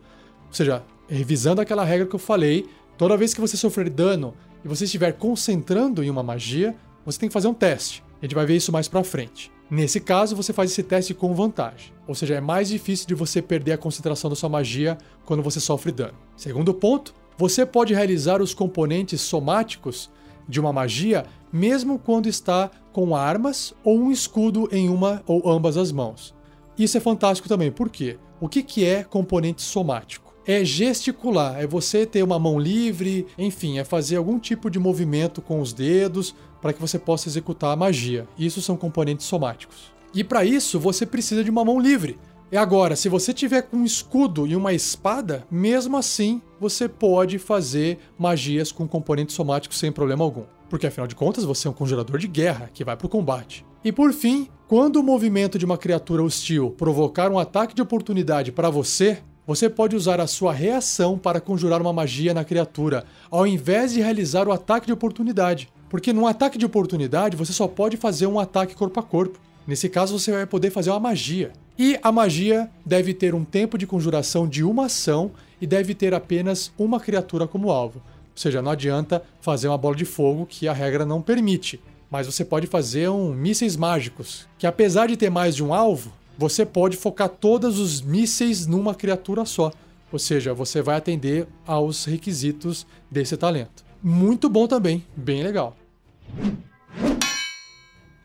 Ou 0.48 0.54
seja, 0.54 0.84
revisando 1.08 1.62
aquela 1.62 1.84
regra 1.84 2.06
que 2.06 2.16
eu 2.16 2.20
falei, 2.20 2.68
toda 2.98 3.18
vez 3.18 3.34
que 3.34 3.42
você 3.42 3.58
sofrer 3.58 3.90
dano 3.90 4.34
e 4.64 4.68
você 4.68 4.86
estiver 4.86 5.14
concentrando 5.14 6.04
em 6.04 6.10
uma 6.10 6.24
magia, 6.24 6.76
você 7.06 7.20
tem 7.20 7.30
que 7.30 7.34
fazer 7.34 7.48
um 7.48 7.54
teste. 7.54 8.04
A 8.22 8.26
gente 8.26 8.36
vai 8.36 8.46
ver 8.46 8.56
isso 8.56 8.72
mais 8.72 8.88
para 8.88 9.04
frente. 9.04 9.52
Nesse 9.70 10.00
caso, 10.00 10.36
você 10.36 10.54
faz 10.54 10.72
esse 10.72 10.82
teste 10.82 11.14
com 11.14 11.34
vantagem, 11.34 11.94
ou 12.08 12.16
seja, 12.16 12.36
é 12.36 12.42
mais 12.42 12.70
difícil 12.70 13.06
de 13.06 13.14
você 13.14 13.42
perder 13.42 13.74
a 13.74 13.78
concentração 13.78 14.30
da 14.30 14.36
sua 14.36 14.48
magia 14.48 14.98
quando 15.26 15.44
você 15.44 15.60
sofre 15.60 15.92
dano. 15.92 16.18
Segundo 16.38 16.74
ponto, 16.74 17.14
você 17.38 17.66
pode 17.66 17.94
realizar 17.94 18.42
os 18.42 18.54
componentes 18.54 19.20
somáticos 19.22 20.10
de 20.48 20.60
uma 20.60 20.72
magia 20.72 21.26
mesmo 21.52 22.00
quando 22.00 22.28
está 22.28 22.72
com 22.94 23.16
armas 23.16 23.74
ou 23.84 24.00
um 24.00 24.12
escudo 24.12 24.70
em 24.72 24.90
uma 24.90 25.22
ou 25.28 25.50
ambas 25.50 25.78
as 25.78 25.92
mãos. 25.92 26.34
Isso 26.78 26.98
é 26.98 27.02
fantástico 27.02 27.50
também, 27.50 27.72
por 27.72 27.90
quê? 27.90 28.18
O 28.40 28.48
que, 28.48 28.64
que 28.64 28.86
é 28.86 29.04
componente 29.04 29.62
somático? 29.62 30.27
É 30.48 30.64
gesticular, 30.64 31.60
é 31.60 31.68
você 31.68 32.06
ter 32.06 32.24
uma 32.24 32.40
mão 32.40 32.58
livre, 32.58 33.28
enfim, 33.38 33.80
é 33.80 33.84
fazer 33.84 34.16
algum 34.16 34.40
tipo 34.40 34.70
de 34.70 34.80
movimento 34.80 35.42
com 35.42 35.60
os 35.60 35.74
dedos 35.74 36.34
para 36.62 36.72
que 36.72 36.80
você 36.80 36.98
possa 36.98 37.28
executar 37.28 37.72
a 37.72 37.76
magia. 37.76 38.26
Isso 38.40 38.62
são 38.62 38.78
componentes 38.78 39.26
somáticos. 39.26 39.92
E 40.14 40.24
para 40.24 40.46
isso 40.46 40.80
você 40.80 41.06
precisa 41.06 41.44
de 41.44 41.50
uma 41.50 41.66
mão 41.66 41.78
livre. 41.78 42.18
E 42.50 42.56
agora, 42.56 42.96
se 42.96 43.10
você 43.10 43.34
tiver 43.34 43.64
com 43.64 43.76
um 43.76 43.84
escudo 43.84 44.48
e 44.48 44.56
uma 44.56 44.72
espada, 44.72 45.46
mesmo 45.52 45.98
assim 45.98 46.42
você 46.62 46.88
pode 46.88 47.38
fazer 47.38 48.00
magias 48.18 48.72
com 48.72 48.88
componentes 48.88 49.36
somáticos 49.36 49.78
sem 49.78 49.92
problema 49.92 50.24
algum. 50.24 50.46
Porque 50.70 50.88
afinal 50.88 51.08
de 51.08 51.16
contas 51.16 51.44
você 51.44 51.68
é 51.68 51.72
um 51.72 51.74
conjurador 51.74 52.18
de 52.18 52.28
guerra 52.28 52.70
que 52.74 52.86
vai 52.86 52.96
para 52.96 53.08
o 53.08 53.10
combate. 53.10 53.66
E 53.84 53.92
por 53.92 54.14
fim, 54.14 54.48
quando 54.66 54.96
o 54.96 55.04
movimento 55.04 55.60
de 55.60 55.66
uma 55.66 55.78
criatura 55.78 56.24
hostil 56.24 56.72
provocar 56.72 57.30
um 57.30 57.38
ataque 57.38 57.76
de 57.76 57.82
oportunidade 57.82 58.54
para 58.54 58.70
você, 58.70 59.22
você 59.48 59.70
pode 59.70 59.96
usar 59.96 60.20
a 60.20 60.28
sua 60.28 60.52
reação 60.52 61.18
para 61.18 61.40
conjurar 61.40 61.82
uma 61.82 61.94
magia 61.94 62.34
na 62.34 62.44
criatura, 62.44 63.06
ao 63.32 63.48
invés 63.48 63.94
de 63.94 64.02
realizar 64.02 64.46
o 64.46 64.52
ataque 64.52 64.88
de 64.88 64.92
oportunidade. 64.92 65.70
Porque 65.90 66.12
num 66.12 66.28
ataque 66.28 66.58
de 66.58 66.66
oportunidade 66.66 67.38
você 67.38 67.54
só 67.54 67.66
pode 67.66 67.96
fazer 67.96 68.28
um 68.28 68.38
ataque 68.38 68.76
corpo 68.76 69.00
a 69.00 69.04
corpo. 69.04 69.40
Nesse 69.66 69.88
caso 69.88 70.20
você 70.20 70.34
vai 70.34 70.46
poder 70.46 70.70
fazer 70.70 70.90
uma 70.90 71.00
magia. 71.00 71.54
E 71.80 71.98
a 72.04 72.12
magia 72.12 72.70
deve 72.86 73.14
ter 73.14 73.34
um 73.34 73.46
tempo 73.46 73.78
de 73.78 73.88
conjuração 73.88 74.46
de 74.46 74.66
uma 74.66 74.88
ação 74.88 75.32
e 75.62 75.66
deve 75.66 75.96
ter 75.96 76.14
apenas 76.14 76.70
uma 76.78 77.00
criatura 77.00 77.48
como 77.48 77.72
alvo. 77.72 78.00
Ou 78.00 78.38
seja, 78.42 78.62
não 78.62 78.72
adianta 78.72 79.24
fazer 79.40 79.70
uma 79.70 79.78
bola 79.78 79.96
de 79.96 80.04
fogo 80.04 80.46
que 80.46 80.68
a 80.68 80.74
regra 80.74 81.06
não 81.06 81.22
permite. 81.22 81.80
Mas 82.12 82.26
você 82.26 82.44
pode 82.44 82.68
fazer 82.68 83.10
um 83.10 83.34
mísseis 83.34 83.78
mágicos, 83.78 84.46
que 84.60 84.68
apesar 84.68 85.08
de 85.08 85.16
ter 85.16 85.30
mais 85.30 85.56
de 85.56 85.64
um 85.64 85.74
alvo, 85.74 86.12
você 86.38 86.66
pode 86.66 86.96
focar 86.96 87.30
todos 87.30 87.80
os 87.80 88.02
mísseis 88.02 88.68
numa 88.68 88.94
criatura 88.94 89.44
só. 89.46 89.72
Ou 90.12 90.20
seja, 90.20 90.54
você 90.54 90.82
vai 90.82 90.96
atender 90.96 91.48
aos 91.66 92.06
requisitos 92.06 92.86
desse 93.10 93.36
talento. 93.36 93.84
Muito 94.02 94.48
bom 94.48 94.68
também, 94.68 95.04
bem 95.16 95.44
legal. 95.44 95.76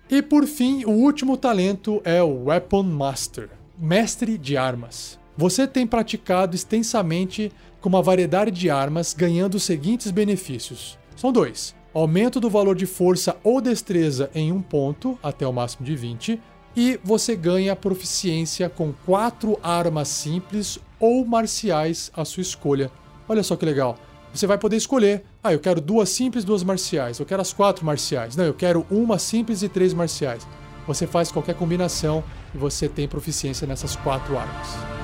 E 0.09 0.21
por 0.21 0.47
fim, 0.47 0.85
o 0.85 0.91
último 0.91 1.37
talento 1.37 2.01
é 2.05 2.23
o 2.23 2.45
Weapon 2.45 2.83
Master, 2.83 3.49
mestre 3.79 4.37
de 4.37 4.57
armas. 4.57 5.19
Você 5.37 5.67
tem 5.67 5.87
praticado 5.87 6.55
extensamente 6.55 7.51
com 7.81 7.89
uma 7.89 8.03
variedade 8.03 8.51
de 8.51 8.69
armas, 8.69 9.15
ganhando 9.15 9.55
os 9.55 9.63
seguintes 9.63 10.11
benefícios. 10.11 10.99
São 11.17 11.33
dois: 11.33 11.75
aumento 11.95 12.39
do 12.39 12.51
valor 12.51 12.77
de 12.77 12.85
força 12.85 13.37
ou 13.43 13.61
destreza 13.61 14.31
em 14.35 14.53
um 14.53 14.61
ponto, 14.61 15.19
até 15.23 15.47
o 15.47 15.53
máximo 15.53 15.87
de 15.87 15.97
20, 15.97 16.39
e 16.77 16.99
você 17.03 17.37
ganha 17.37 17.77
proficiência 17.77 18.69
com 18.69 18.93
quatro 19.05 19.59
armas 19.63 20.09
simples 20.09 20.79
ou 20.99 21.25
marciais 21.25 22.11
à 22.15 22.25
sua 22.25 22.41
escolha. 22.41 22.91
Olha 23.29 23.43
só 23.43 23.57
que 23.57 23.65
legal! 23.65 23.99
Você 24.33 24.47
vai 24.47 24.57
poder 24.57 24.77
escolher. 24.77 25.25
Ah, 25.45 25.53
eu 25.53 25.59
quero 25.59 25.81
duas 25.81 26.09
simples, 26.09 26.45
duas 26.45 26.63
marciais. 26.63 27.19
Eu 27.19 27.27
quero 27.27 27.43
as 27.43 27.53
quatro 27.53 27.85
marciais. 27.85 28.35
Não, 28.35 28.45
eu 28.45 28.55
quero 28.55 28.87
uma 28.91 29.19
simples 29.19 29.63
e 29.63 29.69
três 29.69 29.93
marciais. 29.93 30.47
Você 30.87 31.07
faz 31.07 31.31
qualquer 31.31 31.55
combinação 31.55 32.25
e 32.55 32.59
você 32.59 32.89
tem 32.89 33.07
proficiência 33.07 33.67
nessas 33.67 33.95
quatro 33.95 34.37
armas. 34.39 35.02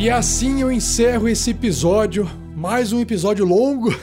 E 0.00 0.08
assim 0.08 0.62
eu 0.62 0.72
encerro 0.72 1.28
esse 1.28 1.50
episódio. 1.50 2.26
Mais 2.56 2.90
um 2.90 3.00
episódio 3.00 3.44
longo. 3.44 3.94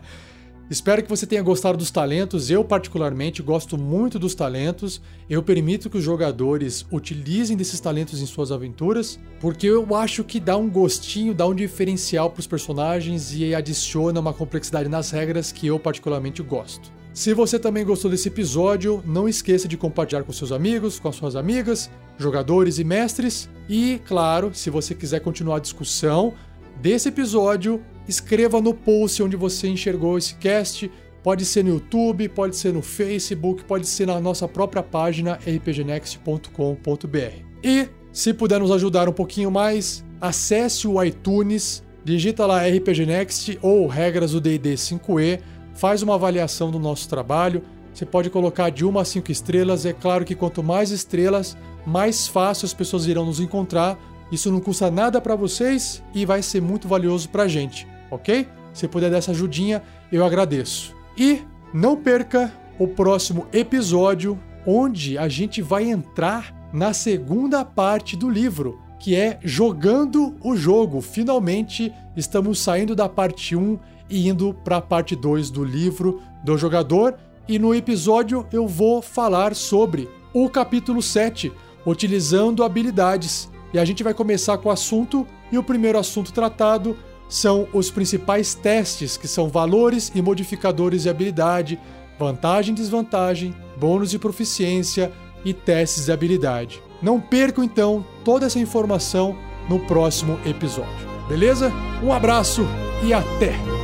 Espero 0.68 1.02
que 1.02 1.08
você 1.08 1.26
tenha 1.26 1.40
gostado 1.40 1.78
dos 1.78 1.90
talentos. 1.90 2.50
Eu, 2.50 2.62
particularmente, 2.62 3.40
gosto 3.40 3.78
muito 3.78 4.18
dos 4.18 4.34
talentos. 4.34 5.00
Eu 5.30 5.42
permito 5.42 5.88
que 5.88 5.96
os 5.96 6.04
jogadores 6.04 6.84
utilizem 6.92 7.56
desses 7.56 7.80
talentos 7.80 8.20
em 8.20 8.26
suas 8.26 8.52
aventuras, 8.52 9.18
porque 9.40 9.66
eu 9.66 9.96
acho 9.96 10.22
que 10.24 10.38
dá 10.38 10.58
um 10.58 10.68
gostinho, 10.68 11.32
dá 11.32 11.46
um 11.46 11.54
diferencial 11.54 12.28
para 12.28 12.40
os 12.40 12.46
personagens 12.46 13.34
e 13.34 13.54
adiciona 13.54 14.20
uma 14.20 14.34
complexidade 14.34 14.90
nas 14.90 15.10
regras 15.10 15.50
que 15.50 15.66
eu, 15.66 15.80
particularmente, 15.80 16.42
gosto. 16.42 16.99
Se 17.12 17.34
você 17.34 17.58
também 17.58 17.84
gostou 17.84 18.10
desse 18.10 18.28
episódio, 18.28 19.02
não 19.04 19.28
esqueça 19.28 19.66
de 19.66 19.76
compartilhar 19.76 20.22
com 20.22 20.32
seus 20.32 20.52
amigos, 20.52 21.00
com 21.00 21.08
as 21.08 21.16
suas 21.16 21.34
amigas, 21.34 21.90
jogadores 22.16 22.78
e 22.78 22.84
mestres. 22.84 23.48
E, 23.68 24.00
claro, 24.06 24.52
se 24.54 24.70
você 24.70 24.94
quiser 24.94 25.20
continuar 25.20 25.56
a 25.56 25.60
discussão 25.60 26.34
desse 26.80 27.08
episódio, 27.08 27.82
escreva 28.06 28.60
no 28.60 28.72
post 28.72 29.22
onde 29.22 29.36
você 29.36 29.68
enxergou 29.68 30.18
esse 30.18 30.34
cast. 30.36 30.90
Pode 31.22 31.44
ser 31.44 31.64
no 31.64 31.70
YouTube, 31.70 32.28
pode 32.28 32.56
ser 32.56 32.72
no 32.72 32.80
Facebook, 32.80 33.64
pode 33.64 33.86
ser 33.86 34.06
na 34.06 34.20
nossa 34.20 34.48
própria 34.48 34.82
página 34.82 35.38
rpgnext.com.br. 35.44 37.44
E, 37.62 37.88
se 38.12 38.32
puder 38.32 38.60
nos 38.60 38.70
ajudar 38.70 39.08
um 39.08 39.12
pouquinho 39.12 39.50
mais, 39.50 40.04
acesse 40.20 40.86
o 40.86 41.02
iTunes, 41.02 41.82
digita 42.04 42.46
lá 42.46 42.66
RPG 42.66 43.04
Next 43.04 43.58
ou 43.60 43.86
Regras 43.86 44.32
do 44.32 44.40
D&D 44.40 44.74
5e, 44.74 45.40
faz 45.80 46.02
uma 46.02 46.14
avaliação 46.14 46.70
do 46.70 46.78
nosso 46.78 47.08
trabalho. 47.08 47.62
Você 47.92 48.06
pode 48.06 48.30
colocar 48.30 48.70
de 48.70 48.84
uma 48.84 49.00
a 49.00 49.04
cinco 49.04 49.32
estrelas. 49.32 49.84
É 49.84 49.92
claro 49.92 50.24
que 50.24 50.36
quanto 50.36 50.62
mais 50.62 50.92
estrelas, 50.92 51.56
mais 51.84 52.28
fácil 52.28 52.66
as 52.66 52.74
pessoas 52.74 53.06
irão 53.06 53.26
nos 53.26 53.40
encontrar. 53.40 53.98
Isso 54.30 54.52
não 54.52 54.60
custa 54.60 54.90
nada 54.90 55.20
para 55.20 55.34
vocês 55.34 56.02
e 56.14 56.24
vai 56.24 56.40
ser 56.40 56.62
muito 56.62 56.86
valioso 56.86 57.28
para 57.28 57.42
a 57.42 57.48
gente 57.48 57.88
ok? 58.10 58.48
Se 58.72 58.88
puder 58.88 59.10
dar 59.10 59.18
essa 59.18 59.30
ajudinha, 59.30 59.82
eu 60.10 60.24
agradeço. 60.24 60.94
E 61.16 61.42
não 61.72 61.96
perca 61.96 62.52
o 62.78 62.88
próximo 62.88 63.46
episódio, 63.52 64.38
onde 64.66 65.16
a 65.16 65.28
gente 65.28 65.62
vai 65.62 65.84
entrar 65.84 66.54
na 66.72 66.92
segunda 66.92 67.64
parte 67.64 68.16
do 68.16 68.28
livro, 68.28 68.78
que 68.98 69.14
é 69.14 69.38
jogando 69.42 70.36
o 70.42 70.56
jogo. 70.56 71.00
Finalmente 71.00 71.92
estamos 72.16 72.58
saindo 72.60 72.94
da 72.94 73.08
parte 73.08 73.56
1 73.56 73.72
e 73.72 73.78
indo 74.10 74.52
para 74.52 74.78
a 74.78 74.82
parte 74.82 75.14
2 75.14 75.50
do 75.50 75.64
livro 75.64 76.20
do 76.44 76.56
jogador. 76.58 77.14
E 77.48 77.58
no 77.58 77.74
episódio 77.74 78.46
eu 78.52 78.66
vou 78.66 79.00
falar 79.00 79.54
sobre 79.54 80.08
o 80.32 80.48
capítulo 80.48 81.02
7, 81.02 81.52
utilizando 81.86 82.64
habilidades. 82.64 83.50
E 83.72 83.78
a 83.78 83.84
gente 83.84 84.02
vai 84.02 84.14
começar 84.14 84.58
com 84.58 84.68
o 84.68 84.72
assunto, 84.72 85.26
e 85.50 85.58
o 85.58 85.62
primeiro 85.62 85.98
assunto 85.98 86.32
tratado 86.32 86.96
são 87.28 87.68
os 87.72 87.90
principais 87.90 88.54
testes, 88.54 89.16
que 89.16 89.28
são 89.28 89.48
valores 89.48 90.10
e 90.14 90.20
modificadores 90.20 91.02
de 91.02 91.08
habilidade, 91.08 91.78
vantagem 92.18 92.72
e 92.72 92.76
desvantagem, 92.76 93.54
bônus 93.78 94.10
de 94.10 94.18
proficiência 94.18 95.12
e 95.44 95.54
testes 95.54 96.06
de 96.06 96.12
habilidade. 96.12 96.82
Não 97.00 97.20
percam 97.20 97.64
então 97.64 98.04
toda 98.24 98.46
essa 98.46 98.58
informação 98.58 99.36
no 99.68 99.78
próximo 99.80 100.38
episódio. 100.44 101.08
Beleza? 101.28 101.72
Um 102.02 102.12
abraço 102.12 102.66
e 103.04 103.14
até! 103.14 103.79